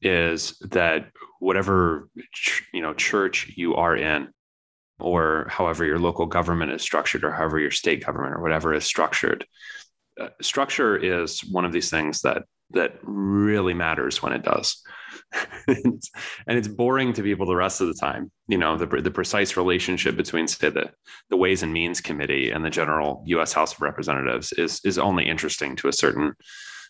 is 0.01 0.57
that 0.69 1.09
whatever 1.39 2.09
ch- 2.33 2.63
you 2.73 2.81
know 2.81 2.93
church 2.93 3.51
you 3.55 3.75
are 3.75 3.95
in 3.95 4.29
or 4.99 5.47
however 5.49 5.85
your 5.85 5.99
local 5.99 6.25
government 6.25 6.71
is 6.71 6.81
structured 6.81 7.23
or 7.23 7.31
however 7.31 7.59
your 7.59 7.71
state 7.71 8.05
government 8.05 8.35
or 8.35 8.41
whatever 8.41 8.73
is 8.73 8.85
structured. 8.85 9.45
Uh, 10.19 10.29
structure 10.41 10.97
is 10.97 11.41
one 11.41 11.65
of 11.65 11.71
these 11.71 11.89
things 11.89 12.21
that 12.21 12.43
that 12.71 12.99
really 13.03 13.73
matters 13.73 14.21
when 14.21 14.33
it 14.33 14.43
does. 14.43 14.81
And 15.67 16.57
it's 16.57 16.67
boring 16.67 17.11
to 17.13 17.23
people 17.23 17.45
the 17.45 17.55
rest 17.55 17.81
of 17.81 17.87
the 17.87 17.93
time. 17.93 18.31
You 18.47 18.57
know 18.57 18.77
the, 18.77 18.85
the 19.01 19.11
precise 19.11 19.57
relationship 19.57 20.15
between 20.15 20.47
say 20.47 20.69
the, 20.69 20.91
the 21.29 21.37
ways 21.37 21.63
and 21.63 21.73
means 21.73 21.99
committee 21.99 22.51
and 22.51 22.63
the 22.63 22.69
general 22.69 23.23
us 23.27 23.53
house 23.53 23.73
of 23.73 23.81
representatives 23.81 24.53
is 24.53 24.79
is 24.85 24.97
only 24.97 25.27
interesting 25.27 25.75
to 25.77 25.89
a 25.89 25.93
certain 25.93 26.33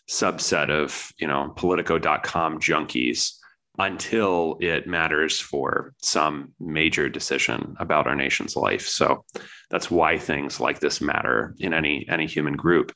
subset 0.08 0.70
of 0.70 1.12
you 1.18 1.26
know 1.26 1.52
politico.com 1.56 2.60
junkies 2.60 3.32
until 3.78 4.58
it 4.60 4.88
matters 4.88 5.38
for 5.38 5.94
some 5.98 6.52
major 6.58 7.08
decision 7.08 7.76
about 7.78 8.08
our 8.08 8.16
nation's 8.16 8.56
life. 8.56 8.86
So 8.86 9.24
that's 9.70 9.90
why 9.90 10.18
things 10.18 10.58
like 10.58 10.80
this 10.80 11.00
matter 11.00 11.54
in 11.58 11.72
any 11.72 12.06
any 12.08 12.26
human 12.26 12.56
group. 12.56 12.92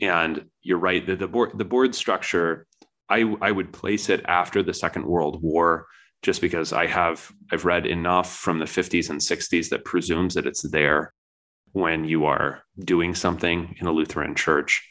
And 0.00 0.44
you're 0.60 0.78
right 0.78 1.04
that 1.06 1.18
the 1.18 1.28
board 1.28 1.52
the 1.56 1.64
board 1.64 1.94
structure, 1.94 2.66
I 3.08 3.20
I 3.40 3.50
would 3.50 3.72
place 3.72 4.10
it 4.10 4.24
after 4.26 4.62
the 4.62 4.74
Second 4.74 5.06
World 5.06 5.42
War, 5.42 5.86
just 6.22 6.42
because 6.42 6.74
I 6.74 6.86
have 6.86 7.30
I've 7.50 7.64
read 7.64 7.86
enough 7.86 8.36
from 8.36 8.58
the 8.58 8.66
50s 8.66 9.08
and 9.08 9.20
60s 9.20 9.70
that 9.70 9.86
presumes 9.86 10.34
that 10.34 10.46
it's 10.46 10.68
there 10.70 11.14
when 11.72 12.04
you 12.04 12.26
are 12.26 12.62
doing 12.78 13.14
something 13.14 13.76
in 13.80 13.86
a 13.86 13.92
Lutheran 13.92 14.34
church. 14.34 14.86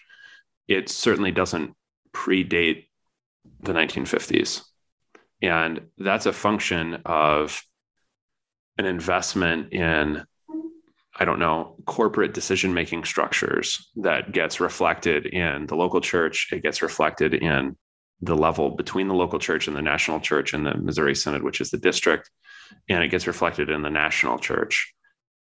It 0.67 0.89
certainly 0.89 1.32
doesn't 1.32 1.73
predate 2.13 2.88
the 3.62 3.73
1950s 3.73 4.63
and 5.41 5.82
that's 5.97 6.26
a 6.26 6.34
function 6.34 7.02
of 7.06 7.62
an 8.78 8.86
investment 8.86 9.73
in, 9.73 10.23
I 11.15 11.26
don't 11.26 11.39
know, 11.39 11.76
corporate 11.86 12.34
decision 12.34 12.73
making 12.73 13.06
structures 13.06 13.89
that 13.97 14.32
gets 14.32 14.60
reflected 14.60 15.26
in 15.28 15.67
the 15.67 15.76
local 15.76 16.02
church. 16.02 16.50
It 16.52 16.63
gets 16.63 16.82
reflected 16.82 17.34
in 17.34 17.76
the 18.21 18.36
level 18.36 18.71
between 18.71 19.08
the 19.08 19.13
local 19.13 19.39
church 19.39 19.67
and 19.67 19.78
the 19.78 19.82
national 19.82 20.19
church 20.19 20.54
and 20.54 20.65
the 20.65 20.76
Missouri 20.76 21.15
Synod, 21.15 21.43
which 21.43 21.62
is 21.62 21.69
the 21.69 21.78
district. 21.78 22.30
And 22.89 23.04
it 23.04 23.10
gets 23.10 23.28
reflected 23.28 23.69
in 23.69 23.84
the 23.84 23.89
national 23.89 24.39
church, 24.39 24.93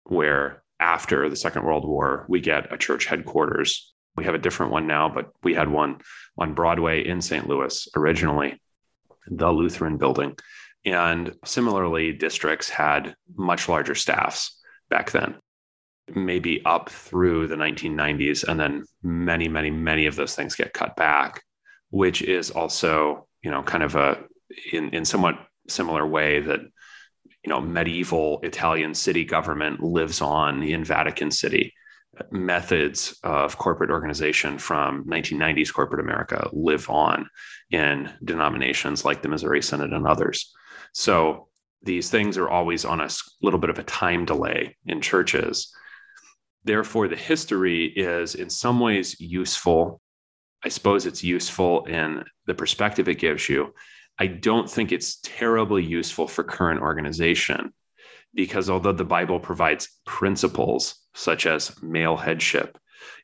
where 0.05 0.63
after 0.81 1.29
the 1.29 1.37
Second 1.37 1.65
World 1.65 1.87
War, 1.87 2.27
we 2.29 2.41
get 2.41 2.73
a 2.73 2.77
church 2.77 3.07
headquarters. 3.07 3.95
We 4.17 4.25
have 4.25 4.35
a 4.35 4.39
different 4.39 4.73
one 4.73 4.87
now, 4.87 5.09
but 5.09 5.31
we 5.43 5.55
had 5.55 5.71
one 5.71 6.01
on 6.37 6.55
Broadway 6.55 7.07
in 7.07 7.21
St. 7.21 7.49
Louis 7.49 7.89
originally 7.97 8.61
the 9.27 9.51
Lutheran 9.51 9.97
building. 9.97 10.37
And 10.85 11.35
similarly, 11.45 12.13
districts 12.13 12.69
had 12.69 13.15
much 13.37 13.69
larger 13.69 13.95
staffs 13.95 14.61
back 14.91 15.11
then, 15.13 15.37
maybe 16.15 16.63
up 16.65 16.91
through 16.91 17.49
the 17.49 17.57
1990s. 17.57 18.45
And 18.45 18.61
then 18.61 18.85
many, 19.03 19.49
many, 19.49 19.71
many 19.71 20.07
of 20.07 20.17
those 20.17 20.35
things 20.35 20.55
get 20.55 20.75
cut 20.75 20.95
back, 20.97 21.43
which 21.91 22.21
is 22.21 22.51
also, 22.51 23.27
you 23.43 23.51
know, 23.51 23.63
kind 23.63 23.83
of 23.83 23.95
a, 23.95 24.25
in, 24.73 24.91
in 24.91 25.05
somewhat 25.05 25.39
similar 25.69 26.07
way 26.07 26.41
that, 26.41 26.61
you 26.61 27.51
know, 27.51 27.61
medieval 27.61 28.41
Italian 28.43 28.95
city 28.95 29.25
government 29.25 29.83
lives 29.83 30.21
on 30.21 30.63
in 30.63 30.85
Vatican 30.85 31.31
City 31.31 31.73
methods 32.31 33.19
of 33.23 33.59
corporate 33.59 33.91
organization 33.91 34.59
from 34.59 35.05
1990s 35.05 35.73
corporate 35.73 36.01
America 36.01 36.49
live 36.53 36.89
on 36.89 37.29
in 37.75 38.09
denominations 38.23 39.05
like 39.05 39.21
the 39.21 39.29
Missouri 39.29 39.61
Synod 39.61 39.93
and 39.93 40.07
others. 40.07 40.55
So 40.93 41.49
these 41.83 42.09
things 42.09 42.39
are 42.39 42.49
always 42.49 42.85
on 42.85 43.01
a 43.01 43.09
little 43.43 43.59
bit 43.59 43.71
of 43.71 43.81
a 43.81 43.83
time 43.83 44.25
delay 44.25 44.77
in 44.87 45.01
churches. 45.01 45.75
Therefore, 46.63 47.09
the 47.09 47.17
history 47.17 47.87
is 47.87 48.37
in 48.37 48.49
some 48.49 48.79
ways 48.79 49.21
useful. 49.21 50.01
I 50.65 50.69
suppose 50.69 51.05
it's 51.05 51.25
useful 51.25 51.85
in 51.87 52.23
the 52.47 52.55
perspective 52.55 53.09
it 53.09 53.19
gives 53.19 53.49
you. 53.49 53.75
I 54.19 54.29
don't 54.29 54.71
think 54.71 54.93
it's 54.93 55.19
terribly 55.25 55.83
useful 55.83 56.29
for 56.29 56.45
current 56.45 56.81
organization 56.81 57.75
because 58.35 58.71
although 58.71 58.93
the 58.93 59.05
Bible 59.05 59.41
provides 59.41 59.89
principles 60.07 60.95
such 61.13 61.45
as 61.45 61.83
male 61.83 62.17
headship, 62.17 62.79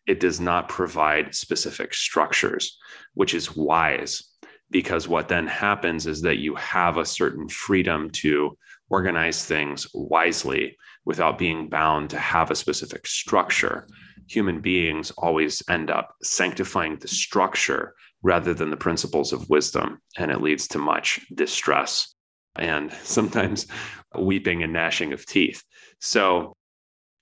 it 0.08 0.18
does 0.18 0.40
not 0.40 0.68
provide 0.68 1.36
specific 1.36 1.94
structures, 1.94 2.78
which 3.14 3.32
is 3.32 3.56
wise 3.56 4.29
because 4.70 5.08
what 5.08 5.28
then 5.28 5.46
happens 5.46 6.06
is 6.06 6.22
that 6.22 6.38
you 6.38 6.54
have 6.54 6.96
a 6.96 7.04
certain 7.04 7.48
freedom 7.48 8.10
to 8.10 8.56
organize 8.88 9.44
things 9.44 9.86
wisely 9.94 10.76
without 11.04 11.38
being 11.38 11.68
bound 11.68 12.10
to 12.10 12.18
have 12.18 12.50
a 12.50 12.56
specific 12.56 13.06
structure. 13.06 13.86
Human 14.28 14.60
beings 14.60 15.10
always 15.12 15.62
end 15.68 15.90
up 15.90 16.14
sanctifying 16.22 16.96
the 16.98 17.08
structure 17.08 17.94
rather 18.22 18.52
than 18.52 18.70
the 18.70 18.76
principles 18.76 19.32
of 19.32 19.48
wisdom, 19.48 20.00
and 20.18 20.30
it 20.30 20.42
leads 20.42 20.68
to 20.68 20.78
much 20.78 21.20
distress 21.34 22.14
and 22.56 22.92
sometimes 23.02 23.66
weeping 24.18 24.62
and 24.62 24.72
gnashing 24.72 25.12
of 25.12 25.24
teeth. 25.24 25.62
So, 26.00 26.56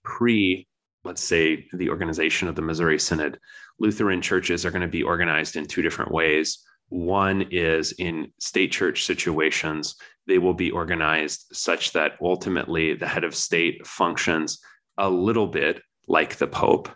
pre, 0.02 0.66
let's 1.04 1.22
say, 1.22 1.68
the 1.72 1.90
organization 1.90 2.48
of 2.48 2.56
the 2.56 2.62
Missouri 2.62 2.98
Synod, 2.98 3.38
Lutheran 3.78 4.20
churches 4.20 4.66
are 4.66 4.70
going 4.70 4.82
to 4.82 4.88
be 4.88 5.02
organized 5.02 5.56
in 5.56 5.66
two 5.66 5.82
different 5.82 6.10
ways. 6.10 6.64
One 6.88 7.42
is 7.50 7.92
in 7.92 8.32
state 8.38 8.72
church 8.72 9.04
situations, 9.04 9.96
they 10.26 10.38
will 10.38 10.54
be 10.54 10.70
organized 10.70 11.46
such 11.52 11.92
that 11.92 12.12
ultimately 12.20 12.94
the 12.94 13.08
head 13.08 13.24
of 13.24 13.34
state 13.34 13.86
functions 13.86 14.60
a 14.96 15.08
little 15.08 15.46
bit 15.46 15.82
like 16.06 16.36
the 16.36 16.46
Pope 16.46 16.88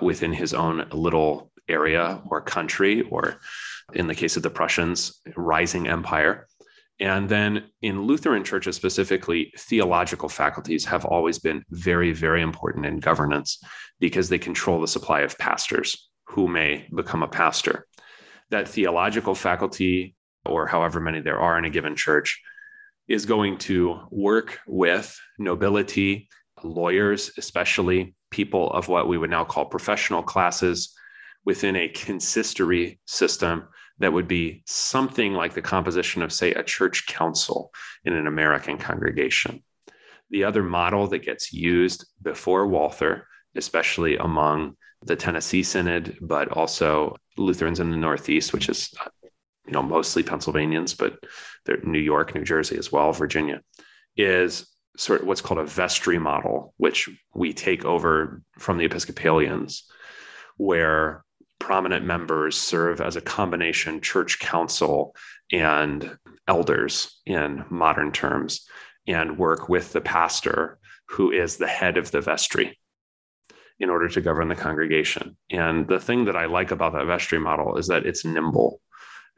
within 0.00 0.32
his 0.32 0.54
own 0.54 0.86
little 0.92 1.50
area 1.68 2.22
or 2.30 2.40
country, 2.40 3.02
or 3.10 3.40
in 3.92 4.06
the 4.06 4.14
case 4.14 4.36
of 4.36 4.42
the 4.42 4.50
Prussians, 4.50 5.20
rising 5.36 5.88
empire. 5.88 6.46
And 7.00 7.28
then 7.28 7.64
in 7.80 8.02
Lutheran 8.02 8.44
churches 8.44 8.76
specifically, 8.76 9.52
theological 9.56 10.28
faculties 10.28 10.84
have 10.86 11.04
always 11.04 11.38
been 11.38 11.64
very, 11.70 12.12
very 12.12 12.42
important 12.42 12.86
in 12.86 12.98
governance 12.98 13.62
because 14.00 14.28
they 14.28 14.38
control 14.38 14.80
the 14.80 14.88
supply 14.88 15.20
of 15.20 15.38
pastors 15.38 16.10
who 16.26 16.48
may 16.48 16.86
become 16.94 17.22
a 17.22 17.28
pastor. 17.28 17.86
That 18.50 18.68
theological 18.68 19.34
faculty, 19.34 20.14
or 20.44 20.66
however 20.66 21.00
many 21.00 21.20
there 21.20 21.40
are 21.40 21.58
in 21.58 21.64
a 21.64 21.70
given 21.70 21.96
church, 21.96 22.40
is 23.06 23.26
going 23.26 23.58
to 23.58 24.00
work 24.10 24.58
with 24.66 25.18
nobility, 25.38 26.28
lawyers, 26.62 27.30
especially 27.38 28.14
people 28.30 28.70
of 28.72 28.88
what 28.88 29.08
we 29.08 29.18
would 29.18 29.30
now 29.30 29.44
call 29.44 29.64
professional 29.64 30.22
classes 30.22 30.94
within 31.44 31.76
a 31.76 31.88
consistory 31.88 32.98
system 33.06 33.68
that 33.98 34.12
would 34.12 34.28
be 34.28 34.62
something 34.66 35.32
like 35.32 35.54
the 35.54 35.62
composition 35.62 36.22
of, 36.22 36.32
say, 36.32 36.52
a 36.52 36.62
church 36.62 37.06
council 37.06 37.70
in 38.04 38.12
an 38.12 38.26
American 38.26 38.78
congregation. 38.78 39.62
The 40.30 40.44
other 40.44 40.62
model 40.62 41.06
that 41.08 41.24
gets 41.24 41.52
used 41.52 42.06
before 42.22 42.66
Walther, 42.66 43.26
especially 43.56 44.16
among 44.16 44.76
the 45.04 45.16
Tennessee 45.16 45.62
Synod, 45.62 46.18
but 46.20 46.48
also 46.48 47.16
Lutherans 47.36 47.80
in 47.80 47.90
the 47.90 47.96
Northeast, 47.96 48.52
which 48.52 48.68
is 48.68 48.92
uh, 49.04 49.08
you 49.66 49.72
know 49.72 49.82
mostly 49.82 50.22
Pennsylvanians, 50.22 50.94
but 50.94 51.18
New 51.84 51.98
York, 51.98 52.34
New 52.34 52.44
Jersey 52.44 52.78
as 52.78 52.90
well, 52.90 53.12
Virginia, 53.12 53.60
is 54.16 54.66
sort 54.96 55.20
of 55.20 55.26
what's 55.26 55.40
called 55.40 55.60
a 55.60 55.64
vestry 55.64 56.18
model, 56.18 56.74
which 56.76 57.08
we 57.34 57.52
take 57.52 57.84
over 57.84 58.42
from 58.58 58.78
the 58.78 58.84
Episcopalians, 58.84 59.84
where 60.56 61.24
prominent 61.58 62.04
members 62.04 62.56
serve 62.56 63.00
as 63.00 63.16
a 63.16 63.20
combination 63.20 64.00
church 64.00 64.38
council 64.38 65.14
and 65.52 66.16
elders 66.46 67.20
in 67.26 67.64
modern 67.70 68.12
terms 68.12 68.66
and 69.06 69.38
work 69.38 69.68
with 69.68 69.92
the 69.92 70.00
pastor 70.00 70.78
who 71.08 71.30
is 71.30 71.56
the 71.56 71.66
head 71.66 71.96
of 71.96 72.10
the 72.10 72.20
vestry 72.20 72.78
in 73.80 73.90
order 73.90 74.08
to 74.08 74.20
govern 74.20 74.48
the 74.48 74.56
congregation. 74.56 75.36
And 75.50 75.86
the 75.86 76.00
thing 76.00 76.24
that 76.24 76.36
I 76.36 76.46
like 76.46 76.70
about 76.70 76.92
that 76.94 77.06
vestry 77.06 77.38
model 77.38 77.76
is 77.76 77.86
that 77.88 78.06
it's 78.06 78.24
nimble 78.24 78.80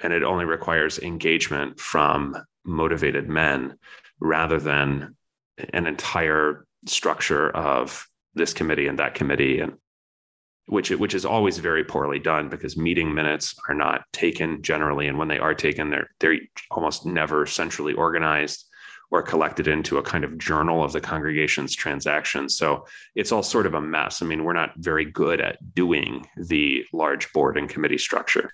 and 0.03 0.13
it 0.13 0.23
only 0.23 0.45
requires 0.45 0.99
engagement 0.99 1.79
from 1.79 2.37
motivated 2.65 3.29
men 3.29 3.77
rather 4.19 4.59
than 4.59 5.17
an 5.75 5.87
entire 5.87 6.67
structure 6.87 7.51
of 7.51 8.07
this 8.35 8.55
committee 8.55 8.87
and 8.87 8.99
that 8.99 9.15
committee 9.15 9.61
and 9.61 9.75
which 10.71 10.91
which 10.91 11.15
is 11.15 11.25
always 11.25 11.59
very 11.59 11.83
poorly 11.83 12.21
done 12.21 12.49
because 12.49 12.77
meeting 12.77 13.13
minutes 13.13 13.55
are 13.69 13.75
not 13.75 14.03
taken 14.13 14.63
generally, 14.63 15.09
and 15.09 15.19
when 15.19 15.27
they 15.27 15.39
are 15.39 15.55
taken, 15.55 15.91
they're 15.91 16.09
they're 16.21 16.37
almost 16.71 17.05
never 17.05 17.45
centrally 17.45 17.93
organized 17.93 18.65
or 19.11 19.23
collected 19.23 19.67
into 19.67 19.99
a 19.99 20.03
kind 20.03 20.25
of 20.25 20.39
journal 20.39 20.85
of 20.85 20.93
the 20.93 21.01
congregation's 21.01 21.75
transactions. 21.75 22.57
So 22.57 22.87
it's 23.15 23.33
all 23.33 23.43
sort 23.43 23.67
of 23.67 23.75
a 23.75 23.81
mess. 23.81 24.23
I 24.23 24.27
mean, 24.27 24.45
we're 24.45 24.53
not 24.53 24.73
very 24.77 25.05
good 25.05 25.41
at 25.41 25.59
doing 25.75 26.27
the 26.37 26.85
large 26.93 27.33
board 27.33 27.59
and 27.59 27.69
committee 27.69 27.99
structure. 27.99 28.53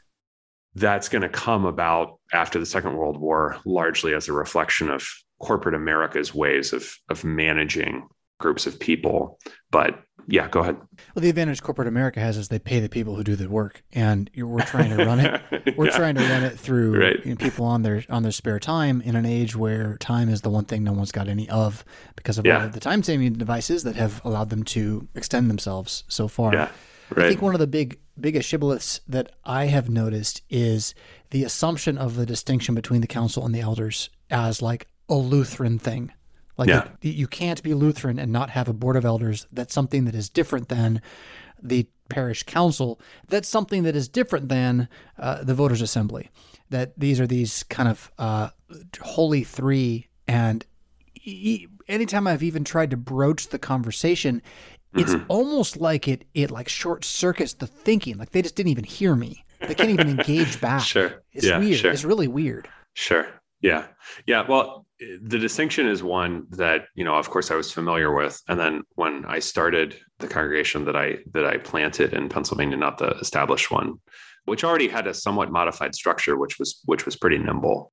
That's 0.74 1.08
going 1.08 1.22
to 1.22 1.28
come 1.28 1.64
about 1.64 2.18
after 2.32 2.58
the 2.58 2.66
Second 2.66 2.96
World 2.96 3.18
War, 3.18 3.56
largely 3.64 4.14
as 4.14 4.28
a 4.28 4.32
reflection 4.32 4.90
of 4.90 5.08
corporate 5.38 5.74
America's 5.74 6.34
ways 6.34 6.72
of 6.72 6.94
of 7.08 7.24
managing 7.24 8.08
groups 8.38 8.66
of 8.66 8.78
people. 8.78 9.38
But 9.70 9.98
yeah, 10.28 10.48
go 10.48 10.60
ahead. 10.60 10.76
Well, 11.14 11.22
the 11.22 11.28
advantage 11.28 11.62
corporate 11.62 11.86
America 11.86 12.18
has 12.20 12.36
is 12.36 12.48
they 12.48 12.58
pay 12.58 12.80
the 12.80 12.88
people 12.88 13.14
who 13.14 13.22
do 13.22 13.36
the 13.36 13.48
work, 13.48 13.82
and 13.92 14.28
we're 14.36 14.64
trying 14.64 14.96
to 14.96 15.04
run 15.04 15.20
it. 15.20 15.42
We're 15.76 15.86
yeah. 15.86 15.96
trying 15.96 16.14
to 16.14 16.22
run 16.22 16.44
it 16.44 16.58
through 16.58 17.00
right. 17.00 17.24
you 17.24 17.30
know, 17.30 17.36
people 17.36 17.64
on 17.66 17.82
their 17.82 18.04
on 18.08 18.22
their 18.22 18.32
spare 18.32 18.58
time 18.58 19.00
in 19.02 19.16
an 19.16 19.26
age 19.26 19.56
where 19.56 19.96
time 19.98 20.28
is 20.28 20.40
the 20.40 20.50
one 20.50 20.64
thing 20.64 20.84
no 20.84 20.92
one's 20.92 21.12
got 21.12 21.28
any 21.28 21.48
of 21.50 21.84
because 22.14 22.38
of 22.38 22.46
yeah. 22.46 22.58
all 22.58 22.66
of 22.66 22.72
the 22.72 22.80
time 22.80 23.02
saving 23.02 23.34
devices 23.34 23.82
that 23.82 23.96
have 23.96 24.24
allowed 24.24 24.50
them 24.50 24.62
to 24.62 25.08
extend 25.14 25.50
themselves 25.50 26.04
so 26.08 26.28
far. 26.28 26.52
Yeah. 26.52 26.68
Right. 27.14 27.26
I 27.26 27.28
think 27.28 27.42
one 27.42 27.54
of 27.54 27.60
the 27.60 27.66
big 27.66 27.98
biggest 28.18 28.48
shibboleths 28.48 29.00
that 29.06 29.32
I 29.44 29.66
have 29.66 29.88
noticed 29.88 30.42
is 30.48 30.94
the 31.30 31.44
assumption 31.44 31.98
of 31.98 32.16
the 32.16 32.26
distinction 32.26 32.74
between 32.74 33.00
the 33.00 33.06
council 33.06 33.44
and 33.44 33.54
the 33.54 33.60
elders 33.60 34.08
as 34.30 34.62
like 34.62 34.88
a 35.08 35.14
Lutheran 35.14 35.78
thing. 35.78 36.12
Like 36.56 36.68
yeah. 36.68 36.88
it, 37.02 37.14
you 37.14 37.26
can't 37.26 37.62
be 37.62 37.74
Lutheran 37.74 38.18
and 38.18 38.32
not 38.32 38.50
have 38.50 38.68
a 38.68 38.72
board 38.72 38.96
of 38.96 39.04
elders. 39.04 39.46
That's 39.52 39.74
something 39.74 40.04
that 40.06 40.14
is 40.14 40.28
different 40.28 40.68
than 40.68 41.02
the 41.62 41.86
parish 42.08 42.42
council. 42.44 43.00
That's 43.28 43.48
something 43.48 43.82
that 43.82 43.96
is 43.96 44.08
different 44.08 44.48
than 44.48 44.88
uh, 45.18 45.44
the 45.44 45.54
voters' 45.54 45.82
assembly. 45.82 46.30
That 46.70 46.98
these 46.98 47.20
are 47.20 47.26
these 47.26 47.62
kind 47.64 47.88
of 47.88 48.10
uh, 48.18 48.50
holy 49.00 49.44
three. 49.44 50.08
And 50.26 50.64
e- 51.24 51.66
anytime 51.88 52.26
I've 52.26 52.42
even 52.42 52.64
tried 52.64 52.90
to 52.90 52.96
broach 52.96 53.48
the 53.48 53.58
conversation, 53.58 54.42
it's 54.94 55.12
mm-hmm. 55.12 55.24
almost 55.28 55.76
like 55.76 56.08
it 56.08 56.24
it 56.34 56.50
like 56.50 56.68
short 56.68 57.04
circuits 57.04 57.54
the 57.54 57.66
thinking. 57.66 58.16
Like 58.16 58.30
they 58.30 58.42
just 58.42 58.56
didn't 58.56 58.70
even 58.70 58.84
hear 58.84 59.14
me. 59.14 59.44
They 59.60 59.74
can't 59.74 59.90
even 59.90 60.08
engage 60.08 60.60
back. 60.60 60.82
Sure. 60.82 61.22
It's 61.32 61.46
yeah, 61.46 61.58
weird. 61.58 61.78
Sure. 61.78 61.92
It's 61.92 62.04
really 62.04 62.28
weird. 62.28 62.68
Sure. 62.94 63.26
Yeah. 63.60 63.86
Yeah. 64.26 64.44
Well, 64.48 64.85
the 64.98 65.38
distinction 65.38 65.86
is 65.86 66.02
one 66.02 66.46
that, 66.50 66.86
you 66.94 67.04
know, 67.04 67.16
of 67.16 67.28
course 67.28 67.50
I 67.50 67.54
was 67.54 67.70
familiar 67.70 68.14
with. 68.14 68.40
And 68.48 68.58
then 68.58 68.82
when 68.94 69.24
I 69.26 69.40
started 69.40 69.96
the 70.18 70.28
congregation 70.28 70.84
that 70.86 70.96
I 70.96 71.18
that 71.32 71.44
I 71.44 71.58
planted 71.58 72.14
in 72.14 72.28
Pennsylvania, 72.28 72.76
not 72.76 72.98
the 72.98 73.10
established 73.18 73.70
one, 73.70 73.94
which 74.46 74.64
already 74.64 74.88
had 74.88 75.06
a 75.06 75.14
somewhat 75.14 75.52
modified 75.52 75.94
structure, 75.94 76.36
which 76.36 76.58
was 76.58 76.80
which 76.86 77.04
was 77.04 77.16
pretty 77.16 77.38
nimble. 77.38 77.92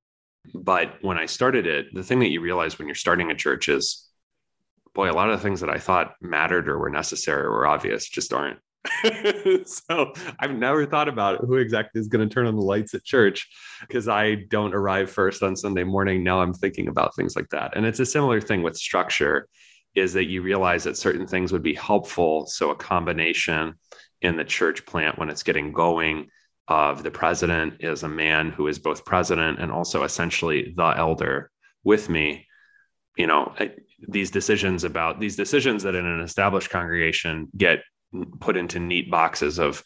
But 0.53 0.95
when 1.01 1.17
I 1.17 1.25
started 1.25 1.67
it, 1.67 1.87
the 1.93 2.03
thing 2.03 2.19
that 2.19 2.31
you 2.31 2.41
realize 2.41 2.77
when 2.77 2.87
you're 2.87 2.95
starting 2.95 3.31
a 3.31 3.35
church 3.35 3.67
is 3.69 4.09
boy, 4.93 5.09
a 5.09 5.13
lot 5.13 5.29
of 5.29 5.39
the 5.39 5.43
things 5.43 5.61
that 5.61 5.69
I 5.69 5.79
thought 5.79 6.15
mattered 6.21 6.69
or 6.69 6.77
were 6.77 6.89
necessary 6.89 7.43
or 7.43 7.65
obvious 7.65 8.07
just 8.07 8.31
aren't. 8.31 8.59
so 9.65 10.13
I've 10.39 10.55
never 10.55 10.85
thought 10.85 11.07
about 11.07 11.45
who 11.45 11.55
exactly 11.55 12.01
is 12.01 12.07
going 12.07 12.27
to 12.27 12.33
turn 12.33 12.47
on 12.47 12.55
the 12.55 12.61
lights 12.61 12.93
at 12.93 13.03
church 13.03 13.47
because 13.81 14.07
I 14.07 14.35
don't 14.49 14.73
arrive 14.73 15.09
first 15.09 15.41
on 15.43 15.55
Sunday 15.55 15.83
morning. 15.83 16.23
Now 16.23 16.41
I'm 16.41 16.53
thinking 16.53 16.87
about 16.87 17.15
things 17.15 17.35
like 17.35 17.49
that. 17.49 17.75
And 17.75 17.85
it's 17.85 17.99
a 17.99 18.05
similar 18.05 18.41
thing 18.41 18.61
with 18.61 18.75
structure 18.75 19.47
is 19.95 20.13
that 20.13 20.25
you 20.25 20.41
realize 20.41 20.83
that 20.83 20.97
certain 20.97 21.27
things 21.27 21.51
would 21.51 21.63
be 21.63 21.75
helpful. 21.75 22.45
So 22.47 22.71
a 22.71 22.75
combination 22.75 23.75
in 24.21 24.37
the 24.37 24.43
church 24.43 24.85
plant 24.85 25.17
when 25.17 25.29
it's 25.29 25.43
getting 25.43 25.71
going 25.71 26.29
of 26.67 27.03
the 27.03 27.11
president 27.11 27.75
is 27.81 28.03
a 28.03 28.09
man 28.09 28.49
who 28.49 28.67
is 28.67 28.79
both 28.79 29.05
president 29.05 29.59
and 29.59 29.71
also 29.71 30.03
essentially 30.03 30.73
the 30.75 30.93
elder 30.97 31.51
with 31.83 32.09
me. 32.09 32.47
You 33.17 33.27
know, 33.27 33.53
these 34.07 34.31
decisions 34.31 34.83
about 34.83 35.19
these 35.19 35.35
decisions 35.35 35.83
that 35.83 35.93
in 35.93 36.05
an 36.05 36.21
established 36.21 36.71
congregation 36.71 37.47
get 37.55 37.81
put 38.39 38.57
into 38.57 38.79
neat 38.79 39.09
boxes 39.09 39.59
of 39.59 39.83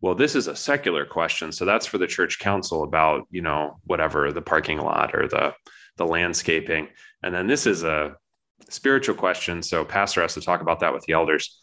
well 0.00 0.14
this 0.14 0.34
is 0.34 0.46
a 0.46 0.56
secular 0.56 1.04
question. 1.04 1.52
So 1.52 1.64
that's 1.64 1.86
for 1.86 1.98
the 1.98 2.06
church 2.06 2.38
council 2.38 2.82
about 2.84 3.26
you 3.30 3.42
know 3.42 3.78
whatever 3.84 4.32
the 4.32 4.42
parking 4.42 4.78
lot 4.78 5.14
or 5.14 5.28
the 5.28 5.54
the 5.96 6.06
landscaping. 6.06 6.88
And 7.22 7.34
then 7.34 7.46
this 7.46 7.66
is 7.66 7.82
a 7.82 8.16
spiritual 8.68 9.16
question. 9.16 9.62
So 9.62 9.84
pastor 9.84 10.22
has 10.22 10.34
to 10.34 10.40
talk 10.40 10.60
about 10.60 10.80
that 10.80 10.92
with 10.92 11.04
the 11.04 11.14
elders. 11.14 11.58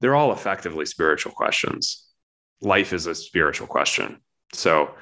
They're 0.00 0.14
all 0.14 0.32
effectively 0.32 0.86
spiritual 0.86 1.32
questions. 1.32 2.06
Life 2.60 2.92
is 2.92 3.06
a 3.06 3.14
spiritual 3.14 3.66
question. 3.66 4.20
So 4.52 4.94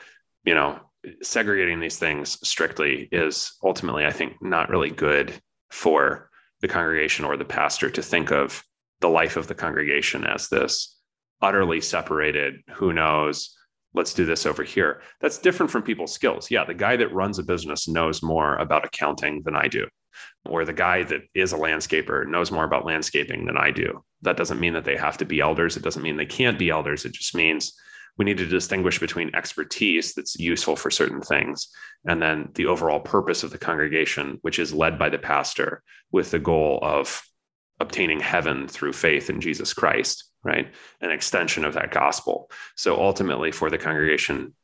you 0.46 0.54
know 0.54 0.78
segregating 1.22 1.80
these 1.80 1.98
things 1.98 2.38
strictly 2.46 3.08
is 3.12 3.52
ultimately 3.62 4.06
i 4.06 4.10
think 4.10 4.40
not 4.40 4.70
really 4.70 4.90
good 4.90 5.34
for 5.70 6.30
the 6.62 6.68
congregation 6.68 7.24
or 7.24 7.36
the 7.36 7.44
pastor 7.44 7.90
to 7.90 8.02
think 8.02 8.30
of 8.32 8.62
the 9.00 9.08
life 9.08 9.36
of 9.36 9.46
the 9.46 9.54
congregation 9.54 10.24
as 10.24 10.48
this 10.48 10.98
utterly 11.42 11.80
separated, 11.80 12.56
who 12.74 12.92
knows, 12.92 13.56
let's 13.94 14.14
do 14.14 14.24
this 14.24 14.46
over 14.46 14.62
here. 14.62 15.02
That's 15.20 15.38
different 15.38 15.70
from 15.70 15.82
people's 15.82 16.12
skills. 16.12 16.50
Yeah, 16.50 16.64
the 16.64 16.74
guy 16.74 16.96
that 16.96 17.12
runs 17.12 17.38
a 17.38 17.42
business 17.42 17.88
knows 17.88 18.22
more 18.22 18.56
about 18.56 18.84
accounting 18.84 19.42
than 19.42 19.56
I 19.56 19.68
do, 19.68 19.86
or 20.46 20.64
the 20.64 20.72
guy 20.72 21.02
that 21.04 21.22
is 21.34 21.52
a 21.52 21.58
landscaper 21.58 22.26
knows 22.26 22.50
more 22.50 22.64
about 22.64 22.86
landscaping 22.86 23.46
than 23.46 23.56
I 23.56 23.70
do. 23.70 24.04
That 24.22 24.36
doesn't 24.36 24.60
mean 24.60 24.74
that 24.74 24.84
they 24.84 24.96
have 24.96 25.18
to 25.18 25.24
be 25.24 25.40
elders. 25.40 25.76
It 25.76 25.82
doesn't 25.82 26.02
mean 26.02 26.16
they 26.16 26.26
can't 26.26 26.58
be 26.58 26.70
elders. 26.70 27.04
It 27.04 27.12
just 27.12 27.34
means 27.34 27.74
we 28.18 28.24
need 28.24 28.38
to 28.38 28.46
distinguish 28.46 28.98
between 28.98 29.34
expertise 29.34 30.14
that's 30.14 30.38
useful 30.38 30.74
for 30.74 30.90
certain 30.90 31.20
things 31.20 31.68
and 32.06 32.20
then 32.20 32.48
the 32.54 32.66
overall 32.66 33.00
purpose 33.00 33.42
of 33.42 33.50
the 33.50 33.58
congregation, 33.58 34.38
which 34.42 34.58
is 34.58 34.72
led 34.72 34.98
by 34.98 35.08
the 35.08 35.18
pastor 35.18 35.82
with 36.12 36.30
the 36.30 36.38
goal 36.38 36.78
of 36.82 37.22
obtaining 37.80 38.20
heaven 38.20 38.68
through 38.68 38.92
faith 38.92 39.28
in 39.28 39.40
Jesus 39.40 39.72
Christ, 39.72 40.24
right? 40.42 40.68
An 41.00 41.10
extension 41.10 41.64
of 41.64 41.74
that 41.74 41.90
gospel. 41.90 42.50
So 42.74 42.96
ultimately, 42.96 43.52
for 43.52 43.70
the 43.70 43.78
congregation, 43.78 44.54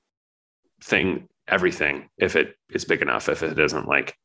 thing, 0.82 1.28
everything, 1.48 2.08
if 2.18 2.36
it 2.36 2.56
is 2.70 2.84
big 2.84 3.02
enough, 3.02 3.28
if 3.28 3.42
it 3.42 3.58
isn't 3.58 3.86
like, 3.86 4.16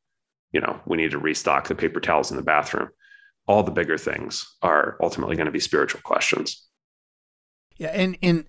you 0.51 0.61
know, 0.61 0.79
we 0.85 0.97
need 0.97 1.11
to 1.11 1.19
restock 1.19 1.67
the 1.67 1.75
paper 1.75 1.99
towels 1.99 2.31
in 2.31 2.37
the 2.37 2.43
bathroom, 2.43 2.89
all 3.47 3.63
the 3.63 3.71
bigger 3.71 3.97
things 3.97 4.55
are 4.61 4.97
ultimately 5.01 5.35
going 5.35 5.45
to 5.45 5.51
be 5.51 5.59
spiritual 5.59 6.01
questions. 6.01 6.67
Yeah, 7.77 7.89
and 7.89 8.17
and 8.21 8.45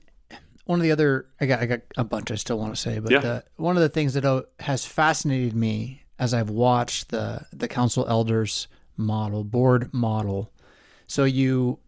one 0.65 0.79
of 0.79 0.83
the 0.83 0.93
other 0.93 1.27
I 1.41 1.47
got 1.47 1.61
I 1.61 1.67
got 1.67 1.81
a 1.97 2.05
bunch 2.05 2.31
I 2.31 2.37
still 2.37 2.59
want 2.59 2.75
to 2.75 2.81
say, 2.81 2.99
but 2.99 3.13
yeah. 3.13 3.21
the, 3.21 3.45
one 3.57 3.77
of 3.77 3.83
the 3.83 3.89
things 3.89 4.15
that 4.15 4.47
has 4.61 4.85
fascinated 4.85 5.55
me 5.55 6.03
as 6.19 6.35
I've 6.35 6.51
watched 6.51 7.11
the 7.11 7.47
the 7.53 7.69
council 7.69 8.07
elders 8.09 8.69
model, 8.99 9.45
board 9.45 9.93
model. 9.95 10.51
So 11.07 11.25
you 11.25 11.79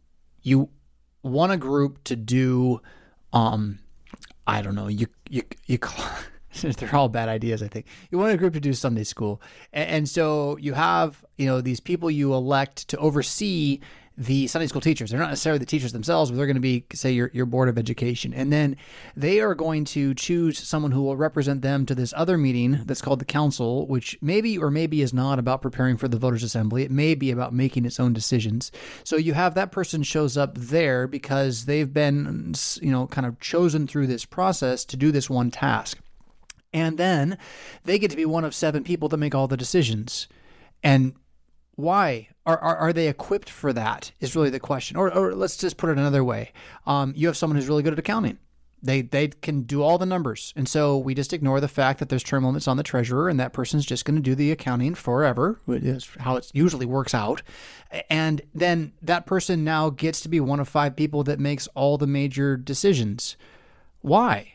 you 0.43 0.71
want 1.23 1.53
a 1.53 1.57
group 1.57 2.03
to 2.05 2.17
do 2.17 2.81
um 3.33 3.79
I 4.47 4.63
don't 4.63 4.75
know, 4.75 4.89
you 4.89 5.07
you 5.29 5.43
you 5.67 5.79
call 5.79 6.07
they're 6.63 6.95
all 6.95 7.09
bad 7.09 7.29
ideas, 7.29 7.63
I 7.63 7.69
think. 7.69 7.87
You 8.11 8.19
want 8.19 8.33
a 8.33 8.37
group 8.37 8.55
to 8.55 8.61
do 8.61 8.73
Sunday 8.73 9.05
school. 9.05 9.41
And, 9.73 9.91
and 9.91 10.09
so 10.09 10.57
you 10.59 10.75
have, 10.75 11.25
you 11.37 11.47
know, 11.47 11.61
these 11.61 11.81
people 11.81 12.11
you 12.11 12.35
elect 12.35 12.89
to 12.89 12.97
oversee 12.99 13.81
the 14.21 14.47
Sunday 14.49 14.67
school 14.67 14.83
teachers. 14.83 15.11
They're 15.11 15.19
not 15.19 15.31
necessarily 15.31 15.59
the 15.59 15.65
teachers 15.67 15.93
themselves, 15.93 16.31
but 16.31 16.37
they're 16.37 16.47
going 16.47 16.55
to 16.55 16.61
be, 16.61 16.85
say, 16.93 17.11
your, 17.11 17.31
your 17.33 17.47
board 17.47 17.71
of 17.71 17.79
education. 17.79 18.35
And 18.35 18.53
then 18.53 18.77
they 19.17 19.41
are 19.41 19.55
going 19.55 19.87
to 19.87 20.13
choose 20.13 20.59
someone 20.59 20.93
who 20.93 21.03
will 21.03 21.17
represent 21.17 21.63
them 21.63 21.87
to 21.87 21.95
this 21.95 22.13
other 22.15 22.37
meeting 22.37 22.83
that's 22.85 23.01
called 23.01 23.19
the 23.19 23.25
council, 23.25 23.87
which 23.87 24.19
maybe 24.21 24.59
or 24.59 24.71
maybe 24.71 25.01
is 25.01 25.15
not 25.15 25.39
about 25.39 25.63
preparing 25.63 25.97
for 25.97 26.07
the 26.07 26.19
voters' 26.19 26.43
assembly. 26.43 26.83
It 26.83 26.91
may 26.91 27.15
be 27.15 27.31
about 27.31 27.55
making 27.55 27.87
its 27.87 27.99
own 27.99 28.13
decisions. 28.13 28.71
So 29.05 29.17
you 29.17 29.33
have 29.33 29.55
that 29.55 29.73
person 29.73 30.03
shows 30.03 30.37
up 30.37 30.55
there 30.55 31.07
because 31.07 31.65
they've 31.65 31.91
been, 31.91 32.53
you 32.83 32.91
know, 32.91 33.07
kind 33.07 33.27
of 33.27 33.41
chosen 33.41 33.87
through 33.87 34.09
this 34.09 34.27
process 34.27 34.85
to 34.85 34.99
do 34.99 35.11
this 35.13 35.31
one 35.31 35.51
task. 35.51 35.99
And 36.75 36.99
then 36.99 37.39
they 37.85 37.99
get 37.99 38.11
to 38.11 38.19
be 38.19 38.27
one 38.27 38.45
of 38.45 38.55
seven 38.55 38.85
people 38.85 39.09
that 39.09 39.17
make 39.17 39.35
all 39.35 39.49
the 39.49 39.57
decisions. 39.57 40.29
And 40.83 41.15
why 41.81 42.29
are, 42.47 42.59
are, 42.59 42.77
are 42.77 42.93
they 42.93 43.09
equipped 43.09 43.51
for 43.51 43.73
that 43.73 44.13
is 44.21 44.35
really 44.35 44.51
the 44.51 44.61
question. 44.61 44.97
Or, 44.97 45.13
or 45.13 45.35
let's 45.35 45.57
just 45.57 45.77
put 45.77 45.91
it 45.91 45.99
another 45.99 46.25
way. 46.25 46.53
Um, 46.87 47.13
you 47.17 47.27
have 47.27 47.37
someone 47.37 47.57
who's 47.57 47.69
really 47.69 47.83
good 47.83 47.93
at 47.93 47.99
accounting. 47.99 48.39
They 48.83 49.03
they 49.03 49.29
can 49.29 49.63
do 49.63 49.83
all 49.83 49.99
the 49.99 50.07
numbers. 50.07 50.55
And 50.57 50.67
so 50.67 50.97
we 50.97 51.15
just 51.15 51.35
ignore 51.35 51.61
the 51.61 51.69
fact 51.69 51.99
that 51.99 52.09
there's 52.09 52.23
term 52.23 52.45
limits 52.45 52.67
on 52.67 52.79
the 52.79 52.83
treasurer 52.83 53.29
and 53.29 53.39
that 53.39 53.53
person's 53.53 53.85
just 53.85 54.07
going 54.07 54.17
to 54.17 54.23
do 54.23 54.35
the 54.35 54.51
accounting 54.53 54.95
forever 54.95 55.61
is 55.69 56.09
how 56.21 56.37
it 56.37 56.51
usually 56.55 56.87
works 56.87 57.13
out. 57.13 57.43
And 58.09 58.41
then 58.55 58.93
that 59.03 59.27
person 59.27 59.65
now 59.65 59.91
gets 59.91 60.23
to 60.23 60.31
be 60.31 60.41
one 60.41 60.61
of 60.61 60.69
five 60.69 60.97
people 60.97 61.23
that 61.25 61.39
makes 61.39 61.67
all 61.69 61.99
the 61.99 62.07
major 62.07 62.57
decisions. 62.57 63.37
Why? 64.01 64.55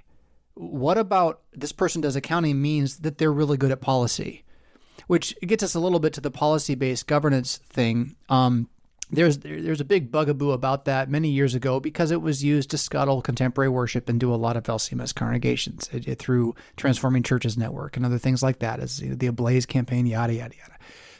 What 0.56 0.98
about 0.98 1.42
this 1.54 1.72
person 1.72 2.02
does 2.02 2.16
accounting 2.16 2.60
means 2.62 3.00
that 3.00 3.20
they're 3.20 3.32
really 3.32 3.58
good 3.58 3.72
at 3.72 3.82
policy 3.82 4.45
which 5.08 5.36
gets 5.42 5.64
us 5.64 5.76
a 5.76 5.80
little 5.80 6.00
bit 6.00 6.14
to 6.14 6.22
the 6.22 6.32
policy 6.32 6.76
based 6.76 7.08
governance 7.08 7.58
thing. 7.58 8.16
Um, 8.30 8.70
there's 9.12 9.38
there's 9.40 9.82
a 9.82 9.86
big 9.86 10.12
bugaboo 10.12 10.52
about 10.52 10.86
that 10.86 11.10
many 11.10 11.30
years 11.30 11.54
ago 11.54 11.80
because 11.80 12.10
it 12.10 12.22
was 12.22 12.44
used 12.44 12.72
to 12.72 12.78
scuttle 12.78 13.22
contemporary 13.22 13.70
worship 13.70 14.10
and 14.10 14.20
do 14.20 14.34
a 14.34 14.36
lot 14.36 14.58
of 14.58 14.64
LCMS 14.64 15.14
congregations 15.14 15.88
it, 15.92 16.08
it, 16.08 16.20
through 16.20 16.56
Transforming 16.76 17.22
Churches 17.22 17.58
Network 17.58 17.98
and 17.98 18.06
other 18.06 18.18
things 18.18 18.42
like 18.42 18.60
that, 18.60 18.80
as 18.80 19.02
you 19.02 19.10
know, 19.10 19.16
the 19.16 19.28
Ablaze 19.28 19.66
campaign, 19.68 20.08
yada 20.08 20.34
yada 20.34 20.56
yada. 20.56 20.76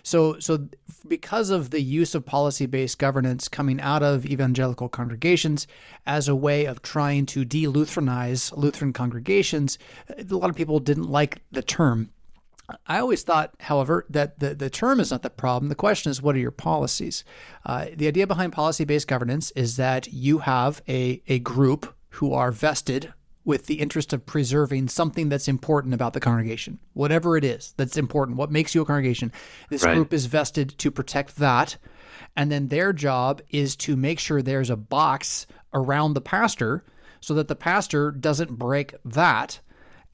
So, 0.06 0.38
so 0.38 0.68
because 1.08 1.50
of 1.50 1.72
the 1.72 1.82
use 1.82 2.14
of 2.14 2.28
policy-based 2.28 3.00
governance 3.00 3.48
coming 3.48 3.82
out 3.82 4.04
of 4.04 4.24
evangelical 4.24 4.88
congregations 4.88 5.66
as 6.06 6.28
a 6.28 6.36
way 6.36 6.66
of 6.66 6.84
trying 6.84 7.26
to 7.28 7.44
de-Lutheranize 7.44 8.56
Lutheran 8.56 8.94
congregations, 8.94 9.80
a 10.16 10.36
lot 10.36 10.52
of 10.52 10.56
people 10.56 10.80
didn't 10.80 11.10
like 11.10 11.42
the 11.52 11.64
term. 11.64 12.12
I 12.88 13.00
always 13.00 13.24
thought, 13.24 13.54
however, 13.60 14.06
that 14.10 14.40
the, 14.40 14.56
the 14.56 14.70
term 14.70 15.00
is 15.00 15.12
not 15.12 15.22
the 15.22 15.30
problem. 15.30 15.70
The 15.70 15.76
question 15.76 16.10
is, 16.10 16.22
what 16.22 16.36
are 16.36 16.40
your 16.40 16.52
policies? 16.52 17.24
Uh, 17.66 17.88
the 17.96 18.08
idea 18.08 18.26
behind 18.26 18.54
policy 18.54 18.86
based 18.86 19.08
governance 19.08 19.52
is 19.52 19.78
that 19.78 20.12
you 20.12 20.40
have 20.40 20.82
a, 20.88 21.22
a 21.28 21.40
group 21.40 21.96
who 22.10 22.34
are 22.34 22.52
vested 22.52 23.14
with 23.44 23.68
the 23.68 23.76
interest 23.76 24.12
of 24.12 24.26
preserving 24.26 24.88
something 24.88 25.30
that's 25.30 25.48
important 25.48 25.94
about 25.94 26.14
the 26.14 26.20
congregation, 26.20 26.80
whatever 26.94 27.38
it 27.38 27.44
is 27.44 27.76
that's 27.78 27.96
important, 27.98 28.38
what 28.38 28.52
makes 28.52 28.74
you 28.74 28.82
a 28.82 28.86
congregation. 28.86 29.32
This 29.70 29.84
right. 29.84 29.94
group 29.94 30.12
is 30.12 30.26
vested 30.26 30.76
to 30.80 30.90
protect 30.90 31.36
that. 31.36 31.78
And 32.36 32.52
then 32.52 32.70
their 32.70 32.92
job 32.92 33.42
is 33.50 33.76
to 33.78 33.96
make 33.96 34.20
sure 34.20 34.42
there's 34.42 34.72
a 34.72 34.76
box 34.76 35.46
around 35.74 36.14
the 36.14 36.22
pastor 36.22 36.84
so 37.20 37.36
that 37.36 37.48
the 37.48 37.56
pastor 37.56 38.12
doesn't 38.12 38.58
break 38.58 38.96
that 39.06 39.60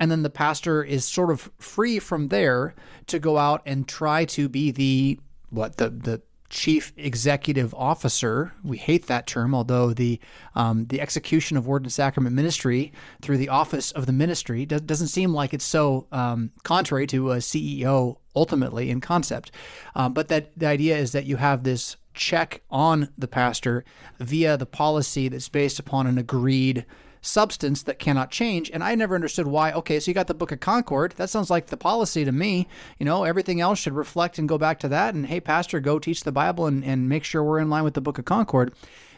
and 0.01 0.09
then 0.09 0.23
the 0.23 0.31
pastor 0.31 0.83
is 0.83 1.05
sort 1.05 1.29
of 1.29 1.51
free 1.59 1.99
from 1.99 2.29
there 2.29 2.73
to 3.05 3.19
go 3.19 3.37
out 3.37 3.61
and 3.67 3.87
try 3.87 4.25
to 4.25 4.49
be 4.49 4.71
the 4.71 5.19
what 5.51 5.77
the 5.77 5.91
the 5.91 6.23
chief 6.49 6.91
executive 6.97 7.71
officer. 7.75 8.51
We 8.63 8.77
hate 8.77 9.05
that 9.05 9.27
term, 9.27 9.53
although 9.53 9.93
the 9.93 10.19
um, 10.55 10.87
the 10.87 10.99
execution 10.99 11.55
of 11.55 11.67
word 11.67 11.83
and 11.83 11.93
sacrament 11.93 12.35
ministry 12.35 12.91
through 13.21 13.37
the 13.37 13.49
office 13.49 13.91
of 13.91 14.07
the 14.07 14.11
ministry 14.11 14.65
does, 14.65 14.81
doesn't 14.81 15.09
seem 15.09 15.35
like 15.35 15.53
it's 15.53 15.63
so 15.63 16.07
um, 16.11 16.49
contrary 16.63 17.05
to 17.05 17.33
a 17.33 17.37
CEO 17.37 18.17
ultimately 18.35 18.89
in 18.89 19.01
concept. 19.01 19.51
Um, 19.93 20.13
but 20.13 20.29
that 20.29 20.57
the 20.57 20.65
idea 20.65 20.97
is 20.97 21.11
that 21.11 21.25
you 21.25 21.35
have 21.35 21.63
this 21.63 21.95
check 22.15 22.63
on 22.71 23.09
the 23.19 23.27
pastor 23.27 23.85
via 24.19 24.57
the 24.57 24.65
policy 24.65 25.29
that's 25.29 25.47
based 25.47 25.77
upon 25.77 26.07
an 26.07 26.17
agreed 26.17 26.87
substance 27.21 27.83
that 27.83 27.99
cannot 27.99 28.31
change. 28.31 28.69
And 28.71 28.83
I 28.83 28.95
never 28.95 29.15
understood 29.15 29.47
why. 29.47 29.71
Okay, 29.71 29.99
so 29.99 30.09
you 30.09 30.15
got 30.15 30.27
the 30.27 30.33
Book 30.33 30.51
of 30.51 30.59
Concord. 30.59 31.13
That 31.17 31.29
sounds 31.29 31.49
like 31.49 31.67
the 31.67 31.77
policy 31.77 32.25
to 32.25 32.31
me. 32.31 32.67
You 32.99 33.05
know, 33.05 33.23
everything 33.23 33.61
else 33.61 33.79
should 33.79 33.93
reflect 33.93 34.39
and 34.39 34.49
go 34.49 34.57
back 34.57 34.79
to 34.79 34.89
that. 34.89 35.13
And 35.13 35.27
hey, 35.27 35.39
Pastor, 35.39 35.79
go 35.79 35.99
teach 35.99 36.23
the 36.23 36.31
Bible 36.31 36.65
and, 36.65 36.83
and 36.83 37.07
make 37.07 37.23
sure 37.23 37.43
we're 37.43 37.59
in 37.59 37.69
line 37.69 37.83
with 37.83 37.93
the 37.93 38.01
Book 38.01 38.17
of 38.17 38.25
Concord. 38.25 38.73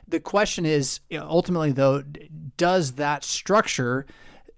The 0.08 0.20
question 0.20 0.66
is 0.66 0.99
ultimately, 1.12 1.72
though, 1.72 2.04
does 2.58 2.93
that 2.93 3.24
structure 3.24 4.06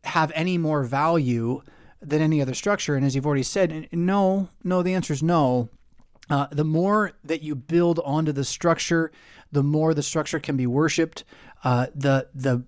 have 0.03 0.31
any 0.35 0.57
more 0.57 0.83
value 0.83 1.61
than 2.01 2.21
any 2.21 2.41
other 2.41 2.55
structure? 2.55 2.95
And 2.95 3.05
as 3.05 3.15
you've 3.15 3.27
already 3.27 3.43
said, 3.43 3.87
no, 3.91 4.49
no, 4.63 4.81
the 4.81 4.95
answer 4.95 5.13
is 5.13 5.21
no. 5.21 5.69
Uh, 6.29 6.47
the 6.51 6.65
more 6.65 7.11
that 7.23 7.43
you 7.43 7.53
build 7.55 7.99
onto 8.03 8.31
the 8.31 8.43
structure, 8.43 9.11
the 9.51 9.61
more 9.61 9.93
the 9.93 10.01
structure 10.01 10.39
can 10.39 10.57
be 10.57 10.65
worshipped. 10.65 11.23
Uh, 11.63 11.87
the 11.93 12.27
the 12.33 12.63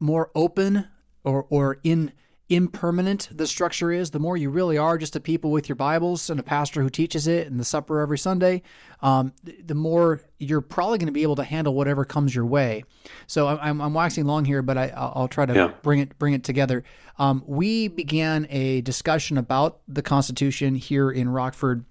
more 0.00 0.30
open 0.34 0.88
or, 1.24 1.46
or 1.48 1.78
in 1.82 2.12
impermanent 2.48 3.28
the 3.32 3.46
structure 3.46 3.90
is, 3.90 4.12
the 4.12 4.18
more 4.18 4.36
you 4.36 4.50
really 4.50 4.78
are 4.78 4.98
just 4.98 5.16
a 5.16 5.20
people 5.20 5.50
with 5.50 5.68
your 5.68 5.76
Bibles 5.76 6.30
and 6.30 6.38
a 6.38 6.42
pastor 6.42 6.80
who 6.80 6.88
teaches 6.88 7.26
it 7.26 7.48
and 7.48 7.58
the 7.58 7.64
supper 7.64 8.00
every 8.00 8.18
Sunday, 8.18 8.62
um, 9.02 9.32
the 9.64 9.74
more 9.74 10.22
you're 10.38 10.60
probably 10.60 10.98
going 10.98 11.06
to 11.06 11.12
be 11.12 11.22
able 11.22 11.36
to 11.36 11.44
handle 11.44 11.74
whatever 11.74 12.04
comes 12.04 12.34
your 12.34 12.46
way. 12.46 12.84
So 13.26 13.48
I'm, 13.48 13.80
I'm 13.80 13.94
waxing 13.94 14.26
long 14.26 14.44
here, 14.44 14.62
but 14.62 14.78
I, 14.78 15.12
will 15.16 15.28
try 15.28 15.46
to 15.46 15.54
yeah. 15.54 15.72
bring 15.82 15.98
it 15.98 16.18
bring 16.18 16.34
it 16.34 16.44
together. 16.44 16.84
Um, 17.18 17.42
we 17.46 17.88
began 17.88 18.46
a 18.50 18.80
discussion 18.82 19.38
about 19.38 19.80
the 19.88 20.02
Constitution 20.02 20.76
here 20.76 21.10
in 21.10 21.28
Rockford 21.28 21.84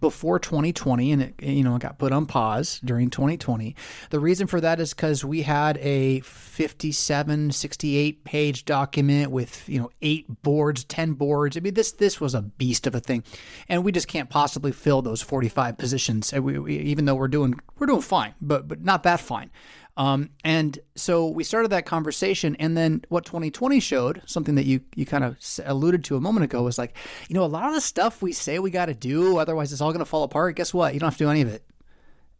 before 0.00 0.38
2020 0.38 1.12
and 1.12 1.22
it 1.22 1.34
you 1.42 1.62
know 1.62 1.76
it 1.76 1.82
got 1.82 1.98
put 1.98 2.10
on 2.10 2.24
pause 2.24 2.80
during 2.82 3.10
2020 3.10 3.76
the 4.08 4.18
reason 4.18 4.46
for 4.46 4.58
that 4.58 4.80
is 4.80 4.94
because 4.94 5.22
we 5.22 5.42
had 5.42 5.76
a 5.78 6.20
57 6.20 7.50
68 7.50 8.24
page 8.24 8.64
document 8.64 9.30
with 9.30 9.68
you 9.68 9.78
know 9.78 9.90
eight 10.02 10.42
boards 10.42 10.84
10 10.84 11.14
boards. 11.14 11.56
I 11.56 11.60
mean 11.60 11.74
this 11.74 11.92
this 11.92 12.20
was 12.20 12.34
a 12.34 12.42
beast 12.42 12.86
of 12.86 12.94
a 12.94 13.00
thing. 13.00 13.24
And 13.68 13.84
we 13.84 13.92
just 13.92 14.08
can't 14.08 14.30
possibly 14.30 14.72
fill 14.72 15.02
those 15.02 15.22
45 15.22 15.78
positions. 15.78 16.32
We, 16.32 16.58
we, 16.58 16.76
even 16.78 17.04
though 17.04 17.14
we're 17.14 17.28
doing 17.28 17.58
we're 17.78 17.86
doing 17.86 18.02
fine 18.02 18.34
but 18.40 18.68
but 18.68 18.82
not 18.82 19.02
that 19.04 19.20
fine 19.20 19.50
um, 19.96 20.30
and 20.44 20.78
so 20.94 21.28
we 21.28 21.42
started 21.44 21.68
that 21.68 21.86
conversation, 21.86 22.54
and 22.56 22.76
then 22.76 23.02
what 23.08 23.24
2020 23.24 23.80
showed, 23.80 24.22
something 24.26 24.54
that 24.56 24.66
you 24.66 24.80
you 24.94 25.06
kind 25.06 25.24
of 25.24 25.36
alluded 25.64 26.04
to 26.04 26.16
a 26.16 26.20
moment 26.20 26.44
ago, 26.44 26.62
was 26.62 26.76
like, 26.78 26.94
you 27.28 27.34
know, 27.34 27.44
a 27.44 27.46
lot 27.46 27.68
of 27.68 27.74
the 27.74 27.80
stuff 27.80 28.20
we 28.20 28.32
say 28.32 28.58
we 28.58 28.70
got 28.70 28.86
to 28.86 28.94
do, 28.94 29.38
otherwise 29.38 29.72
it's 29.72 29.80
all 29.80 29.92
going 29.92 30.00
to 30.00 30.04
fall 30.04 30.22
apart. 30.22 30.56
Guess 30.56 30.74
what? 30.74 30.92
You 30.94 31.00
don't 31.00 31.08
have 31.08 31.18
to 31.18 31.24
do 31.24 31.30
any 31.30 31.40
of 31.42 31.48
it. 31.48 31.64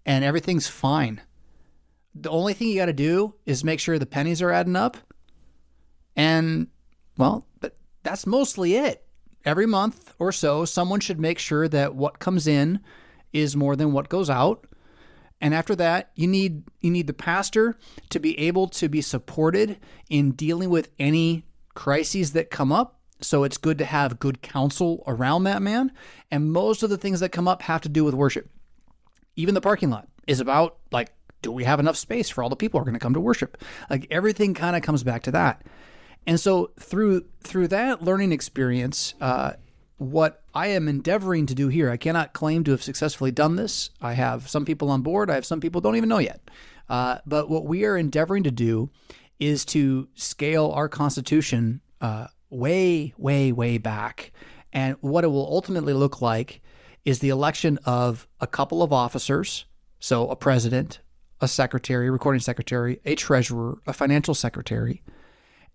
and 0.07 0.25
everything's 0.25 0.69
fine. 0.69 1.21
The 2.15 2.31
only 2.31 2.55
thing 2.55 2.69
you 2.69 2.77
got 2.77 2.87
to 2.87 2.93
do 2.95 3.35
is 3.45 3.65
make 3.65 3.81
sure 3.81 3.99
the 3.99 4.07
pennies 4.07 4.41
are 4.41 4.53
adding 4.53 4.77
up. 4.77 4.97
And, 6.15 6.69
well, 7.19 7.47
that's 8.03 8.27
mostly 8.27 8.77
it. 8.77 9.05
Every 9.45 9.67
month 9.67 10.15
or 10.19 10.33
so, 10.33 10.65
someone 10.65 11.01
should 11.01 11.21
make 11.21 11.39
sure 11.39 11.69
that 11.69 11.95
what 11.95 12.19
comes 12.21 12.47
in 12.47 12.81
is 13.33 13.55
more 13.55 13.77
than 13.77 13.93
what 13.93 14.09
goes 14.09 14.31
out. 14.31 14.67
And 15.41 15.55
after 15.55 15.77
that, 15.77 16.11
you 16.15 16.27
need 16.27 16.65
you 16.81 16.91
need 16.91 17.07
the 17.07 17.13
pastor 17.13 17.77
to 18.11 18.19
be 18.19 18.39
able 18.39 18.69
to 18.69 18.89
be 18.89 19.03
supported 19.03 19.79
in 20.09 20.33
dealing 20.33 20.71
with 20.71 20.91
any 20.99 21.45
crises 21.75 22.33
that 22.33 22.51
come 22.51 22.73
up. 22.73 22.99
So 23.21 23.45
it's 23.45 23.59
good 23.59 23.79
to 23.79 23.85
have 23.85 24.19
good 24.19 24.43
counsel 24.43 25.03
around 25.07 25.45
that 25.45 25.63
man. 25.63 25.93
And 26.31 26.53
most 26.53 26.83
of 26.83 26.91
the 26.91 26.99
things 26.99 27.21
that 27.21 27.33
come 27.33 27.49
up 27.49 27.63
have 27.63 27.83
to 27.83 27.89
do 27.89 28.05
with 28.05 28.15
worship. 28.15 28.51
Even 29.37 29.55
the 29.55 29.61
parking 29.61 29.91
lot 29.91 30.09
is 30.27 30.41
about 30.41 30.79
like 30.91 31.13
do 31.43 31.53
we 31.53 31.65
have 31.65 31.81
enough 31.81 31.97
space 31.97 32.29
for 32.29 32.43
all 32.43 32.51
the 32.51 32.57
people 32.57 32.81
who 32.81 32.83
are 32.83 32.87
going 32.87 32.95
to 32.95 33.01
come 33.01 33.15
to 33.15 33.21
worship? 33.21 33.63
Like 33.89 34.07
everything 34.11 34.55
kind 34.55 34.75
of 34.75 34.83
comes 34.83 35.03
back 35.03 35.23
to 35.25 35.31
that. 35.33 35.63
And 36.27 36.41
so 36.41 36.73
through 36.81 37.27
through 37.41 37.69
that 37.69 38.03
learning 38.03 38.33
experience, 38.33 39.15
uh, 39.21 39.53
what 39.99 40.43
I 40.55 40.69
am 40.69 40.89
endeavoring 40.89 41.47
to 41.47 41.55
do 41.55 41.69
here, 41.69 41.91
I 41.91 41.97
cannot 41.97 42.33
claim 42.33 42.65
to 42.65 42.71
have 42.73 42.83
successfully 42.83 43.31
done 43.31 43.57
this. 43.57 43.91
I 44.01 44.13
have 44.13 44.49
some 44.49 44.65
people 44.65 44.91
on 44.91 45.03
board. 45.03 45.31
I 45.31 45.35
have 45.35 45.47
some 45.47 45.61
people 45.61 45.81
don't 45.81 45.97
even 45.97 46.09
know 46.09 46.19
yet. 46.19 46.41
Uh, 46.89 47.19
but 47.27 47.49
what 47.49 47.65
we 47.65 47.85
are 47.85 47.97
endeavoring 47.97 48.43
to 48.45 48.51
do 48.51 48.91
is 49.41 49.65
to 49.67 50.09
scale 50.15 50.71
our 50.71 50.89
constitution 50.89 51.81
uh, 52.01 52.27
way, 52.51 53.15
way, 53.17 53.53
way 53.53 53.79
back. 53.79 54.33
And 54.73 54.97
what 55.01 55.25
it 55.25 55.29
will 55.29 55.47
ultimately 55.47 55.93
look 55.93 56.21
like 56.21 56.61
is 57.05 57.21
the 57.21 57.29
election 57.31 57.79
of 57.85 58.29
a 58.41 58.47
couple 58.47 58.83
of 58.83 58.93
officers. 58.93 59.65
So 59.99 60.29
a 60.29 60.37
president, 60.37 61.01
a 61.41 61.49
secretary, 61.49 62.11
recording 62.11 62.41
secretary, 62.41 63.01
a 63.05 63.15
treasurer, 63.15 63.79
a 63.87 63.93
financial 63.93 64.35
secretary, 64.35 65.03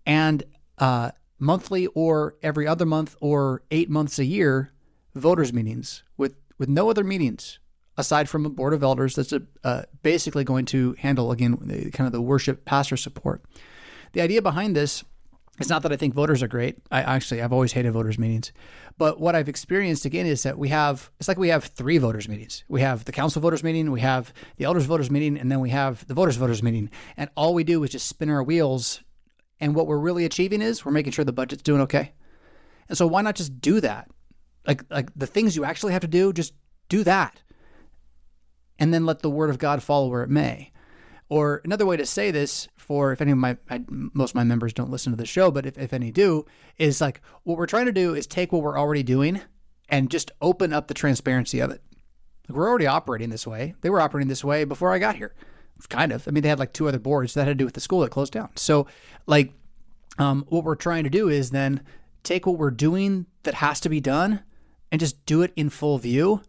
and 0.05 0.43
uh, 0.77 1.11
monthly 1.41 1.87
or 1.87 2.35
every 2.41 2.67
other 2.67 2.85
month 2.85 3.17
or 3.19 3.63
eight 3.71 3.89
months 3.89 4.19
a 4.19 4.25
year 4.25 4.71
voters 5.15 5.51
meetings 5.51 6.03
with 6.15 6.35
with 6.57 6.69
no 6.69 6.89
other 6.89 7.03
meetings 7.03 7.59
aside 7.97 8.29
from 8.29 8.45
a 8.45 8.49
board 8.49 8.73
of 8.73 8.83
elders 8.83 9.15
that's 9.15 9.33
a, 9.33 9.41
uh, 9.63 9.81
basically 10.03 10.43
going 10.43 10.65
to 10.65 10.95
handle 10.99 11.31
again 11.31 11.57
the, 11.61 11.91
kind 11.91 12.05
of 12.05 12.13
the 12.13 12.21
worship 12.21 12.63
pastor 12.63 12.95
support. 12.95 13.41
The 14.13 14.21
idea 14.21 14.41
behind 14.41 14.75
this 14.75 15.03
is 15.59 15.69
not 15.69 15.83
that 15.83 15.91
I 15.91 15.97
think 15.97 16.13
voters 16.13 16.41
are 16.41 16.47
great. 16.47 16.77
I 16.91 17.01
actually 17.01 17.41
I've 17.41 17.51
always 17.51 17.73
hated 17.73 17.91
voters 17.91 18.17
meetings, 18.17 18.51
but 18.97 19.19
what 19.19 19.35
I've 19.35 19.49
experienced 19.49 20.05
again 20.05 20.25
is 20.25 20.43
that 20.43 20.57
we 20.57 20.69
have 20.69 21.09
it's 21.19 21.27
like 21.27 21.37
we 21.37 21.49
have 21.49 21.65
three 21.65 21.97
voters 21.97 22.29
meetings. 22.29 22.63
We 22.67 22.81
have 22.81 23.05
the 23.05 23.11
council 23.11 23.41
voters 23.41 23.63
meeting, 23.63 23.91
we 23.91 24.01
have 24.01 24.31
the 24.57 24.65
elders 24.65 24.85
voters 24.85 25.09
meeting, 25.09 25.37
and 25.37 25.51
then 25.51 25.59
we 25.59 25.71
have 25.71 26.05
the 26.07 26.13
voters 26.13 26.35
voters 26.35 26.61
meeting, 26.61 26.89
and 27.17 27.29
all 27.35 27.53
we 27.53 27.63
do 27.63 27.83
is 27.83 27.89
just 27.89 28.07
spin 28.07 28.29
our 28.29 28.43
wheels 28.43 29.01
and 29.61 29.75
what 29.75 29.87
we're 29.87 29.99
really 29.99 30.25
achieving 30.25 30.61
is 30.61 30.83
we're 30.83 30.91
making 30.91 31.13
sure 31.13 31.23
the 31.23 31.31
budget's 31.31 31.61
doing 31.61 31.81
okay. 31.81 32.11
And 32.89 32.97
so 32.97 33.07
why 33.07 33.21
not 33.21 33.35
just 33.35 33.61
do 33.61 33.79
that? 33.79 34.09
Like 34.67 34.83
like 34.89 35.09
the 35.15 35.27
things 35.27 35.55
you 35.55 35.63
actually 35.63 35.93
have 35.93 36.01
to 36.01 36.07
do, 36.07 36.33
just 36.33 36.53
do 36.89 37.03
that. 37.05 37.41
And 38.79 38.93
then 38.93 39.05
let 39.05 39.21
the 39.21 39.29
word 39.29 39.51
of 39.51 39.59
God 39.59 39.83
follow 39.83 40.09
where 40.09 40.23
it 40.23 40.29
may. 40.29 40.71
Or 41.29 41.61
another 41.63 41.85
way 41.85 41.95
to 41.95 42.05
say 42.05 42.31
this, 42.31 42.67
for 42.75 43.13
if 43.13 43.21
any 43.21 43.31
of 43.31 43.37
my 43.37 43.57
I, 43.69 43.85
most 43.87 44.31
of 44.31 44.35
my 44.35 44.43
members 44.43 44.73
don't 44.73 44.89
listen 44.89 45.13
to 45.13 45.17
the 45.17 45.25
show, 45.25 45.51
but 45.51 45.65
if, 45.65 45.77
if 45.77 45.93
any 45.93 46.11
do, 46.11 46.45
is 46.77 46.99
like 46.99 47.21
what 47.43 47.57
we're 47.57 47.67
trying 47.67 47.85
to 47.85 47.93
do 47.93 48.15
is 48.15 48.27
take 48.27 48.51
what 48.51 48.63
we're 48.63 48.79
already 48.79 49.03
doing 49.03 49.41
and 49.87 50.09
just 50.09 50.31
open 50.41 50.73
up 50.73 50.87
the 50.87 50.93
transparency 50.93 51.59
of 51.59 51.69
it. 51.69 51.83
Like 52.49 52.57
we're 52.57 52.67
already 52.67 52.87
operating 52.87 53.29
this 53.29 53.45
way. 53.45 53.75
They 53.81 53.91
were 53.91 54.01
operating 54.01 54.27
this 54.27 54.43
way 54.43 54.63
before 54.63 54.91
I 54.91 54.99
got 54.99 55.15
here 55.15 55.35
kind 55.89 56.11
of. 56.11 56.27
I 56.27 56.31
mean, 56.31 56.43
they 56.43 56.49
had 56.49 56.59
like 56.59 56.73
two 56.73 56.87
other 56.87 56.99
boards 56.99 57.33
that 57.33 57.47
had 57.47 57.51
to 57.51 57.55
do 57.55 57.65
with 57.65 57.73
the 57.73 57.81
school 57.81 58.01
that 58.01 58.11
closed 58.11 58.33
down. 58.33 58.49
So, 58.55 58.87
like, 59.25 59.53
um, 60.17 60.45
what 60.49 60.63
we're 60.63 60.75
trying 60.75 61.03
to 61.03 61.09
do 61.09 61.29
is 61.29 61.51
then 61.51 61.81
take 62.23 62.45
what 62.45 62.57
we're 62.57 62.71
doing 62.71 63.25
that 63.43 63.55
has 63.55 63.79
to 63.81 63.89
be 63.89 63.99
done 63.99 64.43
and 64.91 64.99
just 64.99 65.25
do 65.25 65.41
it 65.41 65.53
in 65.55 65.69
full 65.69 65.97
view 65.97 66.41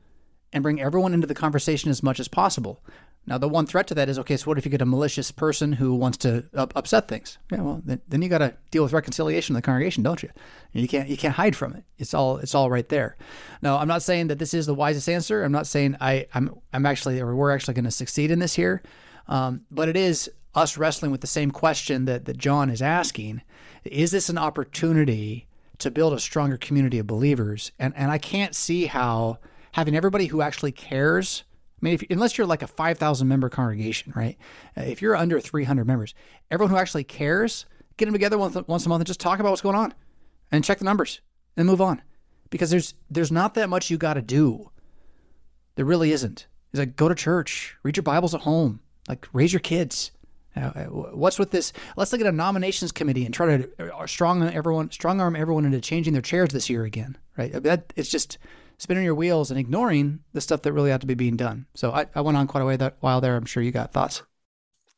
and 0.52 0.62
bring 0.62 0.80
everyone 0.80 1.14
into 1.14 1.26
the 1.26 1.34
conversation 1.34 1.90
as 1.90 2.02
much 2.02 2.20
as 2.20 2.28
possible. 2.28 2.80
Now, 3.24 3.38
the 3.38 3.48
one 3.48 3.66
threat 3.66 3.86
to 3.86 3.94
that 3.94 4.08
is 4.08 4.18
okay, 4.18 4.36
so 4.36 4.46
what 4.46 4.58
if 4.58 4.64
you 4.64 4.70
get 4.70 4.82
a 4.82 4.86
malicious 4.86 5.30
person 5.30 5.74
who 5.74 5.94
wants 5.94 6.18
to 6.18 6.44
up- 6.54 6.72
upset 6.74 7.06
things? 7.06 7.38
Yeah, 7.52 7.60
well, 7.60 7.80
then, 7.84 8.00
then 8.08 8.20
you 8.20 8.28
got 8.28 8.38
to 8.38 8.56
deal 8.72 8.82
with 8.82 8.92
reconciliation 8.92 9.54
in 9.54 9.58
the 9.58 9.62
congregation, 9.62 10.02
don't 10.02 10.24
you? 10.24 10.30
You 10.72 10.88
can't 10.88 11.08
you 11.08 11.16
can't 11.16 11.34
hide 11.34 11.54
from 11.54 11.74
it. 11.74 11.84
It's 11.98 12.14
all 12.14 12.38
it's 12.38 12.54
all 12.54 12.68
right 12.68 12.88
there. 12.88 13.16
Now, 13.62 13.78
I'm 13.78 13.86
not 13.86 14.02
saying 14.02 14.26
that 14.26 14.40
this 14.40 14.54
is 14.54 14.66
the 14.66 14.74
wisest 14.74 15.08
answer. 15.08 15.44
I'm 15.44 15.52
not 15.52 15.68
saying 15.68 15.96
I 16.00 16.26
I'm 16.34 16.58
I'm 16.72 16.84
actually 16.84 17.20
or 17.20 17.36
we're 17.36 17.52
actually 17.52 17.74
going 17.74 17.84
to 17.84 17.92
succeed 17.92 18.32
in 18.32 18.40
this 18.40 18.54
here. 18.54 18.82
Um, 19.28 19.62
but 19.70 19.88
it 19.88 19.96
is 19.96 20.30
us 20.54 20.76
wrestling 20.76 21.10
with 21.10 21.20
the 21.20 21.26
same 21.26 21.50
question 21.50 22.04
that, 22.04 22.24
that 22.26 22.38
John 22.38 22.70
is 22.70 22.82
asking. 22.82 23.42
Is 23.84 24.10
this 24.10 24.28
an 24.28 24.38
opportunity 24.38 25.46
to 25.78 25.90
build 25.90 26.12
a 26.12 26.20
stronger 26.20 26.56
community 26.56 26.98
of 26.98 27.06
believers? 27.06 27.72
And, 27.78 27.94
and 27.96 28.10
I 28.10 28.18
can't 28.18 28.54
see 28.54 28.86
how 28.86 29.38
having 29.72 29.96
everybody 29.96 30.26
who 30.26 30.42
actually 30.42 30.72
cares. 30.72 31.44
I 31.80 31.84
mean, 31.84 31.94
if, 31.94 32.04
unless 32.10 32.36
you're 32.36 32.46
like 32.46 32.62
a 32.62 32.66
5,000 32.66 33.26
member 33.26 33.48
congregation, 33.48 34.12
right? 34.14 34.36
Uh, 34.76 34.82
if 34.82 35.02
you're 35.02 35.16
under 35.16 35.40
300 35.40 35.86
members, 35.86 36.14
everyone 36.50 36.70
who 36.70 36.78
actually 36.78 37.04
cares, 37.04 37.66
get 37.96 38.06
them 38.06 38.14
together 38.14 38.38
once, 38.38 38.56
once 38.66 38.86
a 38.86 38.88
month 38.88 39.00
and 39.00 39.06
just 39.06 39.20
talk 39.20 39.40
about 39.40 39.50
what's 39.50 39.62
going 39.62 39.76
on 39.76 39.94
and 40.50 40.64
check 40.64 40.78
the 40.78 40.84
numbers 40.84 41.20
and 41.56 41.66
move 41.66 41.80
on. 41.80 42.02
Because 42.50 42.70
there's 42.70 42.92
there's 43.10 43.32
not 43.32 43.54
that 43.54 43.70
much 43.70 43.90
you 43.90 43.96
got 43.96 44.14
to 44.14 44.22
do. 44.22 44.70
There 45.74 45.86
really 45.86 46.12
isn't. 46.12 46.46
It's 46.70 46.78
like 46.78 46.96
go 46.96 47.08
to 47.08 47.14
church, 47.14 47.76
read 47.82 47.96
your 47.96 48.02
Bibles 48.02 48.34
at 48.34 48.42
home, 48.42 48.80
like, 49.12 49.28
raise 49.32 49.52
your 49.52 49.60
kids. 49.60 50.10
Uh, 50.56 50.84
what's 50.84 51.38
with 51.38 51.50
this? 51.50 51.72
Let's 51.96 52.12
look 52.12 52.20
at 52.20 52.26
a 52.26 52.32
nominations 52.32 52.92
committee 52.92 53.24
and 53.24 53.32
try 53.32 53.56
to 53.58 53.94
uh, 53.94 54.06
strong 54.06 54.42
everyone, 54.42 54.90
strong 54.90 55.20
arm 55.20 55.36
everyone 55.36 55.64
into 55.64 55.80
changing 55.80 56.12
their 56.12 56.22
chairs 56.22 56.50
this 56.50 56.68
year 56.68 56.84
again, 56.84 57.16
right? 57.36 57.52
That 57.62 57.92
it's 57.96 58.10
just 58.10 58.38
spinning 58.78 59.04
your 59.04 59.14
wheels 59.14 59.50
and 59.50 59.58
ignoring 59.58 60.20
the 60.32 60.40
stuff 60.40 60.62
that 60.62 60.72
really 60.72 60.92
ought 60.92 61.00
to 61.00 61.06
be 61.06 61.14
being 61.14 61.36
done. 61.36 61.66
So 61.74 61.92
I, 61.92 62.06
I 62.14 62.20
went 62.20 62.36
on 62.36 62.46
quite 62.46 62.62
a 62.62 62.66
way 62.66 62.76
that 62.76 62.96
while 63.00 63.20
there. 63.20 63.36
I'm 63.36 63.46
sure 63.46 63.62
you 63.62 63.70
got 63.70 63.92
thoughts. 63.92 64.22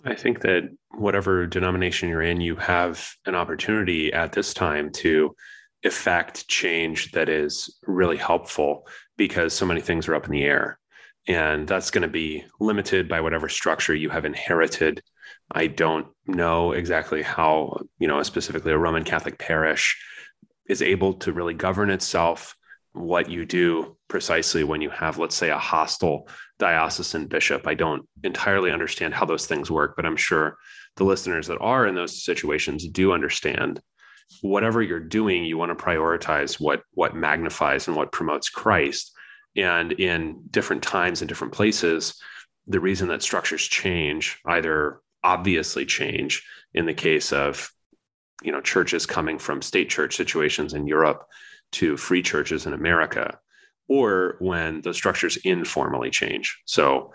I 0.04 0.14
think 0.14 0.40
that 0.40 0.70
whatever 0.90 1.46
denomination 1.46 2.08
you're 2.08 2.22
in, 2.22 2.40
you 2.40 2.56
have 2.56 3.14
an 3.26 3.34
opportunity 3.34 4.12
at 4.12 4.32
this 4.32 4.52
time 4.54 4.90
to 4.92 5.34
effect 5.82 6.48
change 6.48 7.12
that 7.12 7.28
is 7.28 7.78
really 7.86 8.16
helpful 8.16 8.86
because 9.16 9.52
so 9.52 9.66
many 9.66 9.80
things 9.80 10.08
are 10.08 10.14
up 10.14 10.24
in 10.24 10.32
the 10.32 10.42
air 10.42 10.78
and 11.26 11.66
that's 11.66 11.90
going 11.90 12.02
to 12.02 12.08
be 12.08 12.44
limited 12.60 13.08
by 13.08 13.20
whatever 13.20 13.48
structure 13.48 13.94
you 13.94 14.10
have 14.10 14.24
inherited. 14.24 15.02
I 15.50 15.66
don't 15.66 16.06
know 16.26 16.72
exactly 16.72 17.22
how 17.22 17.80
you 17.98 18.08
know 18.08 18.22
specifically 18.22 18.72
a 18.72 18.78
roman 18.78 19.04
catholic 19.04 19.38
parish 19.38 20.02
is 20.68 20.80
able 20.80 21.14
to 21.14 21.32
really 21.32 21.52
govern 21.52 21.90
itself 21.90 22.56
what 22.92 23.28
you 23.28 23.44
do 23.44 23.96
precisely 24.08 24.64
when 24.64 24.80
you 24.80 24.88
have 24.88 25.18
let's 25.18 25.36
say 25.36 25.50
a 25.50 25.58
hostile 25.58 26.28
diocesan 26.58 27.26
bishop. 27.26 27.66
I 27.66 27.74
don't 27.74 28.08
entirely 28.22 28.70
understand 28.70 29.12
how 29.12 29.26
those 29.26 29.46
things 29.46 29.70
work 29.70 29.94
but 29.96 30.06
i'm 30.06 30.16
sure 30.16 30.56
the 30.96 31.04
listeners 31.04 31.48
that 31.48 31.58
are 31.60 31.86
in 31.86 31.94
those 31.94 32.24
situations 32.24 32.86
do 32.86 33.12
understand. 33.12 33.80
Whatever 34.42 34.80
you're 34.80 35.00
doing 35.00 35.44
you 35.44 35.58
want 35.58 35.76
to 35.76 35.84
prioritize 35.84 36.58
what 36.60 36.82
what 36.92 37.14
magnifies 37.14 37.88
and 37.88 37.96
what 37.96 38.12
promotes 38.12 38.48
christ 38.48 39.13
and 39.56 39.92
in 39.92 40.42
different 40.50 40.82
times 40.82 41.20
and 41.20 41.28
different 41.28 41.52
places, 41.52 42.20
the 42.66 42.80
reason 42.80 43.08
that 43.08 43.22
structures 43.22 43.62
change 43.62 44.38
either 44.46 45.00
obviously 45.22 45.86
change 45.86 46.42
in 46.74 46.86
the 46.86 46.94
case 46.94 47.32
of 47.32 47.70
you 48.42 48.52
know 48.52 48.60
churches 48.60 49.06
coming 49.06 49.38
from 49.38 49.62
state 49.62 49.88
church 49.88 50.16
situations 50.16 50.74
in 50.74 50.86
Europe 50.86 51.24
to 51.72 51.96
free 51.96 52.22
churches 52.22 52.66
in 52.66 52.72
America 52.72 53.38
or 53.88 54.36
when 54.38 54.80
the 54.80 54.94
structures 54.94 55.36
informally 55.38 56.10
change. 56.10 56.62
So, 56.64 57.12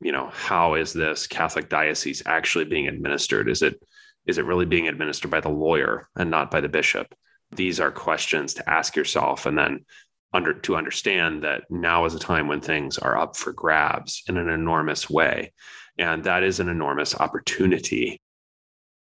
you 0.00 0.12
know, 0.12 0.30
how 0.32 0.74
is 0.74 0.92
this 0.92 1.26
Catholic 1.26 1.68
diocese 1.68 2.22
actually 2.26 2.66
being 2.66 2.88
administered? 2.88 3.48
Is 3.48 3.62
it 3.62 3.82
is 4.26 4.38
it 4.38 4.44
really 4.44 4.66
being 4.66 4.86
administered 4.86 5.30
by 5.30 5.40
the 5.40 5.48
lawyer 5.48 6.08
and 6.16 6.30
not 6.30 6.50
by 6.50 6.60
the 6.60 6.68
bishop? 6.68 7.12
These 7.50 7.80
are 7.80 7.90
questions 7.90 8.54
to 8.54 8.70
ask 8.70 8.94
yourself 8.94 9.46
and 9.46 9.58
then 9.58 9.84
under 10.32 10.54
to 10.54 10.76
understand 10.76 11.44
that 11.44 11.64
now 11.70 12.04
is 12.04 12.14
a 12.14 12.18
time 12.18 12.48
when 12.48 12.60
things 12.60 12.98
are 12.98 13.18
up 13.18 13.36
for 13.36 13.52
grabs 13.52 14.22
in 14.28 14.36
an 14.36 14.48
enormous 14.48 15.10
way. 15.10 15.52
And 15.98 16.24
that 16.24 16.42
is 16.42 16.58
an 16.60 16.68
enormous 16.68 17.14
opportunity 17.14 18.20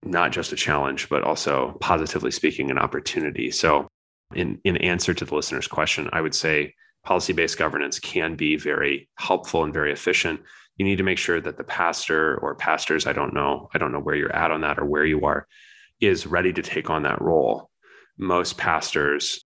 not 0.02 0.32
just 0.32 0.52
a 0.52 0.56
challenge 0.56 1.08
but 1.08 1.22
also 1.22 1.76
positively 1.80 2.30
speaking 2.30 2.70
an 2.70 2.78
opportunity. 2.78 3.50
So 3.50 3.88
in 4.34 4.60
in 4.64 4.76
answer 4.78 5.12
to 5.12 5.24
the 5.24 5.34
listener's 5.34 5.66
question 5.66 6.08
i 6.12 6.20
would 6.20 6.34
say 6.34 6.72
policy 7.04 7.32
based 7.32 7.58
governance 7.58 7.98
can 7.98 8.36
be 8.36 8.56
very 8.56 9.08
helpful 9.16 9.64
and 9.64 9.74
very 9.74 9.92
efficient. 9.92 10.40
You 10.76 10.84
need 10.84 10.98
to 10.98 11.04
make 11.04 11.18
sure 11.18 11.40
that 11.40 11.56
the 11.56 11.64
pastor 11.64 12.36
or 12.38 12.54
pastors 12.54 13.06
i 13.06 13.12
don't 13.12 13.34
know 13.34 13.68
i 13.74 13.78
don't 13.78 13.92
know 13.92 14.00
where 14.00 14.14
you're 14.14 14.34
at 14.34 14.50
on 14.50 14.60
that 14.62 14.78
or 14.78 14.84
where 14.84 15.04
you 15.04 15.24
are 15.26 15.46
is 16.00 16.26
ready 16.26 16.52
to 16.52 16.62
take 16.62 16.88
on 16.88 17.02
that 17.02 17.20
role. 17.20 17.70
Most 18.16 18.56
pastors 18.56 19.44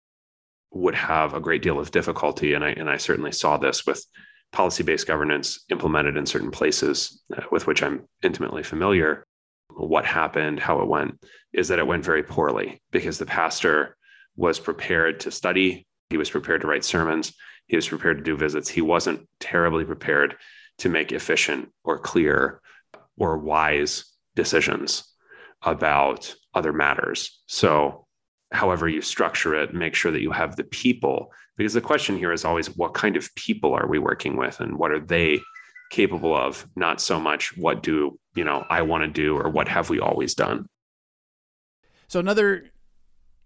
would 0.73 0.95
have 0.95 1.33
a 1.33 1.39
great 1.39 1.61
deal 1.61 1.79
of 1.79 1.91
difficulty 1.91 2.53
and 2.53 2.63
I 2.63 2.69
and 2.71 2.89
I 2.89 2.97
certainly 2.97 3.31
saw 3.31 3.57
this 3.57 3.85
with 3.85 4.03
policy 4.51 4.83
based 4.83 5.07
governance 5.07 5.63
implemented 5.69 6.17
in 6.17 6.25
certain 6.25 6.51
places 6.51 7.21
uh, 7.35 7.41
with 7.51 7.67
which 7.67 7.83
I'm 7.83 8.07
intimately 8.21 8.63
familiar, 8.63 9.25
what 9.69 10.05
happened, 10.05 10.59
how 10.59 10.79
it 10.81 10.87
went, 10.87 11.19
is 11.51 11.67
that 11.67 11.79
it 11.79 11.87
went 11.87 12.05
very 12.05 12.23
poorly 12.23 12.81
because 12.91 13.17
the 13.17 13.25
pastor 13.25 13.97
was 14.35 14.59
prepared 14.59 15.21
to 15.21 15.31
study, 15.31 15.87
he 16.09 16.17
was 16.17 16.29
prepared 16.29 16.61
to 16.61 16.67
write 16.67 16.85
sermons, 16.85 17.33
he 17.67 17.75
was 17.75 17.87
prepared 17.87 18.17
to 18.17 18.23
do 18.23 18.37
visits. 18.37 18.69
He 18.69 18.81
wasn't 18.81 19.27
terribly 19.39 19.85
prepared 19.85 20.35
to 20.79 20.89
make 20.89 21.11
efficient 21.11 21.69
or 21.83 21.97
clear 21.97 22.61
or 23.17 23.37
wise 23.37 24.05
decisions 24.35 25.03
about 25.61 26.35
other 26.53 26.73
matters. 26.73 27.41
So, 27.47 28.02
however 28.53 28.87
you 28.87 29.01
structure 29.01 29.55
it, 29.55 29.73
make 29.73 29.95
sure 29.95 30.11
that 30.11 30.21
you 30.21 30.31
have 30.31 30.55
the 30.55 30.63
people, 30.63 31.31
because 31.57 31.73
the 31.73 31.81
question 31.81 32.17
here 32.17 32.31
is 32.31 32.45
always 32.45 32.75
what 32.77 32.93
kind 32.93 33.17
of 33.17 33.33
people 33.35 33.73
are 33.73 33.87
we 33.87 33.99
working 33.99 34.37
with 34.37 34.59
and 34.59 34.77
what 34.77 34.91
are 34.91 34.99
they 34.99 35.41
capable 35.91 36.35
of, 36.35 36.67
not 36.75 37.01
so 37.01 37.19
much 37.19 37.55
what 37.57 37.83
do, 37.83 38.17
you 38.35 38.43
know, 38.43 38.65
I 38.69 38.81
want 38.81 39.03
to 39.03 39.09
do 39.09 39.37
or 39.37 39.49
what 39.49 39.67
have 39.67 39.89
we 39.89 39.99
always 39.99 40.33
done. 40.33 40.67
So 42.07 42.19
another 42.19 42.65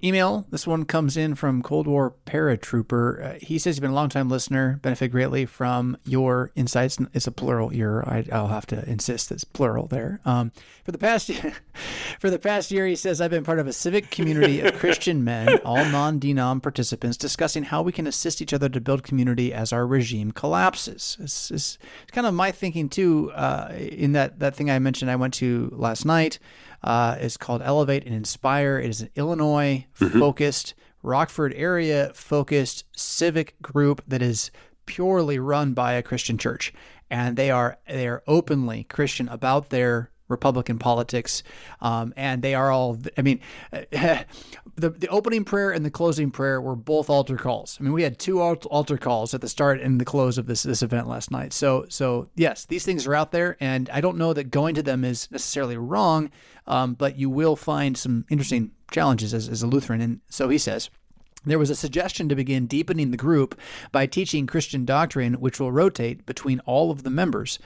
email. 0.03 0.45
This 0.51 0.67
one 0.67 0.85
comes 0.85 1.17
in 1.17 1.33
from 1.33 1.63
Cold 1.63 1.87
War 1.87 2.13
Paratrooper. 2.25 3.23
Uh, 3.23 3.39
he 3.41 3.57
says 3.57 3.75
he's 3.75 3.79
been 3.79 3.91
a 3.91 3.95
long-time 3.95 4.29
listener, 4.29 4.79
benefit 4.83 5.09
greatly 5.09 5.45
from 5.45 5.97
your 6.05 6.51
insights. 6.55 6.99
It's 7.13 7.25
a 7.25 7.31
plural 7.31 7.73
year. 7.73 8.03
I, 8.03 8.23
will 8.29 8.47
have 8.47 8.67
to 8.67 8.87
insist 8.87 9.31
it's 9.31 9.43
plural 9.43 9.87
there. 9.87 10.21
Um, 10.23 10.51
for 10.83 10.91
the 10.91 10.99
past 10.99 11.29
year, 11.29 11.53
for 12.19 12.29
the 12.29 12.37
past 12.37 12.69
year, 12.69 12.85
he 12.85 12.95
says 12.95 13.19
I've 13.19 13.31
been 13.31 13.43
part 13.43 13.59
of 13.59 13.65
a 13.65 13.73
civic 13.73 14.11
community 14.11 14.61
of 14.61 14.73
Christian 14.79 15.23
men, 15.23 15.57
all 15.65 15.83
non-denom 15.83 16.61
participants, 16.61 17.17
discussing 17.17 17.63
how 17.63 17.81
we 17.81 17.91
can 17.91 18.05
assist 18.05 18.41
each 18.41 18.53
other 18.53 18.69
to 18.69 18.79
build 18.79 19.03
community 19.03 19.51
as 19.51 19.73
our 19.73 19.87
regime 19.87 20.31
collapses. 20.31 21.17
It's, 21.19 21.49
it's, 21.49 21.77
it's 21.81 22.11
kind 22.11 22.27
of 22.27 22.35
my 22.35 22.51
thinking 22.51 22.87
too. 22.89 23.31
Uh, 23.31 23.73
in 23.73 24.11
that 24.11 24.39
that 24.39 24.55
thing 24.55 24.69
I 24.69 24.77
mentioned, 24.77 25.09
I 25.09 25.15
went 25.15 25.33
to 25.35 25.71
last 25.73 26.05
night 26.05 26.37
uh, 26.83 27.17
is 27.19 27.37
called 27.37 27.61
Elevate 27.61 28.05
and 28.05 28.15
Inspire. 28.15 28.79
It 28.79 28.89
is 28.89 29.01
an 29.01 29.09
Illinois 29.15 29.85
mm-hmm. 29.99 30.19
focused, 30.19 30.73
Rockford 31.03 31.53
area 31.55 32.11
focused 32.13 32.85
civic 32.95 33.59
group 33.61 34.01
that 34.07 34.21
is 34.21 34.51
purely 34.85 35.37
run 35.37 35.73
by 35.73 35.93
a 35.93 36.03
Christian 36.03 36.37
church, 36.37 36.73
and 37.09 37.37
they 37.37 37.51
are 37.51 37.77
they 37.87 38.07
are 38.07 38.23
openly 38.27 38.83
Christian 38.85 39.27
about 39.29 39.69
their 39.69 40.11
Republican 40.27 40.77
politics, 40.77 41.43
um, 41.81 42.13
and 42.17 42.41
they 42.41 42.53
are 42.53 42.71
all. 42.71 42.97
I 43.17 43.21
mean, 43.21 43.39
the 43.71 44.25
the 44.75 45.07
opening 45.09 45.43
prayer 45.43 45.71
and 45.71 45.85
the 45.85 45.91
closing 45.91 46.31
prayer 46.31 46.61
were 46.61 46.75
both 46.75 47.09
altar 47.09 47.37
calls. 47.37 47.77
I 47.79 47.83
mean, 47.83 47.93
we 47.93 48.03
had 48.03 48.19
two 48.19 48.41
altar 48.41 48.97
calls 48.97 49.33
at 49.33 49.41
the 49.41 49.49
start 49.49 49.81
and 49.81 49.99
the 49.99 50.05
close 50.05 50.37
of 50.37 50.45
this 50.47 50.63
this 50.63 50.81
event 50.81 51.07
last 51.07 51.31
night. 51.31 51.53
So 51.53 51.85
so 51.89 52.29
yes, 52.35 52.65
these 52.65 52.85
things 52.85 53.07
are 53.07 53.15
out 53.15 53.31
there, 53.31 53.57
and 53.59 53.89
I 53.89 54.01
don't 54.01 54.17
know 54.17 54.33
that 54.33 54.51
going 54.51 54.75
to 54.75 54.83
them 54.83 55.03
is 55.03 55.29
necessarily 55.31 55.77
wrong, 55.77 56.31
um, 56.65 56.93
but 56.93 57.17
you 57.17 57.29
will 57.29 57.55
find 57.55 57.97
some 57.97 58.25
interesting 58.29 58.71
challenges 58.91 59.33
as, 59.33 59.49
as 59.49 59.63
a 59.63 59.67
Lutheran. 59.67 60.01
And 60.01 60.21
so 60.29 60.49
he 60.49 60.57
says. 60.57 60.89
There 61.45 61.59
was 61.59 61.69
a 61.69 61.75
suggestion 61.75 62.27
to 62.27 62.35
begin 62.35 62.65
deepening 62.67 63.11
the 63.11 63.15
group 63.15 63.57
by 63.93 64.05
teaching 64.05 64.47
Christian 64.47 64.83
doctrine, 64.83 65.35
which 65.35 65.61
will 65.61 65.71
rotate 65.71 66.25
between 66.25 66.59
all 66.61 66.91
of 66.91 67.03
the 67.03 67.09
members. 67.09 67.57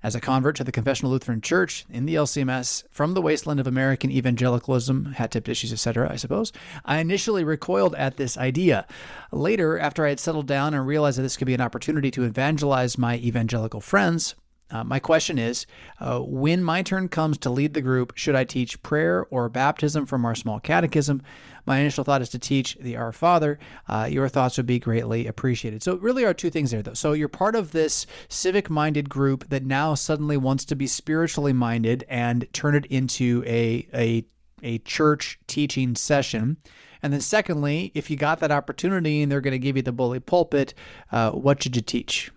As 0.00 0.14
a 0.14 0.20
convert 0.20 0.54
to 0.56 0.64
the 0.64 0.70
Confessional 0.70 1.10
Lutheran 1.10 1.40
Church 1.40 1.84
in 1.90 2.06
the 2.06 2.14
LCMS 2.14 2.84
from 2.90 3.14
the 3.14 3.22
wasteland 3.22 3.58
of 3.58 3.66
American 3.66 4.12
evangelicalism, 4.12 5.14
hat 5.14 5.32
tipped 5.32 5.48
issues, 5.48 5.72
etc., 5.72 6.08
I 6.08 6.14
suppose, 6.14 6.52
I 6.84 6.98
initially 6.98 7.42
recoiled 7.42 7.96
at 7.96 8.16
this 8.16 8.38
idea. 8.38 8.86
Later, 9.32 9.76
after 9.76 10.06
I 10.06 10.10
had 10.10 10.20
settled 10.20 10.46
down 10.46 10.72
and 10.72 10.86
realized 10.86 11.18
that 11.18 11.22
this 11.22 11.36
could 11.36 11.46
be 11.46 11.54
an 11.54 11.60
opportunity 11.60 12.12
to 12.12 12.22
evangelize 12.22 12.96
my 12.96 13.16
evangelical 13.16 13.80
friends, 13.80 14.36
uh, 14.70 14.84
my 14.84 14.98
question 14.98 15.38
is 15.38 15.66
uh, 15.98 16.20
when 16.20 16.62
my 16.62 16.82
turn 16.82 17.08
comes 17.08 17.38
to 17.38 17.50
lead 17.50 17.74
the 17.74 17.80
group, 17.80 18.12
should 18.16 18.36
I 18.36 18.44
teach 18.44 18.82
prayer 18.82 19.26
or 19.30 19.48
baptism 19.48 20.06
from 20.06 20.24
our 20.24 20.34
small 20.34 20.60
catechism? 20.60 21.22
My 21.68 21.78
initial 21.78 22.02
thought 22.02 22.22
is 22.22 22.30
to 22.30 22.38
teach 22.38 22.76
the 22.80 22.96
Our 22.96 23.12
Father. 23.12 23.58
Uh, 23.88 24.08
your 24.10 24.28
thoughts 24.28 24.56
would 24.56 24.66
be 24.66 24.78
greatly 24.78 25.26
appreciated. 25.26 25.82
So, 25.82 25.96
really 25.96 26.24
are 26.24 26.34
two 26.34 26.50
things 26.50 26.70
there, 26.70 26.82
though. 26.82 26.94
So, 26.94 27.12
you're 27.12 27.28
part 27.28 27.54
of 27.54 27.72
this 27.72 28.06
civic 28.28 28.70
minded 28.70 29.08
group 29.08 29.48
that 29.50 29.64
now 29.64 29.94
suddenly 29.94 30.36
wants 30.36 30.64
to 30.66 30.74
be 30.74 30.86
spiritually 30.86 31.52
minded 31.52 32.04
and 32.08 32.52
turn 32.52 32.74
it 32.74 32.86
into 32.86 33.44
a, 33.46 33.86
a, 33.94 34.24
a 34.62 34.78
church 34.78 35.38
teaching 35.46 35.94
session. 35.94 36.56
And 37.02 37.12
then, 37.12 37.20
secondly, 37.20 37.92
if 37.94 38.10
you 38.10 38.16
got 38.16 38.40
that 38.40 38.50
opportunity 38.50 39.22
and 39.22 39.30
they're 39.30 39.40
going 39.40 39.52
to 39.52 39.58
give 39.58 39.76
you 39.76 39.82
the 39.82 39.92
bully 39.92 40.20
pulpit, 40.20 40.74
uh, 41.12 41.30
what 41.30 41.62
should 41.62 41.76
you 41.76 41.82
teach? 41.82 42.32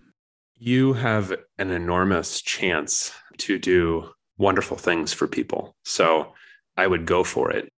you 0.64 0.92
have 0.92 1.34
an 1.58 1.72
enormous 1.72 2.40
chance 2.40 3.10
to 3.36 3.58
do 3.58 4.08
wonderful 4.38 4.76
things 4.76 5.12
for 5.12 5.26
people. 5.26 5.74
So 5.82 6.34
I 6.76 6.86
would 6.86 7.04
go 7.04 7.24
for 7.24 7.50
it. 7.50 7.68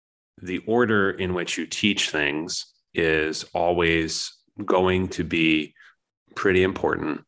The 0.41 0.59
order 0.67 1.11
in 1.11 1.33
which 1.33 1.57
you 1.57 1.65
teach 1.65 2.09
things 2.09 2.65
is 2.93 3.45
always 3.53 4.33
going 4.63 5.09
to 5.09 5.23
be 5.23 5.73
pretty 6.35 6.63
important. 6.63 7.21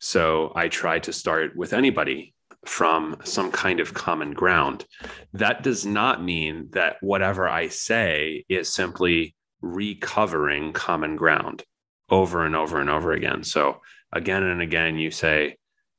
So 0.00 0.52
I 0.54 0.68
try 0.68 0.98
to 1.00 1.12
start 1.12 1.56
with 1.56 1.72
anybody 1.72 2.34
from 2.66 3.16
some 3.24 3.50
kind 3.50 3.80
of 3.80 3.94
common 3.94 4.32
ground. 4.32 4.84
That 5.32 5.62
does 5.62 5.84
not 5.84 6.22
mean 6.22 6.68
that 6.72 6.96
whatever 7.00 7.48
I 7.48 7.68
say 7.68 8.44
is 8.48 8.72
simply 8.72 9.34
recovering 9.60 10.72
common 10.72 11.16
ground 11.16 11.62
over 12.10 12.44
and 12.44 12.54
over 12.54 12.80
and 12.80 12.90
over 12.90 13.12
again. 13.12 13.44
So 13.44 13.80
again 14.12 14.42
and 14.42 14.62
again 14.62 14.98
you 14.98 15.10
say, 15.10 15.56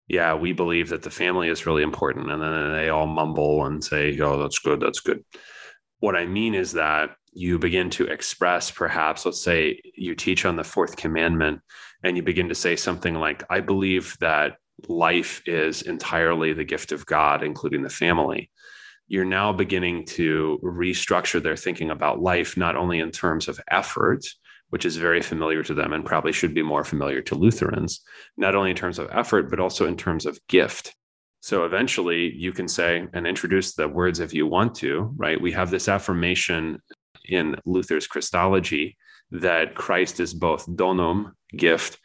yeah, 0.08 0.36
we 0.36 0.54
believe 0.54 0.90
that 0.90 1.02
the 1.02 1.10
family 1.10 1.50
is 1.50 1.66
really 1.66 1.82
important. 1.82 2.32
And 2.32 2.42
then 2.42 2.74
they 2.74 2.90
all 2.90 3.08
mumble 3.08 3.66
and 3.66 3.84
say, 3.84 4.18
oh, 4.20 4.40
that's 4.40 4.60
good, 4.60 4.80
that's 4.80 5.00
good. 5.00 5.24
What 6.00 6.16
I 6.16 6.26
mean 6.26 6.56
is 6.56 6.74
that 6.74 7.16
you 7.34 7.60
begin 7.60 7.90
to 7.92 8.06
express, 8.06 8.72
perhaps, 8.72 9.26
let's 9.26 9.42
say 9.42 9.82
you 9.96 10.16
teach 10.16 10.46
on 10.46 10.56
the 10.56 10.64
fourth 10.64 10.96
commandment, 10.96 11.62
and 12.04 12.16
you 12.16 12.24
begin 12.24 12.50
to 12.50 12.56
say 12.56 12.76
something 12.76 13.16
like, 13.16 13.44
I 13.50 13.60
believe 13.60 14.18
that 14.20 14.58
life 14.88 15.42
is 15.46 15.82
entirely 15.82 16.54
the 16.54 16.64
gift 16.64 16.92
of 16.92 17.06
God, 17.06 17.44
including 17.44 17.82
the 17.82 17.90
family. 17.90 18.52
You're 19.08 19.26
now 19.26 19.54
beginning 19.54 20.06
to 20.08 20.60
restructure 20.64 21.42
their 21.42 21.56
thinking 21.56 21.92
about 21.92 22.22
life, 22.22 22.58
not 22.58 22.76
only 22.76 23.00
in 23.00 23.12
terms 23.12 23.48
of 23.48 23.60
effort, 23.70 24.26
which 24.70 24.86
is 24.86 24.98
very 24.98 25.22
familiar 25.22 25.64
to 25.64 25.74
them 25.74 25.94
and 25.94 26.06
probably 26.06 26.32
should 26.32 26.54
be 26.54 26.64
more 26.64 26.84
familiar 26.84 27.22
to 27.22 27.36
Lutherans, 27.36 28.02
not 28.36 28.56
only 28.56 28.72
in 28.72 28.76
terms 28.76 29.00
of 29.00 29.10
effort, 29.12 29.50
but 29.50 29.60
also 29.60 29.86
in 29.86 29.96
terms 29.96 30.26
of 30.26 30.40
gift. 30.48 30.96
So 31.46 31.64
eventually 31.64 32.34
you 32.36 32.52
can 32.52 32.68
say 32.68 33.08
and 33.14 33.28
introduce 33.28 33.76
the 33.76 33.88
words 33.88 34.20
if 34.20 34.34
you 34.34 34.48
want 34.48 34.74
to, 34.78 35.14
right? 35.16 35.40
We 35.40 35.52
have 35.52 35.70
this 35.70 35.88
affirmation 35.88 36.82
in 37.24 37.56
Luther's 37.66 38.08
Christology 38.08 38.98
that 39.30 39.76
Christ 39.76 40.20
is 40.20 40.34
both 40.34 40.66
donum, 40.66 41.34
gift, 41.56 42.00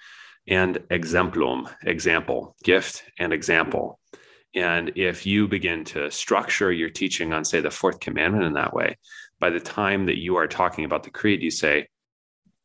and 0.47 0.81
exemplum, 0.91 1.71
example, 1.87 2.55
gift 2.65 3.03
and 3.19 3.33
example. 3.33 3.99
And 4.55 4.93
if 4.97 5.25
you 5.25 5.49
begin 5.49 5.87
to 5.87 6.11
structure 6.11 6.71
your 6.71 6.91
teaching 6.91 7.33
on, 7.33 7.47
say, 7.47 7.63
the 7.63 7.71
fourth 7.71 7.99
commandment 7.99 8.45
in 8.45 8.53
that 8.53 8.75
way, 8.75 8.99
by 9.39 9.49
the 9.49 9.59
time 9.59 10.05
that 10.05 10.19
you 10.19 10.37
are 10.37 10.49
talking 10.49 10.85
about 10.85 11.03
the 11.03 11.11
creed, 11.11 11.41
you 11.41 11.51
say, 11.51 11.89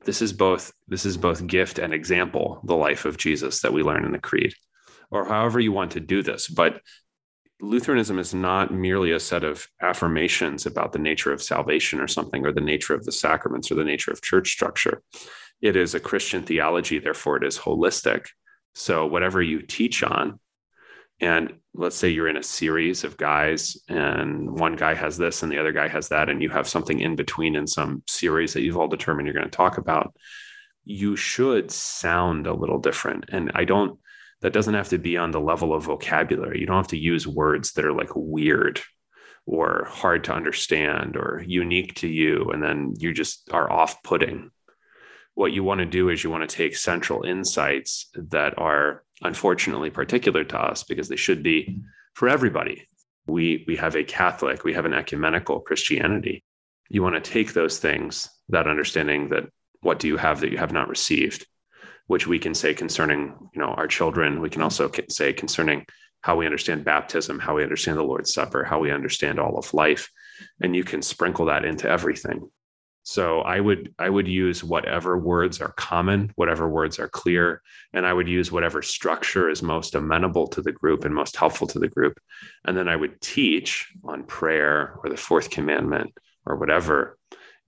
this 0.03 0.21
is 0.21 0.33
both 0.33 0.73
this 0.89 1.05
is 1.05 1.15
both 1.15 1.47
gift 1.47 1.79
and 1.79 1.93
example 1.93 2.59
the 2.63 2.75
life 2.75 3.05
of 3.05 3.17
jesus 3.17 3.61
that 3.61 3.73
we 3.73 3.81
learn 3.81 4.05
in 4.05 4.11
the 4.11 4.19
creed 4.19 4.53
or 5.11 5.25
however 5.25 5.59
you 5.59 5.71
want 5.71 5.91
to 5.91 5.99
do 5.99 6.21
this 6.21 6.47
but 6.47 6.81
lutheranism 7.61 8.19
is 8.19 8.33
not 8.33 8.73
merely 8.73 9.11
a 9.11 9.19
set 9.19 9.43
of 9.43 9.67
affirmations 9.81 10.65
about 10.65 10.91
the 10.91 10.99
nature 10.99 11.31
of 11.31 11.41
salvation 11.41 11.99
or 11.99 12.07
something 12.07 12.45
or 12.45 12.51
the 12.51 12.61
nature 12.61 12.93
of 12.93 13.05
the 13.05 13.11
sacraments 13.11 13.71
or 13.71 13.75
the 13.75 13.83
nature 13.83 14.11
of 14.11 14.21
church 14.21 14.49
structure. 14.49 15.01
It 15.61 15.75
is 15.75 15.95
a 15.95 15.99
christian 15.99 16.43
theology 16.43 16.99
therefore 16.99 17.37
it 17.37 17.43
is 17.43 17.57
holistic. 17.57 18.27
So 18.73 19.05
whatever 19.05 19.41
you 19.41 19.61
teach 19.61 20.03
on 20.03 20.39
and 21.21 21.53
let's 21.73 21.95
say 21.95 22.09
you're 22.09 22.27
in 22.27 22.35
a 22.35 22.43
series 22.43 23.05
of 23.05 23.15
guys 23.15 23.77
and 23.87 24.59
one 24.59 24.75
guy 24.75 24.93
has 24.93 25.17
this 25.17 25.43
and 25.43 25.51
the 25.51 25.59
other 25.59 25.71
guy 25.71 25.87
has 25.87 26.09
that 26.09 26.29
and 26.29 26.41
you 26.41 26.49
have 26.49 26.67
something 26.67 26.99
in 26.99 27.15
between 27.15 27.55
in 27.55 27.67
some 27.67 28.03
series 28.05 28.53
that 28.53 28.63
you've 28.63 28.77
all 28.77 28.89
determined 28.89 29.27
you're 29.27 29.33
going 29.33 29.49
to 29.49 29.57
talk 29.57 29.77
about 29.77 30.13
you 30.83 31.15
should 31.15 31.71
sound 31.71 32.45
a 32.45 32.53
little 32.53 32.79
different. 32.79 33.25
And 33.29 33.49
i 33.55 33.63
don't 33.63 33.97
that 34.45 34.53
doesn't 34.53 34.75
have 34.75 34.89
to 34.89 34.99
be 34.99 35.17
on 35.17 35.31
the 35.31 35.39
level 35.39 35.73
of 35.73 35.83
vocabulary 35.83 36.59
you 36.59 36.65
don't 36.65 36.75
have 36.77 36.87
to 36.87 36.97
use 36.97 37.27
words 37.27 37.73
that 37.73 37.85
are 37.85 37.93
like 37.93 38.11
weird 38.15 38.79
or 39.47 39.87
hard 39.89 40.23
to 40.23 40.33
understand 40.33 41.17
or 41.17 41.43
unique 41.45 41.95
to 41.95 42.07
you 42.07 42.49
and 42.51 42.61
then 42.61 42.93
you 42.97 43.11
just 43.11 43.49
are 43.51 43.71
off-putting 43.71 44.51
what 45.35 45.51
you 45.51 45.63
want 45.63 45.79
to 45.79 45.85
do 45.85 46.09
is 46.09 46.23
you 46.23 46.29
want 46.29 46.49
to 46.49 46.55
take 46.55 46.75
central 46.75 47.23
insights 47.23 48.09
that 48.15 48.57
are 48.57 49.03
unfortunately 49.21 49.89
particular 49.89 50.43
to 50.45 50.57
us 50.57 50.83
because 50.83 51.09
they 51.09 51.17
should 51.17 51.43
be 51.43 51.81
for 52.13 52.27
everybody. 52.29 52.87
We 53.27 53.65
we 53.67 53.75
have 53.75 53.95
a 53.95 54.03
Catholic, 54.03 54.63
we 54.63 54.73
have 54.73 54.85
an 54.85 54.93
ecumenical 54.93 55.59
Christianity. 55.59 56.43
You 56.89 57.03
want 57.03 57.15
to 57.15 57.31
take 57.31 57.53
those 57.53 57.79
things, 57.79 58.29
that 58.49 58.67
understanding 58.67 59.29
that 59.29 59.45
what 59.81 59.99
do 59.99 60.07
you 60.07 60.17
have 60.17 60.39
that 60.39 60.51
you 60.51 60.57
have 60.57 60.71
not 60.71 60.87
received? 60.87 61.45
Which 62.07 62.27
we 62.27 62.39
can 62.39 62.53
say 62.53 62.73
concerning 62.73 63.35
you 63.53 63.61
know 63.61 63.67
our 63.67 63.87
children. 63.87 64.41
We 64.41 64.49
can 64.49 64.61
also 64.61 64.91
say 65.09 65.33
concerning 65.33 65.85
how 66.21 66.35
we 66.35 66.45
understand 66.45 66.83
baptism 66.83 67.37
how 67.37 67.55
we 67.55 67.63
understand 67.63 67.99
the 67.99 68.03
lord's 68.03 68.33
supper 68.33 68.63
how 68.63 68.79
we 68.79 68.91
understand 68.91 69.39
all 69.39 69.57
of 69.57 69.73
life. 69.73 70.09
And 70.61 70.75
you 70.75 70.83
can 70.83 71.01
sprinkle 71.01 71.45
that 71.45 71.65
into 71.65 71.89
everything. 71.89 72.49
So 73.03 73.41
i 73.41 73.59
would 73.59 73.93
i 73.99 74.09
would 74.09 74.27
use 74.27 74.63
whatever 74.63 75.17
words 75.17 75.61
are 75.61 75.73
common 75.73 76.31
whatever 76.35 76.67
words 76.67 76.97
are 76.97 77.07
clear 77.07 77.61
and 77.93 78.05
i 78.05 78.11
would 78.11 78.27
use 78.27 78.51
whatever 78.51 78.81
structure 78.81 79.47
is 79.47 79.61
most 79.61 79.93
amenable 79.93 80.47
to 80.47 80.61
the 80.63 80.71
group 80.71 81.05
and 81.05 81.13
most 81.13 81.35
helpful 81.35 81.67
to 81.67 81.79
the 81.79 81.87
group. 81.87 82.19
And 82.65 82.75
then 82.75 82.87
i 82.87 82.95
would 82.95 83.21
teach 83.21 83.87
on 84.03 84.23
prayer 84.23 84.99
or 85.03 85.09
the 85.09 85.17
fourth 85.17 85.49
commandment 85.51 86.17
or 86.45 86.55
whatever 86.57 87.17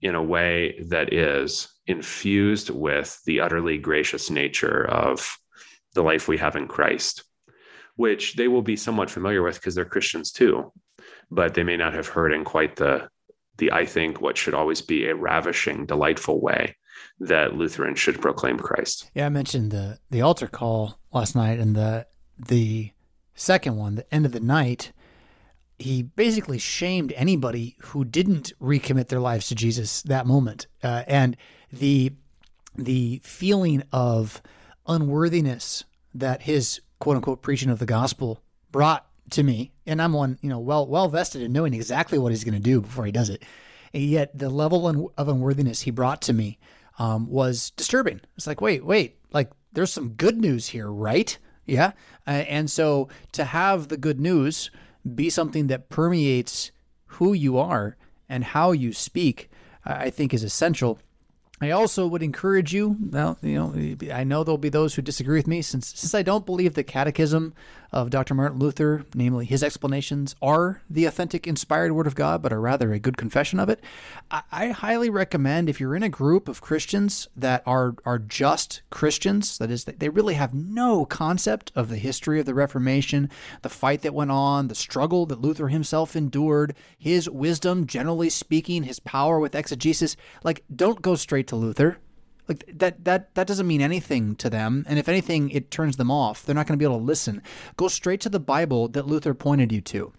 in 0.00 0.14
a 0.14 0.22
way 0.22 0.84
that 0.88 1.12
is 1.12 1.68
infused 1.88 2.70
with 2.70 3.20
the 3.24 3.40
utterly 3.40 3.78
gracious 3.78 4.30
nature 4.30 4.86
of 4.86 5.38
the 5.94 6.02
life 6.02 6.28
we 6.28 6.38
have 6.38 6.54
in 6.54 6.68
Christ, 6.68 7.24
which 7.96 8.36
they 8.36 8.46
will 8.46 8.62
be 8.62 8.76
somewhat 8.76 9.10
familiar 9.10 9.42
with 9.42 9.56
because 9.56 9.74
they're 9.74 9.84
Christians 9.84 10.30
too, 10.30 10.72
but 11.30 11.54
they 11.54 11.64
may 11.64 11.76
not 11.76 11.94
have 11.94 12.06
heard 12.06 12.32
in 12.32 12.44
quite 12.44 12.76
the 12.76 13.08
the 13.56 13.72
I 13.72 13.86
think 13.86 14.20
what 14.20 14.38
should 14.38 14.54
always 14.54 14.82
be 14.82 15.06
a 15.06 15.16
ravishing, 15.16 15.86
delightful 15.86 16.40
way 16.40 16.76
that 17.18 17.56
Lutherans 17.56 17.98
should 17.98 18.20
proclaim 18.20 18.58
Christ. 18.58 19.10
Yeah, 19.14 19.26
I 19.26 19.30
mentioned 19.30 19.72
the 19.72 19.98
the 20.10 20.20
altar 20.20 20.46
call 20.46 21.00
last 21.12 21.34
night 21.34 21.58
and 21.58 21.74
the 21.74 22.06
the 22.38 22.92
second 23.34 23.76
one, 23.76 23.96
the 23.96 24.14
end 24.14 24.26
of 24.26 24.32
the 24.32 24.40
night 24.40 24.92
he 25.78 26.02
basically 26.02 26.58
shamed 26.58 27.12
anybody 27.16 27.76
who 27.78 28.04
didn't 28.04 28.52
recommit 28.60 29.08
their 29.08 29.20
lives 29.20 29.48
to 29.48 29.54
Jesus 29.54 30.02
that 30.02 30.26
moment. 30.26 30.66
Uh, 30.82 31.04
and 31.06 31.36
the 31.72 32.12
the 32.76 33.20
feeling 33.24 33.82
of 33.92 34.40
unworthiness 34.86 35.84
that 36.14 36.42
his 36.42 36.80
quote 36.98 37.16
unquote 37.16 37.42
preaching 37.42 37.70
of 37.70 37.78
the 37.78 37.86
gospel 37.86 38.40
brought 38.70 39.06
to 39.30 39.42
me, 39.42 39.72
and 39.86 40.00
I'm 40.00 40.12
one, 40.12 40.38
you 40.40 40.48
know, 40.48 40.58
well 40.58 40.86
well 40.86 41.08
vested 41.08 41.42
in 41.42 41.52
knowing 41.52 41.74
exactly 41.74 42.18
what 42.18 42.32
he's 42.32 42.44
going 42.44 42.54
to 42.54 42.60
do 42.60 42.80
before 42.80 43.04
he 43.04 43.12
does 43.12 43.30
it. 43.30 43.42
And 43.92 44.02
yet 44.02 44.36
the 44.36 44.50
level 44.50 45.12
of 45.16 45.28
unworthiness 45.28 45.82
he 45.82 45.90
brought 45.90 46.22
to 46.22 46.32
me 46.32 46.58
um, 46.98 47.28
was 47.28 47.70
disturbing. 47.70 48.20
It's 48.36 48.46
like, 48.46 48.60
wait, 48.60 48.84
wait, 48.84 49.16
like 49.32 49.50
there's 49.72 49.92
some 49.92 50.10
good 50.10 50.38
news 50.38 50.68
here, 50.68 50.90
right? 50.90 51.36
Yeah, 51.66 51.92
uh, 52.26 52.30
and 52.30 52.70
so 52.70 53.08
to 53.32 53.44
have 53.44 53.88
the 53.88 53.98
good 53.98 54.20
news 54.20 54.70
be 55.14 55.30
something 55.30 55.66
that 55.68 55.88
permeates 55.88 56.70
who 57.06 57.32
you 57.32 57.58
are 57.58 57.96
and 58.28 58.44
how 58.44 58.72
you 58.72 58.92
speak, 58.92 59.50
I 59.84 60.10
think 60.10 60.32
is 60.32 60.42
essential. 60.42 60.98
I 61.60 61.70
also 61.70 62.06
would 62.06 62.22
encourage 62.22 62.72
you. 62.72 62.96
Well, 63.10 63.38
you 63.42 63.54
know, 63.54 64.14
I 64.14 64.24
know 64.24 64.44
there'll 64.44 64.58
be 64.58 64.68
those 64.68 64.94
who 64.94 65.02
disagree 65.02 65.38
with 65.38 65.46
me, 65.46 65.62
since 65.62 65.88
since 65.88 66.14
I 66.14 66.22
don't 66.22 66.46
believe 66.46 66.74
the 66.74 66.84
Catechism 66.84 67.52
of 67.90 68.10
Dr. 68.10 68.34
Martin 68.34 68.58
Luther, 68.58 69.04
namely 69.14 69.46
his 69.46 69.62
explanations, 69.62 70.34
are 70.42 70.82
the 70.90 71.06
authentic, 71.06 71.46
inspired 71.46 71.92
Word 71.92 72.06
of 72.06 72.14
God, 72.14 72.42
but 72.42 72.52
are 72.52 72.60
rather 72.60 72.92
a 72.92 72.98
good 72.98 73.16
confession 73.16 73.58
of 73.58 73.68
it. 73.68 73.82
I, 74.30 74.42
I 74.52 74.68
highly 74.68 75.10
recommend 75.10 75.68
if 75.68 75.80
you're 75.80 75.96
in 75.96 76.02
a 76.02 76.08
group 76.08 76.48
of 76.48 76.60
Christians 76.60 77.28
that 77.36 77.62
are 77.66 77.94
are 78.04 78.18
just 78.18 78.82
Christians, 78.90 79.58
that 79.58 79.70
is, 79.70 79.84
they 79.84 80.08
really 80.08 80.34
have 80.34 80.54
no 80.54 81.04
concept 81.04 81.72
of 81.74 81.88
the 81.88 81.96
history 81.96 82.40
of 82.40 82.46
the 82.46 82.54
Reformation, 82.54 83.30
the 83.62 83.68
fight 83.68 84.02
that 84.02 84.14
went 84.14 84.30
on, 84.30 84.68
the 84.68 84.74
struggle 84.74 85.26
that 85.26 85.40
Luther 85.40 85.68
himself 85.68 86.14
endured, 86.14 86.74
his 86.98 87.28
wisdom, 87.28 87.86
generally 87.86 88.30
speaking, 88.30 88.82
his 88.82 89.00
power 89.00 89.38
with 89.38 89.54
exegesis. 89.54 90.16
Like, 90.44 90.64
don't 90.74 91.02
go 91.02 91.14
straight 91.14 91.46
to 91.48 91.56
Luther 91.56 91.98
like 92.48 92.64
that 92.72 93.04
that 93.04 93.34
that 93.34 93.46
doesn't 93.46 93.66
mean 93.66 93.80
anything 93.80 94.34
to 94.36 94.50
them 94.50 94.84
and 94.88 94.98
if 94.98 95.08
anything 95.08 95.50
it 95.50 95.70
turns 95.70 95.96
them 95.96 96.10
off 96.10 96.44
they're 96.44 96.54
not 96.54 96.66
going 96.66 96.76
to 96.76 96.82
be 96.82 96.84
able 96.84 96.98
to 96.98 97.04
listen 97.04 97.42
go 97.76 97.88
straight 97.88 98.20
to 98.20 98.28
the 98.28 98.40
bible 98.40 98.88
that 98.88 99.06
luther 99.06 99.34
pointed 99.34 99.70
you 99.72 99.80
to 99.80 100.12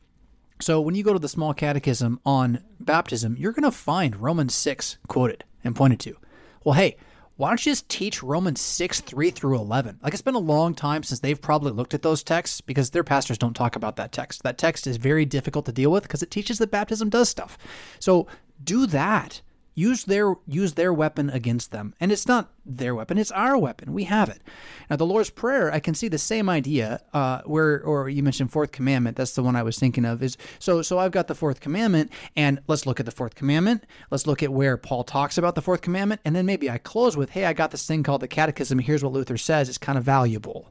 so 0.62 0.80
when 0.82 0.96
you 0.96 1.04
go 1.04 1.14
to 1.14 1.20
the 1.20 1.30
small 1.30 1.54
catechism 1.54 2.20
on 2.26 2.64
baptism 2.80 3.36
you're 3.38 3.54
going 3.54 3.64
to 3.64 3.72
find 3.72 4.16
romans 4.18 4.54
6 4.54 4.98
quoted 5.08 5.44
and 5.64 5.76
pointed 5.76 6.00
to 6.00 6.16
well 6.64 6.76
hey 6.76 6.96
why 7.40 7.48
don't 7.48 7.66
you 7.66 7.72
just 7.72 7.88
teach 7.88 8.22
Romans 8.22 8.60
6, 8.60 9.00
3 9.00 9.32
through 9.32 9.56
11? 9.56 10.02
Like, 10.04 10.12
it's 10.12 10.22
been 10.22 10.36
a 10.36 10.40
long 10.40 10.74
time 10.76 11.04
since 11.04 11.22
they've 11.22 11.42
probably 11.42 11.72
looked 11.72 11.94
at 11.94 12.02
those 12.02 12.22
texts 12.22 12.60
because 12.60 12.90
their 12.90 13.06
pastors 13.06 13.38
don't 13.38 13.56
talk 13.56 13.78
about 13.78 13.96
that 13.96 14.12
text. 14.12 14.44
That 14.44 14.58
text 14.58 14.86
is 14.86 14.98
very 14.98 15.24
difficult 15.24 15.66
to 15.68 15.72
deal 15.72 15.90
with 15.90 16.04
because 16.04 16.22
it 16.22 16.32
teaches 16.32 16.58
that 16.58 16.70
baptism 16.70 17.10
does 17.10 17.30
stuff. 17.30 17.58
So, 17.98 18.28
do 18.62 18.86
that 18.88 19.42
use 19.80 20.04
their 20.04 20.36
use 20.46 20.74
their 20.74 20.94
weapon 20.94 21.30
against 21.30 21.72
them. 21.72 21.94
And 22.02 22.12
it's 22.12 22.28
not 22.28 22.52
their 22.66 22.94
weapon 22.94 23.18
it's 23.18 23.32
our 23.32 23.58
weapon. 23.58 23.94
We 23.94 24.04
have 24.04 24.28
it. 24.28 24.42
Now 24.90 24.98
the 24.98 25.06
lord's 25.06 25.30
prayer 25.30 25.72
i 25.74 25.80
can 25.80 25.96
see 25.96 26.10
the 26.10 26.18
same 26.18 26.50
idea 26.50 27.02
uh, 27.14 27.42
where 27.46 27.82
or 27.84 28.10
you 28.10 28.22
mentioned 28.22 28.52
fourth 28.52 28.72
commandment. 28.72 29.16
That's 29.16 29.34
the 29.34 29.44
one 29.44 29.56
i 29.56 29.64
was 29.64 29.80
thinking 29.80 30.06
of 30.06 30.22
is 30.22 30.38
so 30.60 30.82
so 30.82 31.00
i've 31.00 31.12
got 31.12 31.28
the 31.28 31.36
fourth 31.36 31.62
commandment 31.62 32.12
and 32.36 32.60
let's 32.68 32.86
look 32.86 33.00
at 33.00 33.06
the 33.06 33.12
fourth 33.12 33.36
commandment. 33.36 33.86
Let's 34.12 34.28
look 34.28 34.44
at 34.44 34.52
where 34.52 34.76
paul 34.76 35.04
talks 35.04 35.38
about 35.38 35.56
the 35.56 35.62
fourth 35.62 35.82
commandment 35.82 36.22
and 36.26 36.36
then 36.36 36.46
maybe 36.46 36.70
i 36.70 36.78
close 36.78 37.16
with 37.16 37.30
hey 37.32 37.46
i 37.46 37.54
got 37.54 37.72
this 37.72 37.88
thing 37.88 38.04
called 38.04 38.22
the 38.22 38.28
catechism. 38.28 38.80
Here's 38.80 39.04
what 39.04 39.14
luther 39.14 39.38
says. 39.38 39.70
It's 39.70 39.78
kind 39.78 39.98
of 39.98 40.04
valuable. 40.04 40.70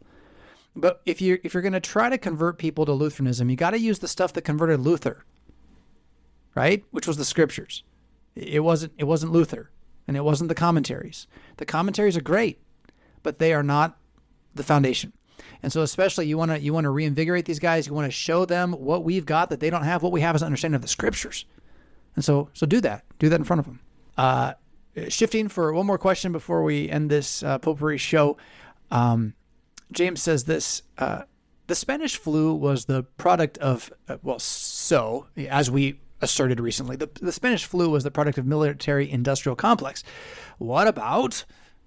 But 0.77 1.01
if 1.07 1.23
you're 1.23 1.39
if 1.43 1.55
you're 1.55 1.63
going 1.63 1.73
to 1.73 1.81
try 1.81 2.11
to 2.11 2.19
convert 2.19 2.59
people 2.59 2.85
to 2.85 2.93
lutheranism 2.93 3.49
you 3.49 3.57
got 3.57 3.71
to 3.71 3.79
use 3.79 4.01
the 4.01 4.09
stuff 4.09 4.35
that 4.35 4.43
converted 4.43 4.81
luther 4.81 5.25
right? 6.55 6.83
Which 6.91 7.07
was 7.07 7.17
the 7.17 7.25
scriptures 7.25 7.85
it 8.35 8.61
wasn't 8.61 8.93
it 8.99 9.05
wasn't 9.05 9.33
Luther 9.33 9.71
and 10.07 10.17
it 10.17 10.25
wasn't 10.25 10.49
the 10.49 10.55
commentaries. 10.55 11.27
The 11.57 11.67
commentaries 11.67 12.17
are 12.17 12.23
great, 12.23 12.61
but 13.23 13.39
they 13.39 13.53
are 13.53 13.63
not 13.63 13.99
the 14.55 14.63
foundation. 14.63 15.13
And 15.63 15.73
so 15.73 15.83
especially 15.83 16.27
you 16.27 16.39
want 16.39 16.51
to 16.51 16.61
you 16.61 16.73
want 16.73 16.85
to 16.85 16.91
reinvigorate 16.91 17.45
these 17.45 17.59
guys, 17.59 17.87
you 17.87 17.95
want 17.95 18.07
to 18.07 18.13
show 18.13 18.45
them 18.45 18.73
what 18.73 19.05
we've 19.05 19.27
got 19.27 19.51
that 19.51 19.61
they 19.61 19.71
don't 19.71 19.85
have. 19.85 20.03
What 20.03 20.13
we 20.13 20.21
have 20.21 20.37
is 20.37 20.43
understanding 20.43 20.77
of 20.77 20.83
the 20.83 20.89
scriptures. 20.89 21.45
And 22.15 22.25
so 22.25 22.49
so 22.55 22.67
do 22.67 22.81
that. 22.81 23.05
Do 23.19 23.29
that 23.29 23.37
in 23.37 23.45
front 23.45 23.61
of 23.61 23.67
them. 23.67 23.81
Uh, 24.17 24.55
shifting 25.09 25.49
for 25.49 25.73
one 25.73 25.87
more 25.87 25.99
question 25.99 26.33
before 26.33 26.63
we 26.63 26.89
end 26.89 27.11
this 27.11 27.43
uh, 27.43 27.59
potpourri 27.59 27.99
show. 27.99 28.37
Um, 28.91 29.35
James 29.93 30.23
says 30.23 30.45
this 30.45 30.83
uh, 30.99 31.23
the 31.69 31.75
Spanish 31.75 32.17
flu 32.17 32.55
was 32.55 32.87
the 32.87 33.03
product 33.03 33.59
of, 33.59 33.93
uh, 34.09 34.17
well, 34.23 34.39
so 34.39 35.27
as 35.37 35.71
we 35.71 36.01
asserted 36.21 36.61
recently. 36.61 36.97
The, 36.97 37.11
the 37.21 37.33
Spanish 37.33 37.65
flu 37.65 37.91
was 37.91 38.05
the 38.05 38.11
product 38.11 38.39
of 38.39 38.47
military 38.47 39.11
industrial 39.11 39.57
complex. 39.57 40.03
What 40.59 40.87
about 40.87 41.45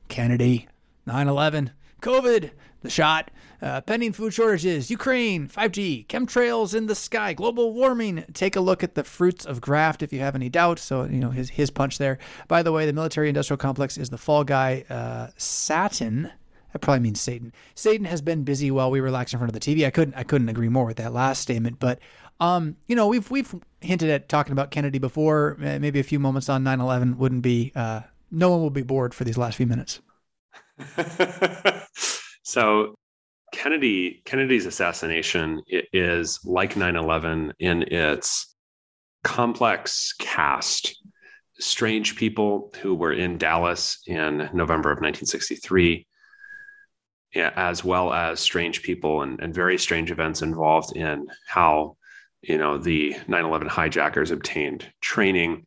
Kennedy, 0.08 0.68
9 1.06 1.28
11, 1.28 1.72
COVID, 2.02 2.52
the 2.82 2.90
shot, 2.90 3.32
uh, 3.62 3.82
pending 3.82 4.12
food 4.12 4.34
shortages, 4.34 4.90
Ukraine, 4.90 5.48
5G, 5.48 6.08
chemtrails 6.08 6.74
in 6.76 6.88
the 6.88 6.96
sky, 6.96 7.34
global 7.34 7.74
warming. 7.74 8.26
Take 8.34 8.56
a 8.56 8.60
look 8.62 8.84
at 8.84 8.96
the 8.96 9.04
fruits 9.04 9.46
of 9.46 9.62
graft 9.62 10.02
if 10.02 10.12
you 10.12 10.20
have 10.20 10.36
any 10.36 10.50
doubt. 10.50 10.80
So, 10.80 11.04
you 11.04 11.20
know, 11.20 11.30
his, 11.30 11.52
his 11.52 11.70
punch 11.70 12.00
there. 12.00 12.18
By 12.48 12.64
the 12.64 12.72
way, 12.72 12.86
the 12.86 12.94
military 12.94 13.30
industrial 13.30 13.58
complex 13.58 13.98
is 13.98 14.10
the 14.10 14.18
fall 14.18 14.44
guy, 14.44 14.84
uh, 14.90 15.28
Satin. 15.38 16.32
That 16.74 16.80
probably 16.80 17.02
means 17.02 17.20
Satan. 17.20 17.54
Satan 17.76 18.06
has 18.06 18.22
been 18.22 18.44
busy 18.44 18.72
while 18.72 18.90
we 18.92 19.00
relax 19.00 19.34
in 19.34 19.40
front 19.40 19.54
of 19.54 19.60
the 19.60 19.76
TV. 19.76 19.86
I 19.86 19.90
couldn't 19.90 20.16
I 20.16 20.24
couldn't 20.24 20.50
agree 20.50 20.70
more 20.70 20.86
with 20.86 20.98
that 20.98 21.14
last 21.14 21.42
statement. 21.42 21.80
But 21.80 22.00
um, 22.40 22.78
you 22.88 22.96
know, 22.96 23.08
we've 23.08 23.30
we've 23.30 23.54
hinted 23.82 24.10
at 24.10 24.30
talking 24.30 24.52
about 24.52 24.72
Kennedy 24.72 25.00
before. 25.00 25.58
Maybe 25.60 26.00
a 26.00 26.04
few 26.04 26.20
moments 26.20 26.50
on 26.50 26.64
9/11 26.64 27.18
wouldn't 27.18 27.42
be. 27.42 27.72
Uh, 27.76 28.02
no 28.32 28.50
one 28.50 28.62
will 28.62 28.70
be 28.70 28.84
bored 28.84 29.14
for 29.14 29.26
these 29.26 29.38
last 29.38 29.58
few 29.58 29.68
minutes. 29.68 30.02
so, 32.44 32.96
Kennedy 33.54 34.22
Kennedy's 34.26 34.66
assassination 34.66 35.62
is 35.68 36.40
like 36.46 36.76
9/11 36.76 37.52
in 37.60 37.84
its 37.84 38.56
complex 39.24 40.14
cast. 40.18 40.98
Strange 41.60 42.16
people 42.16 42.74
who 42.82 42.96
were 42.96 43.14
in 43.14 43.38
Dallas 43.38 44.00
in 44.08 44.50
November 44.52 44.90
of 44.90 44.98
1963 44.98 46.08
as 47.36 47.84
well 47.84 48.14
as 48.14 48.40
strange 48.40 48.84
people 48.84 49.22
and, 49.22 49.40
and, 49.40 49.54
very 49.54 49.78
strange 49.78 50.12
events 50.12 50.42
involved 50.42 50.96
in 50.96 51.28
how 51.48 51.96
you 52.42 52.58
know 52.58 52.78
the 52.78 53.14
9-11 53.28 53.68
hijackers 53.68 54.32
obtained 54.32 54.92
training 55.02 55.66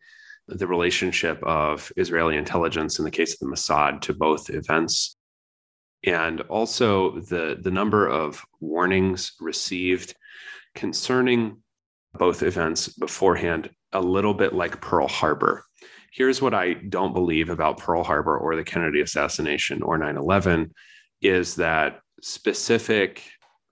the 0.48 0.66
relationship 0.66 1.42
of 1.42 1.90
israeli 1.96 2.36
intelligence 2.36 2.98
in 2.98 3.04
the 3.04 3.10
case 3.10 3.32
of 3.32 3.38
the 3.38 3.46
mossad 3.46 4.00
to 4.02 4.12
both 4.12 4.50
events 4.50 5.16
and 6.04 6.40
also 6.42 7.18
the 7.20 7.58
the 7.62 7.70
number 7.70 8.06
of 8.06 8.42
warnings 8.60 9.32
received 9.40 10.14
concerning 10.74 11.62
both 12.14 12.42
events 12.42 12.88
beforehand 12.88 13.70
a 13.92 14.00
little 14.00 14.34
bit 14.34 14.52
like 14.52 14.80
pearl 14.80 15.08
harbor. 15.08 15.64
Here's 16.12 16.42
what 16.42 16.54
i 16.54 16.74
don't 16.74 17.12
believe 17.12 17.48
about 17.48 17.78
pearl 17.78 18.04
harbor 18.04 18.36
or 18.38 18.54
the 18.54 18.64
kennedy 18.64 19.00
assassination 19.00 19.82
or 19.82 19.98
9-11 19.98 20.70
is 21.22 21.56
that 21.56 22.00
specific 22.20 23.22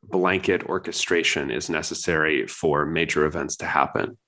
blanket 0.02 0.64
orchestration 0.64 1.50
is 1.50 1.70
necessary 1.70 2.46
for 2.46 2.84
major 2.84 3.24
events 3.24 3.56
to 3.56 3.66
happen. 3.66 4.18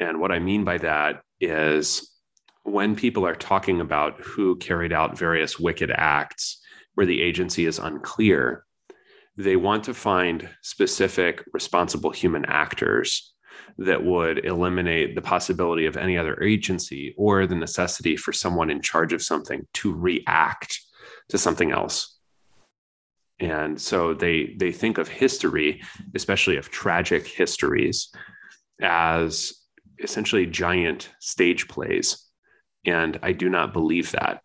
And 0.00 0.20
what 0.20 0.32
I 0.32 0.40
mean 0.40 0.64
by 0.64 0.78
that 0.78 1.22
is 1.40 2.10
when 2.64 2.96
people 2.96 3.26
are 3.26 3.34
talking 3.34 3.80
about 3.80 4.20
who 4.20 4.56
carried 4.56 4.92
out 4.92 5.18
various 5.18 5.58
wicked 5.58 5.90
acts 5.90 6.60
where 6.94 7.06
the 7.06 7.22
agency 7.22 7.66
is 7.66 7.78
unclear, 7.78 8.64
they 9.36 9.56
want 9.56 9.84
to 9.84 9.94
find 9.94 10.48
specific 10.62 11.44
responsible 11.52 12.10
human 12.10 12.44
actors 12.46 13.32
that 13.78 14.04
would 14.04 14.44
eliminate 14.44 15.14
the 15.14 15.22
possibility 15.22 15.86
of 15.86 15.96
any 15.96 16.16
other 16.16 16.40
agency 16.42 17.14
or 17.16 17.46
the 17.46 17.54
necessity 17.54 18.16
for 18.16 18.32
someone 18.32 18.70
in 18.70 18.80
charge 18.80 19.12
of 19.12 19.22
something 19.22 19.66
to 19.74 19.92
react 19.92 20.80
to 21.30 21.38
something 21.38 21.70
else. 21.70 22.18
And 23.40 23.80
so 23.80 24.14
they 24.14 24.54
they 24.58 24.72
think 24.72 24.98
of 24.98 25.08
history, 25.08 25.82
especially 26.14 26.56
of 26.56 26.70
tragic 26.70 27.26
histories, 27.26 28.12
as 28.80 29.52
essentially 29.98 30.46
giant 30.46 31.10
stage 31.20 31.68
plays. 31.68 32.24
And 32.86 33.18
I 33.22 33.32
do 33.32 33.48
not 33.48 33.72
believe 33.72 34.12
that. 34.12 34.40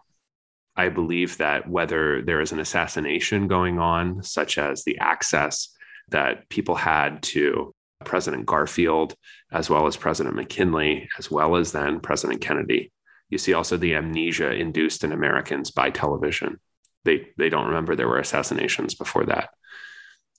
I 0.75 0.89
believe 0.89 1.37
that 1.37 1.69
whether 1.69 2.21
there 2.21 2.41
is 2.41 2.51
an 2.51 2.59
assassination 2.59 3.47
going 3.47 3.79
on, 3.79 4.23
such 4.23 4.57
as 4.57 4.83
the 4.83 4.97
access 4.99 5.75
that 6.09 6.47
people 6.49 6.75
had 6.75 7.21
to 7.21 7.73
President 8.05 8.45
Garfield, 8.45 9.13
as 9.51 9.69
well 9.69 9.87
as 9.87 9.97
President 9.97 10.35
McKinley, 10.35 11.09
as 11.17 11.29
well 11.29 11.57
as 11.57 11.73
then 11.73 11.99
President 11.99 12.41
Kennedy, 12.41 12.91
you 13.29 13.37
see 13.37 13.53
also 13.53 13.77
the 13.77 13.95
amnesia 13.95 14.53
induced 14.53 15.03
in 15.03 15.11
Americans 15.11 15.69
by 15.69 15.89
television. 15.89 16.59
They, 17.05 17.29
they 17.37 17.49
don't 17.49 17.67
remember 17.67 17.95
there 17.95 18.07
were 18.07 18.19
assassinations 18.19 18.95
before 18.95 19.25
that. 19.25 19.49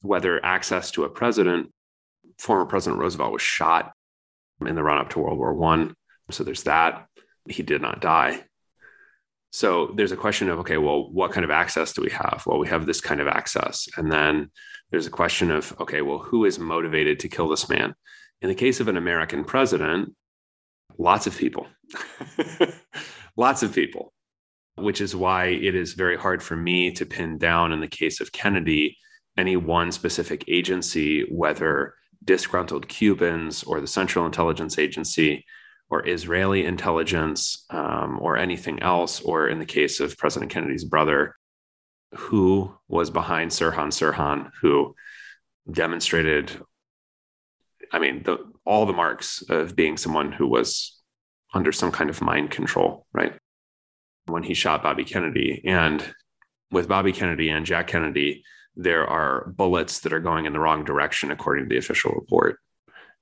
Whether 0.02 0.44
access 0.44 0.90
to 0.92 1.04
a 1.04 1.10
president, 1.10 1.72
former 2.38 2.66
President 2.66 3.00
Roosevelt 3.00 3.32
was 3.32 3.42
shot 3.42 3.92
in 4.66 4.74
the 4.74 4.82
run 4.82 4.98
up 4.98 5.10
to 5.10 5.18
World 5.18 5.38
War 5.38 5.54
One. 5.54 5.94
So 6.30 6.44
there's 6.44 6.64
that. 6.64 7.06
He 7.48 7.62
did 7.62 7.82
not 7.82 8.00
die. 8.00 8.44
So 9.52 9.92
there's 9.96 10.12
a 10.12 10.16
question 10.16 10.48
of, 10.48 10.60
okay, 10.60 10.76
well, 10.76 11.10
what 11.10 11.32
kind 11.32 11.44
of 11.44 11.50
access 11.50 11.92
do 11.92 12.02
we 12.02 12.10
have? 12.10 12.44
Well, 12.46 12.58
we 12.58 12.68
have 12.68 12.86
this 12.86 13.00
kind 13.00 13.20
of 13.20 13.26
access. 13.26 13.88
And 13.96 14.10
then 14.10 14.50
there's 14.90 15.06
a 15.06 15.10
question 15.10 15.50
of, 15.50 15.74
okay, 15.80 16.02
well, 16.02 16.18
who 16.18 16.44
is 16.44 16.58
motivated 16.58 17.18
to 17.20 17.28
kill 17.28 17.48
this 17.48 17.68
man? 17.68 17.94
In 18.42 18.48
the 18.48 18.54
case 18.54 18.80
of 18.80 18.88
an 18.88 18.96
American 18.96 19.44
president, 19.44 20.14
lots 20.98 21.26
of 21.26 21.36
people, 21.36 21.66
lots 23.36 23.62
of 23.62 23.74
people, 23.74 24.12
which 24.82 25.00
is 25.00 25.14
why 25.16 25.46
it 25.46 25.74
is 25.74 25.94
very 25.94 26.16
hard 26.16 26.42
for 26.42 26.56
me 26.56 26.90
to 26.92 27.06
pin 27.06 27.38
down 27.38 27.72
in 27.72 27.80
the 27.80 27.88
case 27.88 28.20
of 28.20 28.32
Kennedy 28.32 28.96
any 29.36 29.56
one 29.56 29.92
specific 29.92 30.44
agency, 30.48 31.22
whether 31.30 31.94
disgruntled 32.24 32.88
Cubans 32.88 33.62
or 33.62 33.80
the 33.80 33.86
Central 33.86 34.26
Intelligence 34.26 34.78
Agency 34.78 35.44
or 35.88 36.06
Israeli 36.08 36.64
intelligence 36.64 37.64
um, 37.70 38.18
or 38.20 38.36
anything 38.36 38.80
else, 38.80 39.20
or 39.20 39.48
in 39.48 39.58
the 39.58 39.66
case 39.66 39.98
of 39.98 40.16
President 40.16 40.50
Kennedy's 40.50 40.84
brother, 40.84 41.36
who 42.14 42.72
was 42.88 43.10
behind 43.10 43.50
Sirhan 43.50 43.88
Sirhan, 43.88 44.50
who 44.60 44.94
demonstrated, 45.70 46.52
I 47.92 47.98
mean, 47.98 48.22
the, 48.22 48.38
all 48.64 48.86
the 48.86 48.92
marks 48.92 49.42
of 49.48 49.74
being 49.74 49.96
someone 49.96 50.30
who 50.30 50.46
was 50.46 51.00
under 51.52 51.72
some 51.72 51.90
kind 51.90 52.08
of 52.08 52.22
mind 52.22 52.50
control, 52.50 53.06
right? 53.12 53.34
When 54.26 54.42
he 54.42 54.54
shot 54.54 54.82
Bobby 54.82 55.04
Kennedy. 55.04 55.62
And 55.64 56.04
with 56.70 56.88
Bobby 56.88 57.12
Kennedy 57.12 57.48
and 57.50 57.66
Jack 57.66 57.88
Kennedy, 57.88 58.44
there 58.76 59.06
are 59.06 59.52
bullets 59.56 60.00
that 60.00 60.12
are 60.12 60.20
going 60.20 60.46
in 60.46 60.52
the 60.52 60.60
wrong 60.60 60.84
direction, 60.84 61.30
according 61.30 61.64
to 61.64 61.68
the 61.68 61.78
official 61.78 62.12
report. 62.12 62.58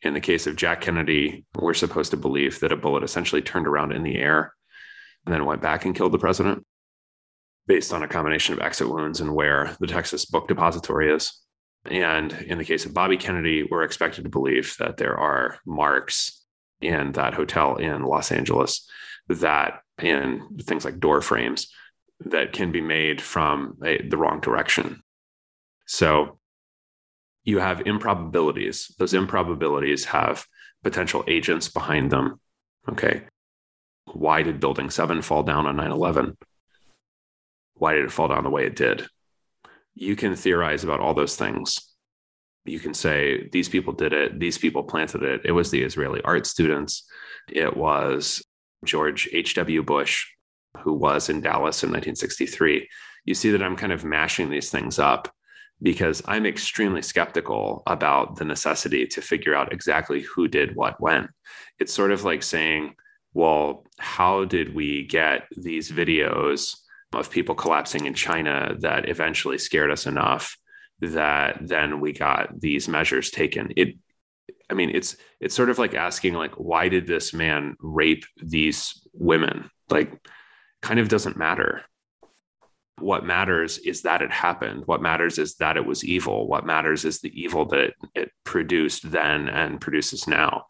In 0.03 0.15
the 0.15 0.21
case 0.21 0.47
of 0.47 0.57
Jack 0.57 0.83
Kennedy, 0.83 1.45
we're 1.57 1.75
supposed 1.75 2.11
to 2.13 2.17
believe 2.17 2.61
that 2.61 2.73
a 2.73 2.77
bullet 2.77 3.03
essentially 3.03 3.43
turned 3.43 3.67
around 3.67 3.93
in 3.93 4.03
the 4.03 4.17
air 4.17 4.53
and 5.25 5.35
then 5.35 5.45
went 5.45 5.63
back 5.63 5.85
and 5.85 5.95
killed 5.95 6.13
the 6.13 6.19
president 6.19 6.65
based 7.67 7.93
on 7.93 8.03
a 8.03 8.09
combination 8.09 8.55
of 8.55 8.61
exit 8.61 8.89
wounds 8.89 9.21
and 9.21 9.35
where 9.35 9.77
the 9.81 9.87
Texas 9.87 10.25
book 10.25 10.49
depository 10.49 11.13
is. 11.13 11.41
And 11.85 12.33
in 12.33 12.59
the 12.59 12.65
case 12.65 12.87
of 12.87 12.95
Bobby 12.95 13.17
Kennedy, 13.17 13.67
we're 13.69 13.83
expected 13.83 14.25
to 14.25 14.31
believe 14.31 14.77
that 14.79 14.97
there 14.97 15.17
are 15.17 15.59
marks 15.67 16.45
in 16.81 17.13
that 17.13 17.35
hotel 17.35 17.77
in 17.77 18.05
Los 18.05 18.31
Angeles 18.31 18.89
that 19.29 19.83
in 20.01 20.59
things 20.63 20.85
like 20.85 21.01
door 21.01 21.21
frames 21.21 21.69
that 22.21 22.53
can 22.53 22.73
be 22.73 22.81
made 22.81 23.21
from 23.21 23.79
a, 23.85 24.03
the 24.03 24.17
wrong 24.17 24.41
direction. 24.41 25.03
So 25.87 26.39
you 27.45 27.59
have 27.59 27.87
improbabilities. 27.87 28.95
Those 28.99 29.15
improbabilities 29.15 30.07
have 30.07 30.45
potential 30.83 31.25
agents 31.27 31.69
behind 31.69 32.11
them. 32.11 32.41
Okay. 32.89 33.23
Why 34.13 34.43
did 34.43 34.61
Building 34.61 34.91
7 34.91 35.23
fall 35.23 35.43
down 35.43 35.67
on 35.67 35.77
9 35.77 35.91
11? 35.91 36.37
Why 37.75 37.95
did 37.95 38.05
it 38.05 38.13
fall 38.13 38.29
down 38.29 38.45
the 38.45 38.51
way 38.51 38.67
it 38.67 38.77
did? 38.77 39.07
You 39.95 40.17
can 40.17 40.35
theorize 40.35 40.85
about 40.85 41.01
all 41.01 41.15
those 41.15 41.37
things. 41.37 41.79
You 42.65 42.81
can 42.81 42.95
say, 42.95 43.49
these 43.51 43.69
people 43.69 43.93
did 43.93 44.13
it, 44.13 44.39
these 44.39 44.59
people 44.59 44.83
planted 44.83 45.23
it. 45.23 45.43
It 45.45 45.53
was 45.53 45.71
the 45.71 45.83
Israeli 45.83 46.21
art 46.23 46.47
students, 46.47 47.05
it 47.49 47.77
was 47.77 48.43
George 48.85 49.29
H.W. 49.33 49.83
Bush, 49.83 50.27
who 50.79 50.93
was 50.93 51.29
in 51.29 51.41
Dallas 51.41 51.83
in 51.83 51.91
1963. 51.91 52.89
You 53.25 53.35
see 53.35 53.51
that 53.51 53.63
I'm 53.63 53.77
kind 53.77 53.93
of 53.93 54.05
mashing 54.05 54.51
these 54.51 54.71
things 54.71 54.99
up 54.99 55.33
because 55.81 56.23
I'm 56.27 56.47
extremely 56.47 57.03
skeptical 57.03 57.83
about 57.87 58.37
the 58.37 58.45
necessity 58.45 59.07
to 59.09 59.23
figure 59.23 59.55
out 59.55 59.73
exactly 59.73 60.23
who 60.23 60.49
did 60.49 60.75
what 60.75 61.01
when. 61.01 61.29
It's 61.79 61.95
sort 61.95 62.11
of 62.11 62.25
like 62.25 62.43
saying, 62.43 62.95
well, 63.33 63.85
how 63.99 64.45
did 64.45 64.75
we 64.75 65.07
get 65.07 65.47
these 65.57 65.91
videos 65.91 66.77
of 67.13 67.31
people 67.31 67.55
collapsing 67.55 68.07
in 68.07 68.15
China 68.15 68.75
that 68.81 69.09
eventually 69.09 69.59
scared 69.59 69.91
us 69.91 70.07
enough 70.07 70.57
that 71.01 71.59
then 71.61 72.01
we 72.01 72.13
got 72.13 72.61
these 72.61 72.89
measures 72.89 73.31
taken? 73.31 73.73
It 73.77 73.95
I 74.71 74.75
mean, 74.75 74.91
it's 74.91 75.17
it's 75.41 75.55
sort 75.55 75.71
of 75.71 75.79
like 75.79 75.95
asking 75.95 76.35
like 76.35 76.55
why 76.55 76.89
did 76.89 77.07
this 77.07 77.33
man 77.33 77.77
rape 77.81 78.25
these 78.37 79.01
women? 79.13 79.71
Like 79.89 80.13
kind 80.83 81.01
of 81.01 81.09
doesn't 81.09 81.37
matter 81.37 81.83
what 83.01 83.25
matters 83.25 83.79
is 83.79 84.03
that 84.03 84.23
it 84.23 84.31
happened. 84.31 84.85
What 84.87 85.03
matters 85.03 85.39
is 85.39 85.57
that 85.57 85.77
it 85.77 85.85
was 85.85 86.05
evil. 86.05 86.47
What 86.47 86.67
matters 86.67 87.05
is 87.05 87.21
the 87.21 87.41
evil 87.41 87.65
that 87.67 87.95
it 88.15 88.31
produced 88.45 89.11
then 89.11 89.49
and 89.49 89.81
produces 89.81 90.27
now. 90.27 90.67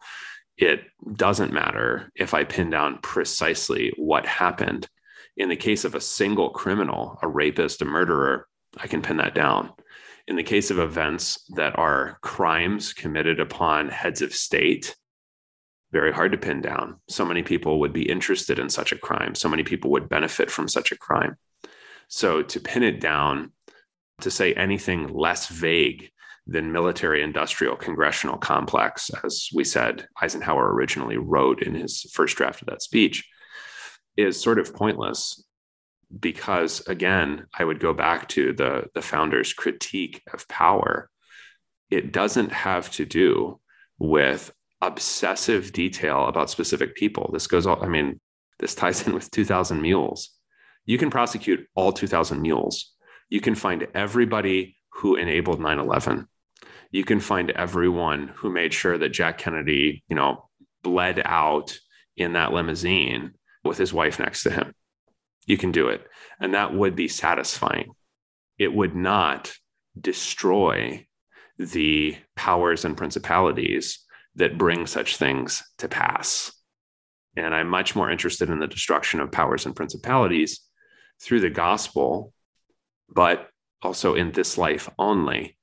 It 0.57 0.81
doesn't 1.13 1.53
matter 1.53 2.11
if 2.15 2.33
I 2.33 2.43
pin 2.43 2.69
down 2.69 2.99
precisely 3.01 3.93
what 3.97 4.25
happened. 4.25 4.87
In 5.37 5.49
the 5.49 5.55
case 5.55 5.85
of 5.85 5.95
a 5.95 6.01
single 6.01 6.49
criminal, 6.49 7.17
a 7.21 7.27
rapist, 7.27 7.81
a 7.81 7.85
murderer, 7.85 8.47
I 8.77 8.87
can 8.87 9.01
pin 9.01 9.17
that 9.17 9.35
down. 9.35 9.71
In 10.29 10.37
the 10.37 10.43
case 10.43 10.71
of 10.71 10.79
events 10.79 11.43
that 11.55 11.77
are 11.77 12.17
crimes 12.21 12.93
committed 12.93 13.41
upon 13.41 13.89
heads 13.89 14.21
of 14.21 14.33
state, 14.33 14.95
very 15.91 16.13
hard 16.13 16.31
to 16.31 16.37
pin 16.37 16.61
down. 16.61 17.01
So 17.09 17.25
many 17.25 17.43
people 17.43 17.81
would 17.81 17.91
be 17.91 18.09
interested 18.09 18.59
in 18.59 18.69
such 18.69 18.93
a 18.93 18.97
crime. 18.97 19.35
So 19.35 19.49
many 19.49 19.63
people 19.63 19.91
would 19.91 20.07
benefit 20.07 20.49
from 20.49 20.69
such 20.69 20.93
a 20.93 20.97
crime 20.97 21.35
so 22.09 22.41
to 22.41 22.59
pin 22.59 22.83
it 22.83 22.99
down, 22.99 23.53
to 24.21 24.31
say 24.31 24.53
anything 24.53 25.07
less 25.13 25.47
vague 25.47 26.09
than 26.45 26.71
military 26.71 27.21
industrial 27.21 27.75
congressional 27.75 28.37
complex, 28.37 29.11
as 29.23 29.49
we 29.53 29.63
said, 29.63 30.07
Eisenhower 30.21 30.73
originally 30.73 31.17
wrote 31.17 31.61
in 31.61 31.75
his 31.75 32.01
first 32.11 32.35
draft 32.35 32.61
of 32.61 32.67
that 32.67 32.81
speech, 32.81 33.29
is 34.17 34.41
sort 34.41 34.59
of 34.59 34.73
pointless 34.73 35.45
because 36.17 36.81
again 36.87 37.45
i 37.57 37.63
would 37.63 37.79
go 37.79 37.93
back 37.93 38.27
to 38.27 38.53
the 38.53 38.85
the 38.95 39.01
founders 39.01 39.53
critique 39.53 40.21
of 40.33 40.47
power 40.47 41.09
it 41.89 42.11
doesn't 42.11 42.51
have 42.51 42.89
to 42.91 43.05
do 43.05 43.59
with 43.99 44.51
obsessive 44.81 45.71
detail 45.73 46.27
about 46.27 46.49
specific 46.49 46.95
people 46.95 47.29
this 47.33 47.47
goes 47.47 47.67
all 47.67 47.83
i 47.83 47.87
mean 47.87 48.19
this 48.59 48.75
ties 48.75 49.05
in 49.05 49.13
with 49.13 49.29
2000 49.29 49.81
mules 49.81 50.39
you 50.89 50.97
can 50.97 51.11
prosecute 51.11 51.67
all 51.75 51.91
2,000 51.91 52.41
mules. 52.41 52.95
You 53.29 53.41
can 53.41 53.53
find 53.53 53.85
everybody 53.93 54.75
who 54.93 55.17
enabled 55.17 55.59
9 55.59 55.77
11. 55.77 56.27
You 56.89 57.03
can 57.03 57.19
find 57.19 57.51
everyone 57.51 58.29
who 58.29 58.49
made 58.49 58.73
sure 58.73 58.97
that 58.97 59.09
Jack 59.09 59.37
Kennedy, 59.37 60.03
you 60.09 60.15
know, 60.15 60.49
bled 60.81 61.21
out 61.23 61.77
in 62.17 62.33
that 62.33 62.53
limousine 62.53 63.35
with 63.63 63.77
his 63.77 63.93
wife 63.93 64.17
next 64.17 64.41
to 64.43 64.49
him. 64.49 64.73
You 65.49 65.57
can 65.57 65.71
do 65.71 65.87
it. 65.89 66.07
And 66.39 66.53
that 66.53 66.75
would 66.75 66.95
be 66.95 67.07
satisfying. 67.07 67.91
It 68.59 68.71
would 68.71 68.95
not 68.95 69.51
destroy 69.99 71.07
the 71.57 72.15
powers 72.35 72.85
and 72.85 72.95
principalities 72.95 74.05
that 74.35 74.59
bring 74.59 74.85
such 74.85 75.17
things 75.17 75.63
to 75.79 75.87
pass. 75.87 76.53
And 77.35 77.55
I'm 77.55 77.67
much 77.67 77.95
more 77.95 78.11
interested 78.11 78.51
in 78.51 78.59
the 78.59 78.67
destruction 78.67 79.19
of 79.19 79.31
powers 79.31 79.65
and 79.65 79.75
principalities 79.75 80.61
through 81.19 81.39
the 81.39 81.49
gospel, 81.49 82.31
but 83.09 83.49
also 83.81 84.13
in 84.13 84.31
this 84.31 84.55
life 84.55 84.87
only 84.99 85.57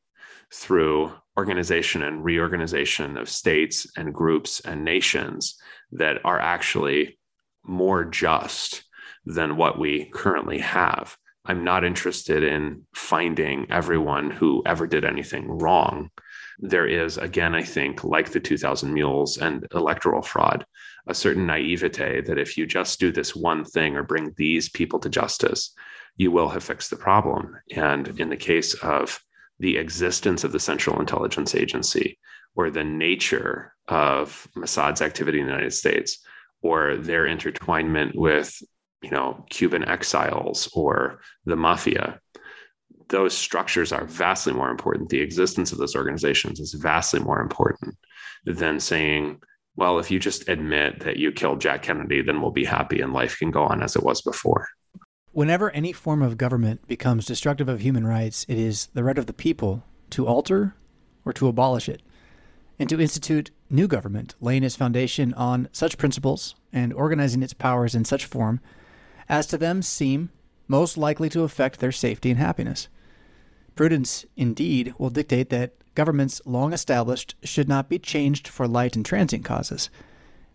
through 0.53 1.13
organization 1.39 2.03
and 2.03 2.25
reorganization 2.25 3.17
of 3.17 3.29
states 3.29 3.87
and 3.97 4.13
groups 4.13 4.59
and 4.61 4.85
nations 4.85 5.57
that 5.93 6.19
are 6.25 6.41
actually 6.41 7.19
more 7.63 8.05
just 8.05 8.83
than 9.27 9.57
what 9.57 9.79
we 9.79 10.07
currently 10.07 10.59
have. 10.59 11.17
I'm 11.45 11.65
not 11.65 11.85
interested 11.85 12.43
in 12.43 12.87
finding 12.95 13.71
everyone 13.71 14.31
who 14.31 14.63
ever 14.67 14.87
did 14.87 15.05
anything 15.05 15.49
wrong. 15.49 16.11
There 16.59 16.87
is, 16.87 17.19
again, 17.19 17.55
I 17.55 17.63
think, 17.63 18.03
like 18.03 18.31
the 18.31 18.41
2000 18.41 18.93
Mules 18.93 19.39
and 19.39 19.67
electoral 19.75 20.23
fraud, 20.23 20.65
a 21.07 21.15
certain 21.15 21.47
naivete 21.47 22.23
that 22.23 22.39
if 22.39 22.57
you 22.57 22.67
just 22.67 22.99
do 22.99 23.13
this 23.13 23.37
one 23.37 23.65
thing 23.65 23.95
or 23.95 24.03
bring 24.03 24.33
these 24.37 24.69
people 24.69 24.99
to 25.01 25.09
justice, 25.09 25.73
you 26.17 26.31
will 26.31 26.49
have 26.49 26.65
fixed 26.65 26.91
the 26.91 26.97
problem. 26.97 27.57
And 27.75 28.19
in 28.19 28.29
the 28.29 28.37
case 28.37 28.75
of 28.75 29.21
the 29.59 29.77
existence 29.77 30.45
of 30.45 30.53
the 30.53 30.61
Central 30.61 30.99
Intelligence 31.01 31.55
Agency 31.55 32.19
or 32.57 32.71
the 32.71 32.85
nature 32.85 33.75
of 33.87 34.49
Mossad's 34.57 35.03
activity 35.03 35.41
in 35.41 35.47
the 35.47 35.53
United 35.53 35.75
States 35.75 36.19
or 36.63 36.97
their 36.97 37.27
intertwinement 37.27 38.15
with 38.15 38.61
you 39.03 39.11
know 39.11 39.45
Cuban 39.51 39.87
exiles 39.89 40.69
or 40.75 41.21
the 41.45 41.57
mafia 41.57 42.21
those 43.09 43.37
structures 43.37 43.93
are 43.93 44.05
vastly 44.05 44.53
more 44.53 44.69
important. 44.69 45.11
The 45.11 45.21
existence 45.21 45.71
of 45.71 45.79
those 45.79 45.95
organizations 45.95 46.59
is 46.59 46.75
vastly 46.75 47.21
more 47.21 47.41
important 47.41 47.97
than 48.45 48.81
saying 48.81 49.41
well 49.77 49.99
if 49.99 50.11
you 50.11 50.19
just 50.19 50.49
admit 50.49 51.01
that 51.01 51.17
you 51.17 51.31
killed 51.31 51.61
Jack 51.61 51.83
Kennedy 51.83 52.23
then 52.23 52.41
we'll 52.41 52.51
be 52.51 52.65
happy 52.65 53.01
and 53.01 53.13
life 53.13 53.39
can 53.39 53.51
go 53.51 53.65
on 53.65 53.83
as 53.83 53.97
it 53.97 54.03
was 54.03 54.23
before. 54.23 54.69
Whenever 55.33 55.71
any 55.71 55.93
form 55.93 56.23
of 56.23 56.39
government 56.39 56.87
becomes 56.89 57.27
destructive 57.27 57.69
of 57.69 57.81
human 57.81 58.07
rights, 58.07 58.47
it 58.49 58.57
is 58.57 58.87
the 58.95 59.05
right 59.05 59.19
of 59.19 59.27
the 59.27 59.35
people 59.35 59.85
to 60.09 60.27
alter 60.27 60.75
or 61.27 61.33
to 61.35 61.49
abolish 61.49 61.91
it, 61.91 62.01
and 62.79 62.89
to 62.89 62.99
institute 62.99 63.51
new 63.69 63.87
government, 63.87 64.35
laying 64.41 64.63
its 64.63 64.77
foundation 64.77 65.35
on 65.35 65.69
such 65.73 65.99
principles 65.99 66.55
and 66.73 66.93
organizing 66.95 67.43
its 67.43 67.53
powers 67.53 67.95
in 67.95 68.05
such 68.05 68.25
form 68.25 68.61
as 69.29 69.47
to 69.47 69.59
them 69.59 69.83
seem 69.83 70.31
most 70.69 70.97
likely 70.97 71.29
to 71.29 71.43
affect 71.43 71.81
their 71.81 71.93
safety 71.93 72.31
and 72.31 72.39
happiness. 72.39 72.89
Prudence, 73.75 74.25
indeed, 74.37 74.95
will 74.99 75.11
dictate 75.11 75.51
that 75.51 75.75
governments 75.95 76.41
long 76.45 76.73
established 76.73 77.35
should 77.43 77.69
not 77.69 77.89
be 77.89 77.99
changed 77.99 78.49
for 78.49 78.67
light 78.67 78.97
and 78.97 79.05
transient 79.05 79.45
causes, 79.45 79.91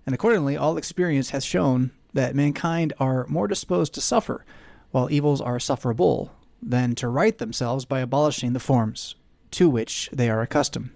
and 0.05 0.15
accordingly, 0.15 0.57
all 0.57 0.77
experience 0.77 1.29
has 1.29 1.45
shown 1.45 1.91
that 2.13 2.35
mankind 2.35 2.93
are 2.99 3.27
more 3.27 3.47
disposed 3.47 3.93
to 3.93 4.01
suffer 4.01 4.45
while 4.91 5.11
evils 5.11 5.39
are 5.39 5.59
sufferable, 5.59 6.31
than 6.61 6.95
to 6.95 7.07
right 7.07 7.37
themselves 7.37 7.85
by 7.85 7.99
abolishing 7.99 8.53
the 8.53 8.59
forms 8.59 9.15
to 9.51 9.69
which 9.69 10.09
they 10.11 10.29
are 10.29 10.41
accustomed. 10.41 10.91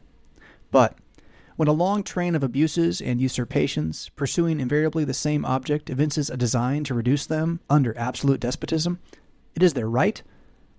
But 0.72 0.98
when 1.56 1.68
a 1.68 1.74
long 1.74 2.04
train 2.04 2.36
of 2.36 2.44
abuses 2.44 3.02
and 3.02 3.22
usurpations, 3.22 4.10
pursuing 4.16 4.60
invariably 4.60 5.04
the 5.04 5.14
same 5.14 5.46
object, 5.46 5.90
evinces 5.90 6.30
a 6.30 6.38
design 6.38 6.84
to 6.84 6.94
reduce 6.94 7.26
them 7.26 7.60
under 7.70 7.98
absolute 7.98 8.40
despotism, 8.40 9.00
it 9.56 9.64
is 9.64 9.74
their 9.74 9.90
right, 9.90 10.22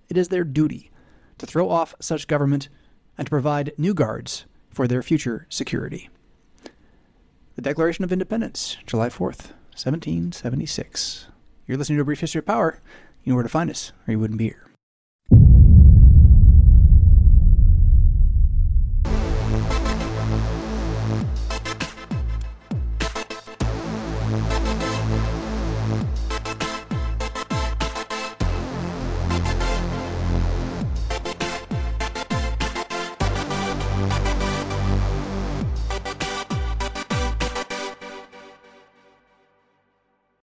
it 0.09 0.17
is 0.17 0.27
their 0.27 0.43
duty, 0.43 0.91
to 1.37 1.45
throw 1.45 1.69
off 1.69 1.95
such 1.99 2.27
government 2.27 2.69
and 3.17 3.25
to 3.25 3.31
provide 3.31 3.73
new 3.77 3.93
guards 3.93 4.45
for 4.69 4.87
their 4.87 5.01
future 5.01 5.47
security. 5.49 6.09
The 7.55 7.61
Declaration 7.61 8.03
of 8.03 8.11
Independence, 8.11 8.77
July 8.85 9.09
4th, 9.09 9.51
1776. 9.73 11.27
You're 11.65 11.77
listening 11.77 11.97
to 11.97 12.03
a 12.03 12.05
brief 12.05 12.19
history 12.19 12.39
of 12.39 12.45
power 12.45 12.81
you 13.27 13.33
know 13.33 13.35
where 13.35 13.43
to 13.43 13.49
find 13.49 13.69
us, 13.69 13.91
or 14.07 14.11
you 14.13 14.19
wouldn't 14.19 14.37
be 14.37 14.45
here. 14.45 14.66